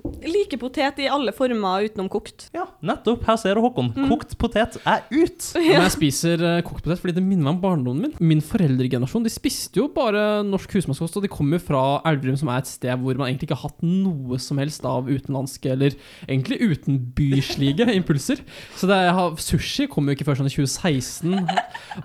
Like 0.04 0.58
potet 0.60 0.98
i 1.00 1.06
alle 1.08 1.32
former 1.32 1.86
utenom 1.86 2.10
kokt. 2.12 2.50
Ja, 2.52 2.66
nettopp. 2.84 3.22
Her 3.24 3.38
ser 3.40 3.56
du, 3.56 3.62
Håkon. 3.64 3.86
Mm. 3.96 4.10
Kokt 4.10 4.34
potet 4.40 4.76
er 4.84 5.00
ut. 5.08 5.46
Men 5.56 5.80
jeg 5.86 5.92
spiser 5.98 6.44
uh, 6.44 6.58
kokt 6.66 6.84
potet 6.84 7.00
fordi 7.00 7.14
det 7.16 7.22
minner 7.24 7.46
meg 7.46 7.54
om 7.54 7.62
barndommen 7.62 8.02
min. 8.04 8.18
Min 8.34 8.42
foreldregenerasjon 8.44 9.24
de 9.24 9.32
spiste 9.32 9.80
jo 9.80 9.86
bare 9.94 10.42
norsk 10.44 10.76
husmannskost, 10.76 11.16
og 11.16 11.24
de 11.24 11.32
kommer 11.32 11.56
jo 11.56 11.64
fra 11.70 11.82
Elverum, 12.10 12.36
som 12.36 12.52
er 12.52 12.60
et 12.60 12.68
sted 12.68 13.00
hvor 13.00 13.16
man 13.16 13.30
egentlig 13.30 13.48
ikke 13.48 13.58
har 13.62 13.70
hatt 13.70 13.86
noe 13.86 14.38
som 14.44 14.60
helst 14.60 14.84
av 14.88 15.08
utenlandske, 15.08 15.72
eller 15.72 15.96
egentlig 16.28 16.60
utenbyslige 16.60 17.88
impulser. 17.98 18.44
Så 18.76 18.90
det, 18.90 19.00
har, 19.16 19.40
sushi 19.40 19.88
kom 19.88 20.12
jo 20.12 20.18
ikke 20.18 20.28
før 20.28 20.42
sånn 20.42 20.52
i 20.52 20.54
2016. 20.54 21.48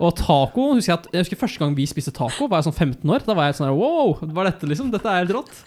Og 0.00 0.16
taco 0.16 0.70
husker 0.72 0.94
jeg, 0.94 1.02
at, 1.02 1.12
jeg 1.12 1.26
husker 1.26 1.44
første 1.44 1.60
gang 1.60 1.76
vi 1.76 1.88
spiste 1.90 2.16
taco, 2.16 2.48
var 2.48 2.64
jeg 2.64 2.70
sånn 2.70 2.80
15 2.96 3.12
år. 3.12 3.28
Da 3.28 3.36
var 3.36 3.52
jeg 3.52 3.60
sånn 3.60 3.68
her, 3.68 3.76
wow, 3.76 4.16
hva 4.24 4.46
er 4.46 4.54
dette 4.54 4.72
liksom? 4.72 4.88
Dette 4.96 5.12
er 5.12 5.26
helt 5.26 5.36
rått. 5.42 5.66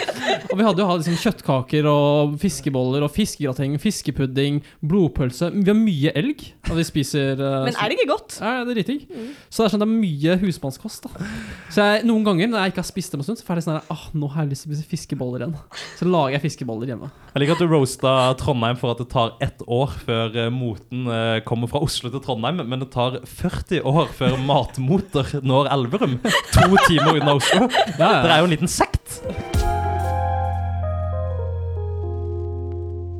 Og 0.50 0.58
vi 0.58 0.64
hadde 0.66 0.82
jo 0.82 0.86
hatt 0.88 1.02
liksom 1.02 1.18
kjøttkaker 1.20 1.88
og 1.90 2.36
fiskeboller 2.40 3.04
og 3.06 3.12
fiskegrateng, 3.14 3.76
fiskepudding, 3.82 4.60
blodpølse. 4.84 5.50
Vi 5.54 5.68
har 5.70 5.78
mye 5.78 6.12
elg, 6.16 6.44
og 6.70 6.78
vi 6.78 6.86
spiser 6.86 7.40
uh, 7.40 7.64
Men 7.66 7.76
er 7.76 7.90
det 7.90 7.98
ikke 7.98 8.10
godt? 8.12 8.38
ja, 8.40 8.62
det 8.64 8.72
er 8.72 8.80
dritdigg. 8.80 9.06
Så 9.48 9.62
det 9.62 9.68
er 9.68 9.74
sånn 9.74 9.84
det 9.84 9.88
er 9.88 9.94
mye 9.94 10.36
husmannskost. 10.42 11.08
da 11.08 11.28
Så 11.72 11.86
jeg, 11.86 12.06
noen 12.08 12.26
ganger 12.26 12.50
når 12.52 12.62
jeg 12.64 12.74
ikke 12.74 12.84
har 12.84 12.90
spist 12.90 13.14
det 13.14 13.20
på 13.20 13.24
en 13.24 13.28
stund, 13.30 13.40
så 13.42 13.48
får 13.48 13.60
jeg 13.60 13.66
sånn 13.68 13.80
Åh, 13.80 13.92
ah, 13.96 14.04
nå 14.16 14.30
har 14.32 14.44
jeg 14.44 14.52
lyst 14.54 14.66
til 14.66 14.72
å 14.72 14.76
spise 14.76 14.90
fiskeboller 14.92 15.44
igjen. 15.44 15.56
Så 15.98 16.08
lager 16.08 16.36
jeg 16.36 16.44
fiskeboller 16.46 16.92
hjemme. 16.92 17.10
Jeg 17.32 17.42
liker 17.42 17.58
at 17.58 17.64
du 17.64 17.72
roasta 17.72 18.14
Trondheim 18.40 18.80
for 18.80 18.94
at 18.94 19.02
det 19.02 19.08
tar 19.12 19.34
ett 19.44 19.64
år 19.66 19.92
før 20.06 20.38
eh, 20.46 20.52
moten 20.52 21.10
eh, 21.12 21.38
kommer 21.46 21.70
fra 21.70 21.82
Oslo 21.84 22.12
til 22.12 22.22
Trondheim, 22.24 22.62
men 22.64 22.82
det 22.82 22.90
tar 22.94 23.20
40 23.26 23.84
år 23.86 24.12
før 24.16 24.38
matmoter 24.48 25.38
når 25.46 25.72
Elverum. 25.76 26.18
To 26.56 26.68
timer 26.86 27.20
unna 27.20 27.36
Oslo. 27.36 27.70
Ja, 27.96 28.20
Dere 28.24 28.38
er 28.38 28.44
jo 28.44 28.50
en 28.50 28.56
liten 28.56 28.70
sekt. 28.70 29.20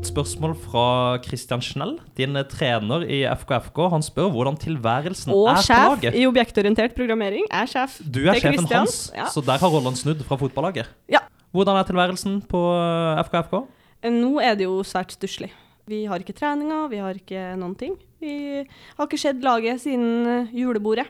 Spørsmål 0.06 0.52
fra 0.62 0.82
Christian 1.24 1.62
Schnell, 1.64 1.96
din 2.18 2.36
eh, 2.38 2.44
trener 2.48 3.02
i 3.10 3.22
FKFK. 3.26 3.78
Han 3.92 4.04
spør 4.04 4.30
hvordan 4.34 4.56
tilværelsen 4.60 5.32
Og 5.34 5.48
er 5.50 5.58
på 5.58 5.66
laget. 5.66 5.90
Og 5.90 6.04
sjef 6.06 6.18
i 6.20 6.26
objektorientert 6.28 6.94
programmering 6.96 7.48
er 7.50 7.66
sjef. 7.70 7.98
Du 8.04 8.20
er 8.28 8.38
sjefen 8.38 8.60
Christian. 8.62 8.84
hans, 8.86 8.98
Ja. 9.16 9.26
så 9.32 9.42
der 9.44 9.58
har 9.58 9.68
rollen 9.72 9.96
snudd 9.98 10.22
fra 10.28 10.38
fotballaget. 10.40 10.86
Ja. 11.10 11.24
Hvordan 11.52 11.76
er 11.80 11.84
tilværelsen 11.88 12.40
på 12.46 12.60
eh, 12.78 13.22
FKFK? 13.26 13.58
Nå 14.06 14.32
er 14.44 14.54
det 14.54 14.68
jo 14.68 14.78
svært 14.86 15.12
stusslig. 15.16 15.50
Vi 15.86 16.04
har 16.06 16.18
ikke 16.22 16.34
treninger, 16.36 16.88
vi 16.90 16.98
har 17.02 17.14
ikke 17.18 17.56
noen 17.58 17.74
ting. 17.78 17.96
Vi 18.20 18.64
har 18.96 19.06
ikke 19.06 19.18
sett 19.20 19.42
laget 19.42 19.80
siden 19.82 20.26
eh, 20.26 20.54
julebordet. 20.54 21.06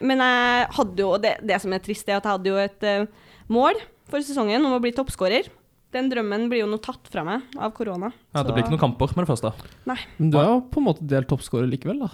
Men 0.00 0.18
jeg 0.22 0.66
hadde 0.78 1.02
jo, 1.02 1.16
det, 1.18 1.36
det 1.42 1.58
som 1.60 1.72
er 1.74 1.82
trist, 1.82 2.06
er 2.08 2.20
at 2.20 2.24
jeg 2.26 2.36
hadde 2.36 2.52
jo 2.52 2.58
et 2.62 2.82
eh, 2.86 3.06
mål 3.50 3.74
for 4.08 4.22
sesongen 4.24 4.62
om 4.64 4.76
å 4.76 4.80
bli 4.82 4.92
toppskårer. 4.94 5.48
Den 5.96 6.10
drømmen 6.12 6.50
blir 6.50 6.66
jo 6.66 6.68
nå 6.68 6.76
tatt 6.84 7.08
fra 7.08 7.22
meg 7.24 7.46
av 7.56 7.72
korona. 7.76 8.10
Ja, 8.36 8.42
det 8.44 8.52
blir 8.52 8.64
ikke 8.64 8.74
noen 8.74 8.82
kamper 8.82 9.14
med 9.16 9.24
det 9.24 9.30
første. 9.30 9.54
Men 9.88 10.32
du 10.34 10.36
er 10.36 10.50
jo 10.50 10.58
på 10.68 10.82
en 10.82 10.88
måte 10.90 11.06
delt 11.08 11.30
toppskårer 11.30 11.70
likevel, 11.70 12.02
da. 12.04 12.10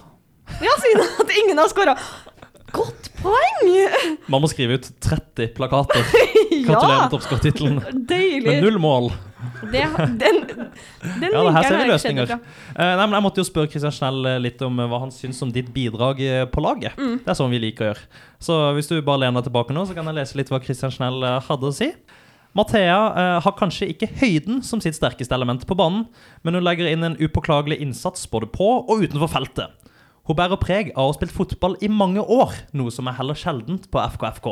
Ja, 0.63 0.71
siden 0.79 1.03
at 1.03 1.35
ingen 1.41 1.59
har 1.59 1.67
skåra! 1.71 1.97
Godt 2.75 3.11
poeng! 3.19 4.17
Man 4.31 4.43
må 4.43 4.49
skrive 4.51 4.79
ut 4.79 4.87
30 5.03 5.51
plakater. 5.57 6.01
Gratulerer 6.65 6.95
ja! 6.95 7.01
med 7.03 7.13
toppskårertittelen. 7.13 7.79
Deilig. 8.07 8.47
Med 8.47 8.63
null 8.63 8.79
mål. 8.81 9.11
Det, 9.71 9.83
den 10.17 10.17
den 10.17 11.33
Ja, 11.33 11.43
det 11.43 11.53
her 11.53 11.67
ser 11.67 11.77
vi 11.77 11.89
løsninger. 11.91 12.31
Eh, 12.31 12.93
nei, 12.97 13.05
men 13.05 13.15
Jeg 13.17 13.25
måtte 13.27 13.41
jo 13.43 13.47
spørre 13.47 13.69
Christian 13.71 13.93
Schnell 13.93 14.29
eh, 14.29 14.39
litt 14.41 14.61
om 14.65 14.79
eh, 14.81 14.87
hva 14.89 15.01
han 15.03 15.13
syns 15.13 15.41
om 15.45 15.51
ditt 15.53 15.69
bidrag 15.75 16.21
på 16.51 16.63
laget. 16.63 16.97
Mm. 16.97 17.19
Det 17.23 17.33
er 17.33 17.37
sånn 17.37 17.53
vi 17.53 17.61
liker 17.61 17.85
å 17.85 17.91
gjøre. 17.91 18.07
Så 18.47 18.57
hvis 18.77 18.89
du 18.91 18.97
bare 18.99 19.25
lener 19.25 19.39
deg 19.39 19.49
tilbake 19.49 19.75
nå, 19.75 19.85
så 19.87 19.97
kan 19.97 20.09
jeg 20.09 20.17
lese 20.19 20.39
litt 20.39 20.51
hva 20.53 20.61
Christian 20.63 20.93
Schnell 20.95 21.23
hadde 21.47 21.69
å 21.69 21.75
si. 21.75 21.91
Mathea 22.55 22.99
eh, 23.19 23.37
har 23.43 23.55
kanskje 23.59 23.89
ikke 23.91 24.07
høyden 24.21 24.61
som 24.63 24.79
sitt 24.79 24.95
sterkeste 24.95 25.35
element 25.35 25.65
på 25.67 25.75
banen, 25.75 26.05
men 26.41 26.55
hun 26.55 26.63
legger 26.63 26.87
inn 26.87 27.03
en 27.03 27.17
upåklagelig 27.19 27.81
innsats 27.83 28.29
både 28.31 28.47
på 28.47 28.69
og 28.85 29.03
utenfor 29.03 29.31
feltet. 29.33 29.73
Hun 30.25 30.37
bærer 30.39 30.57
preg 30.57 30.93
av 30.95 31.03
å 31.03 31.11
ha 31.11 31.17
spilt 31.17 31.35
fotball 31.35 31.75
i 31.83 31.89
mange 31.91 32.23
år, 32.23 32.55
noe 32.73 32.93
som 32.93 33.11
er 33.11 33.17
heller 33.19 33.37
sjeldent 33.37 33.89
på 33.91 34.01
FKFK. 34.15 34.47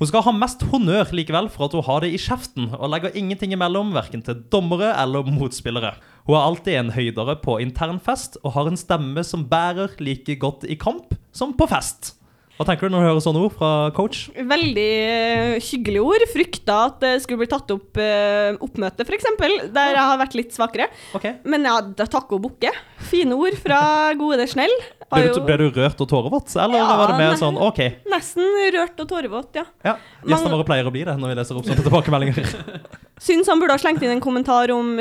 Hun 0.00 0.08
skal 0.08 0.24
ha 0.26 0.32
mest 0.34 0.64
honnør 0.72 1.12
likevel 1.14 1.46
for 1.52 1.68
at 1.68 1.76
hun 1.76 1.84
har 1.86 2.02
det 2.02 2.14
i 2.16 2.18
kjeften, 2.18 2.72
og 2.72 2.88
legger 2.90 3.14
ingenting 3.20 3.52
imellom, 3.54 3.92
verken 3.94 4.24
til 4.24 4.40
dommere 4.50 4.96
eller 4.98 5.28
motspillere. 5.28 5.92
Hun 6.24 6.38
er 6.38 6.48
alltid 6.48 6.78
en 6.80 6.96
høydere 6.96 7.36
på 7.44 7.60
internfest, 7.62 8.40
og 8.42 8.56
har 8.56 8.72
en 8.72 8.80
stemme 8.80 9.22
som 9.28 9.44
bærer 9.52 9.94
like 10.02 10.40
godt 10.42 10.64
i 10.66 10.80
kamp 10.80 11.14
som 11.36 11.52
på 11.54 11.68
fest. 11.70 12.16
Hva 12.62 12.68
tenker 12.68 12.86
du 12.86 12.94
når 12.94 13.00
du 13.02 13.06
hører 13.08 13.22
sånne 13.24 13.40
ord 13.42 13.54
fra 13.58 13.68
coach? 13.90 14.18
Veldig 14.38 14.90
eh, 15.02 15.54
hyggelige 15.66 16.02
ord. 16.06 16.24
Frykta 16.30 16.76
at 16.86 17.00
det 17.02 17.10
skulle 17.24 17.40
bli 17.40 17.48
tatt 17.50 17.72
opp 17.74 17.98
uh, 17.98 18.54
oppmøte, 18.62 19.02
f.eks., 19.02 19.26
der 19.74 19.96
jeg 19.96 20.04
har 20.06 20.20
vært 20.20 20.36
litt 20.38 20.54
svakere. 20.54 20.86
Okay. 21.18 21.40
Men 21.42 21.66
ja, 21.66 21.80
takk 22.04 22.30
og 22.36 22.44
bukke. 22.44 22.70
Fine 23.10 23.34
ord 23.34 23.58
fra 23.58 23.80
gode 24.20 24.46
Snell. 24.46 24.70
Ble 25.10 25.24
du, 25.26 25.40
ble 25.42 25.58
du 25.58 25.66
rørt 25.74 26.06
og 26.06 26.12
tårevåt, 26.14 26.54
eller 26.54 26.78
Ja, 26.78 26.86
var 27.02 27.10
det 27.10 27.18
mer 27.18 27.34
sånn 27.40 27.58
OK? 27.58 27.82
nesten 28.12 28.46
rørt 28.76 29.02
og 29.02 29.10
tårevåt, 29.10 29.58
ja. 29.58 29.66
Ja, 29.82 29.98
Gjestene 30.22 30.54
våre 30.54 30.68
pleier 30.70 30.86
å 30.86 30.94
bli 30.94 31.02
det 31.08 31.18
når 31.18 31.34
vi 31.34 31.38
leser 31.40 31.58
opp 31.58 31.66
sånne 31.66 31.82
tilbakemeldinger. 31.82 32.54
Syns 33.26 33.50
han 33.50 33.58
burde 33.58 33.74
ha 33.74 33.82
slengt 33.82 34.06
inn 34.06 34.14
en 34.14 34.22
kommentar 34.22 34.70
om 34.70 34.94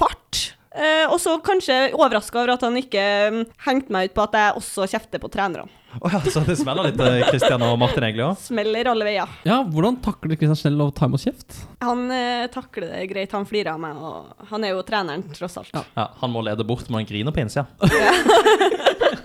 fart. 0.00 0.56
Eh, 0.76 1.06
og 1.08 1.16
så 1.22 1.38
kanskje 1.40 1.76
overraska 1.96 2.42
over 2.42 2.52
at 2.56 2.64
han 2.66 2.76
ikke 2.76 3.02
um, 3.32 3.42
hengte 3.64 3.94
meg 3.94 4.10
ut 4.10 4.16
på 4.16 4.24
at 4.26 4.34
jeg 4.36 4.56
også 4.60 4.88
kjefter 4.92 5.22
på 5.22 5.30
trenerne. 5.32 5.70
Oh, 5.96 6.12
ja, 6.12 6.20
så 6.20 6.42
det 6.44 6.58
smeller 6.60 6.90
litt, 6.90 6.98
Kristian 7.30 7.62
og 7.64 7.78
Martin 7.80 8.04
egentlig 8.04 8.26
òg? 8.26 8.40
Smeller 8.42 8.90
alle 8.90 9.06
veier. 9.06 9.30
Ja, 9.48 9.62
hvordan 9.64 9.96
takler 10.04 10.36
Kristian 10.36 10.58
Snell 10.60 10.82
å 10.84 10.90
ta 10.92 11.08
imot 11.08 11.24
kjeft? 11.24 11.56
Han 11.80 12.04
uh, 12.12 12.44
takler 12.52 12.90
det 12.92 13.06
greit, 13.14 13.32
han 13.32 13.48
flirer 13.48 13.72
av 13.72 13.80
meg, 13.80 13.96
og 13.96 14.50
han 14.50 14.66
er 14.68 14.74
jo 14.74 14.84
treneren, 14.84 15.24
tross 15.38 15.56
alt. 15.62 15.72
Ja. 15.72 15.86
Ja, 15.96 16.10
han 16.20 16.34
må 16.34 16.44
lede 16.44 16.66
bort, 16.68 16.84
men 16.90 17.00
han 17.00 17.08
griner 17.08 17.32
på 17.32 17.40
innsida. 17.46 17.64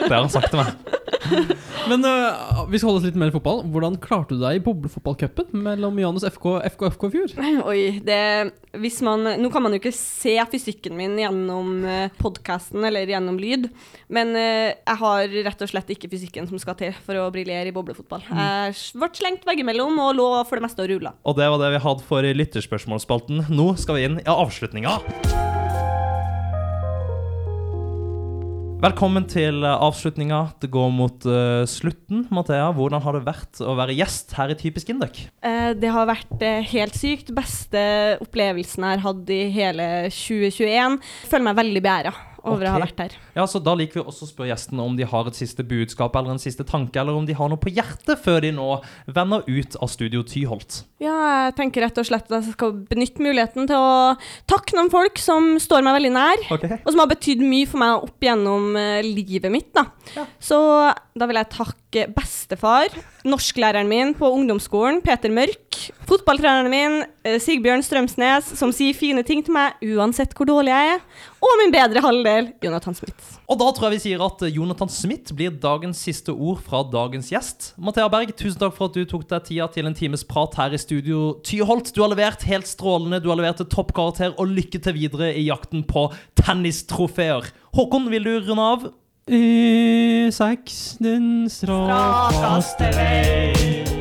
Det 0.02 0.08
har 0.08 0.24
han 0.24 0.32
sagt 0.32 0.54
til 0.54 0.62
meg. 0.62 1.58
Men 1.92 2.06
uh, 2.08 2.64
vi 2.72 2.80
skal 2.80 2.92
holde 2.92 3.02
oss 3.02 3.08
litt 3.10 3.20
mer 3.20 3.32
i 3.32 3.36
fotball. 3.36 3.64
Hvordan 3.72 3.98
klarte 4.02 4.38
du 4.38 4.44
deg 4.44 4.60
i 4.60 4.64
boblefotballcupen 4.64 5.52
mellom 5.66 6.00
Janus 6.00 6.26
FK 6.28 6.48
og 6.54 6.68
FK 6.72 6.86
FK 6.96 7.06
i 7.08 7.12
fjor? 7.16 7.36
Oi, 7.72 7.82
det 8.06 8.22
Hvis 8.80 9.02
man 9.06 9.28
Nå 9.42 9.52
kan 9.52 9.66
man 9.66 9.76
jo 9.76 9.82
ikke 9.82 9.94
se 9.96 10.38
fysikken 10.52 10.96
min 10.98 11.18
gjennom 11.20 11.84
podkasten 12.22 12.86
eller 12.88 13.10
gjennom 13.10 13.38
lyd, 13.42 13.68
men 14.12 14.34
uh, 14.38 14.72
jeg 14.72 14.98
har 15.04 15.38
rett 15.50 15.66
og 15.66 15.72
slett 15.72 15.92
ikke 15.94 16.10
fysikken 16.12 16.48
som 16.50 16.62
skal 16.62 16.78
til 16.80 16.96
for 17.06 17.20
å 17.20 17.30
briljere 17.34 17.72
i 17.72 17.76
boblefotball. 17.76 18.24
Jeg 18.32 18.76
ble 18.98 19.12
slengt 19.18 19.48
veggimellom 19.48 20.00
og 20.04 20.16
lå 20.20 20.30
for 20.48 20.60
det 20.60 20.68
meste 20.68 20.86
og 20.86 20.92
rulla. 20.94 21.16
Og 21.28 21.40
det 21.40 21.52
var 21.52 21.62
det 21.62 21.74
vi 21.76 21.86
hadde 21.86 22.08
for 22.08 22.36
lytterspørsmålsspalten. 22.42 23.48
Nå 23.52 23.72
skal 23.82 24.00
vi 24.00 24.08
inn 24.10 24.22
i 24.24 24.30
avslutninga. 24.32 25.00
Velkommen 28.82 29.28
til 29.30 29.62
eh, 29.62 29.82
avslutninga. 29.86 30.40
Det 30.58 30.72
går 30.74 30.88
mot 30.90 31.26
uh, 31.30 31.62
slutten. 31.70 32.24
Mathea, 32.34 32.72
hvordan 32.74 33.04
har 33.04 33.14
det 33.14 33.28
vært 33.28 33.60
å 33.62 33.76
være 33.78 33.94
gjest 33.94 34.34
her 34.34 34.50
i 34.50 34.56
Typisk 34.58 34.90
Indøk? 34.90 35.20
Uh, 35.46 35.78
det 35.78 35.92
har 35.94 36.10
vært 36.10 36.34
uh, 36.42 36.66
helt 36.72 36.98
sykt. 36.98 37.30
Beste 37.38 37.84
opplevelsen 38.26 38.88
jeg 38.88 38.98
har 38.98 39.06
hatt 39.06 39.30
i 39.30 39.40
hele 39.54 39.88
2021. 40.10 40.98
Føler 41.30 41.50
meg 41.52 41.62
veldig 41.62 41.86
beæra 41.86 42.16
over 42.44 42.68
å 42.68 42.74
ha 42.76 42.82
vært 42.82 43.02
her. 43.04 43.16
Ja, 43.36 43.46
så 43.50 43.62
Da 43.64 43.74
liker 43.78 44.00
vi 44.00 44.06
også 44.06 44.26
å 44.26 44.30
spørre 44.30 44.52
gjestene 44.52 44.84
om 44.84 44.96
de 44.98 45.08
har 45.08 45.30
et 45.30 45.38
siste 45.38 45.66
budskap 45.68 46.16
eller 46.18 46.36
en 46.36 46.42
siste 46.42 46.66
tanke, 46.68 46.98
eller 47.00 47.18
om 47.18 47.28
de 47.28 47.36
har 47.38 47.52
noe 47.52 47.62
på 47.62 47.74
hjertet 47.74 48.22
før 48.24 48.42
de 48.46 48.54
nå 48.56 48.70
vender 49.08 49.46
ut 49.48 49.78
av 49.82 49.92
Studio 49.92 50.24
Tyholt. 50.28 50.82
Ja, 51.04 51.18
jeg 51.48 51.58
tenker 51.60 51.86
rett 51.86 52.02
og 52.02 52.08
slett 52.08 52.30
at 52.32 52.38
jeg 52.40 52.56
skal 52.56 52.74
benytte 52.90 53.24
muligheten 53.24 53.70
til 53.70 53.78
å 53.78 54.16
takke 54.50 54.78
noen 54.78 54.92
folk 54.94 55.22
som 55.22 55.54
står 55.62 55.86
meg 55.86 56.00
veldig 56.00 56.14
nær. 56.18 56.48
okay. 56.58 56.80
og 56.82 56.90
som 56.94 57.04
har 57.04 57.12
betydd 57.14 57.44
mye 57.46 57.70
for 57.70 57.84
meg 57.84 58.08
opp 58.10 58.28
gjennom 58.28 58.76
eh, 58.80 59.06
livet 59.06 59.54
mitt. 59.54 59.72
Da. 59.78 59.88
Ja. 60.18 60.28
Så 60.42 60.60
da 61.18 61.30
vil 61.30 61.42
jeg 61.42 61.54
takke 61.54 61.81
bestefar, 61.92 62.94
norsklæreren 63.28 63.90
min 63.90 64.14
på 64.16 64.30
ungdomsskolen, 64.32 65.02
Peter 65.04 65.32
Mørk, 65.34 65.78
fotballtreneren 66.08 66.70
min, 66.72 67.04
eh, 67.26 67.40
Sigbjørn 67.40 67.84
Strømsnes, 67.84 68.58
som 68.58 68.72
sier 68.72 68.94
fine 68.94 69.24
ting 69.24 69.44
til 69.44 69.54
meg 69.54 69.74
uansett 69.84 70.34
hvor 70.34 70.48
dårlig 70.48 70.72
jeg 70.72 70.96
er, 70.96 71.02
og 71.42 71.58
min 71.60 71.74
bedre 71.74 72.02
halvdel, 72.02 72.54
Jonathan 72.64 72.96
Smith. 72.96 73.40
Og 73.50 73.60
da 73.60 73.68
tror 73.72 73.90
jeg 73.90 73.98
vi 73.98 74.04
sier 74.06 74.24
at 74.24 74.42
Jonathan 74.54 74.90
Smith 74.90 75.34
blir 75.36 75.52
dagens 75.52 76.00
siste 76.00 76.32
ord 76.32 76.62
fra 76.64 76.84
dagens 76.84 77.32
gjest. 77.34 77.74
Mathea 77.78 78.08
Berg, 78.08 78.32
tusen 78.38 78.60
takk 78.60 78.76
for 78.78 78.88
at 78.88 78.96
du 78.96 79.04
tok 79.06 79.28
deg 79.28 79.44
tida 79.50 79.68
til 79.68 79.90
en 79.90 79.98
times 79.98 80.24
prat 80.24 80.56
her 80.56 80.72
i 80.72 80.80
studio. 80.80 81.42
Tyholt, 81.44 81.92
du 81.94 82.02
har 82.02 82.14
levert 82.14 82.46
helt 82.48 82.70
strålende, 82.70 83.20
du 83.20 83.30
har 83.30 83.40
levert 83.40 83.60
et 83.60 83.70
toppkarakter, 83.74 84.34
og 84.38 84.48
lykke 84.48 84.80
til 84.80 84.96
videre 84.96 85.34
i 85.36 85.50
jakten 85.50 85.84
på 85.84 86.08
tennistrofeer. 86.40 87.52
Håkon, 87.76 88.10
vil 88.12 88.24
du 88.24 88.34
runde 88.48 88.72
av? 88.72 88.90
E6, 89.30 90.98
den 91.00 91.50
strakaste 91.50 92.90
vei. 92.96 94.01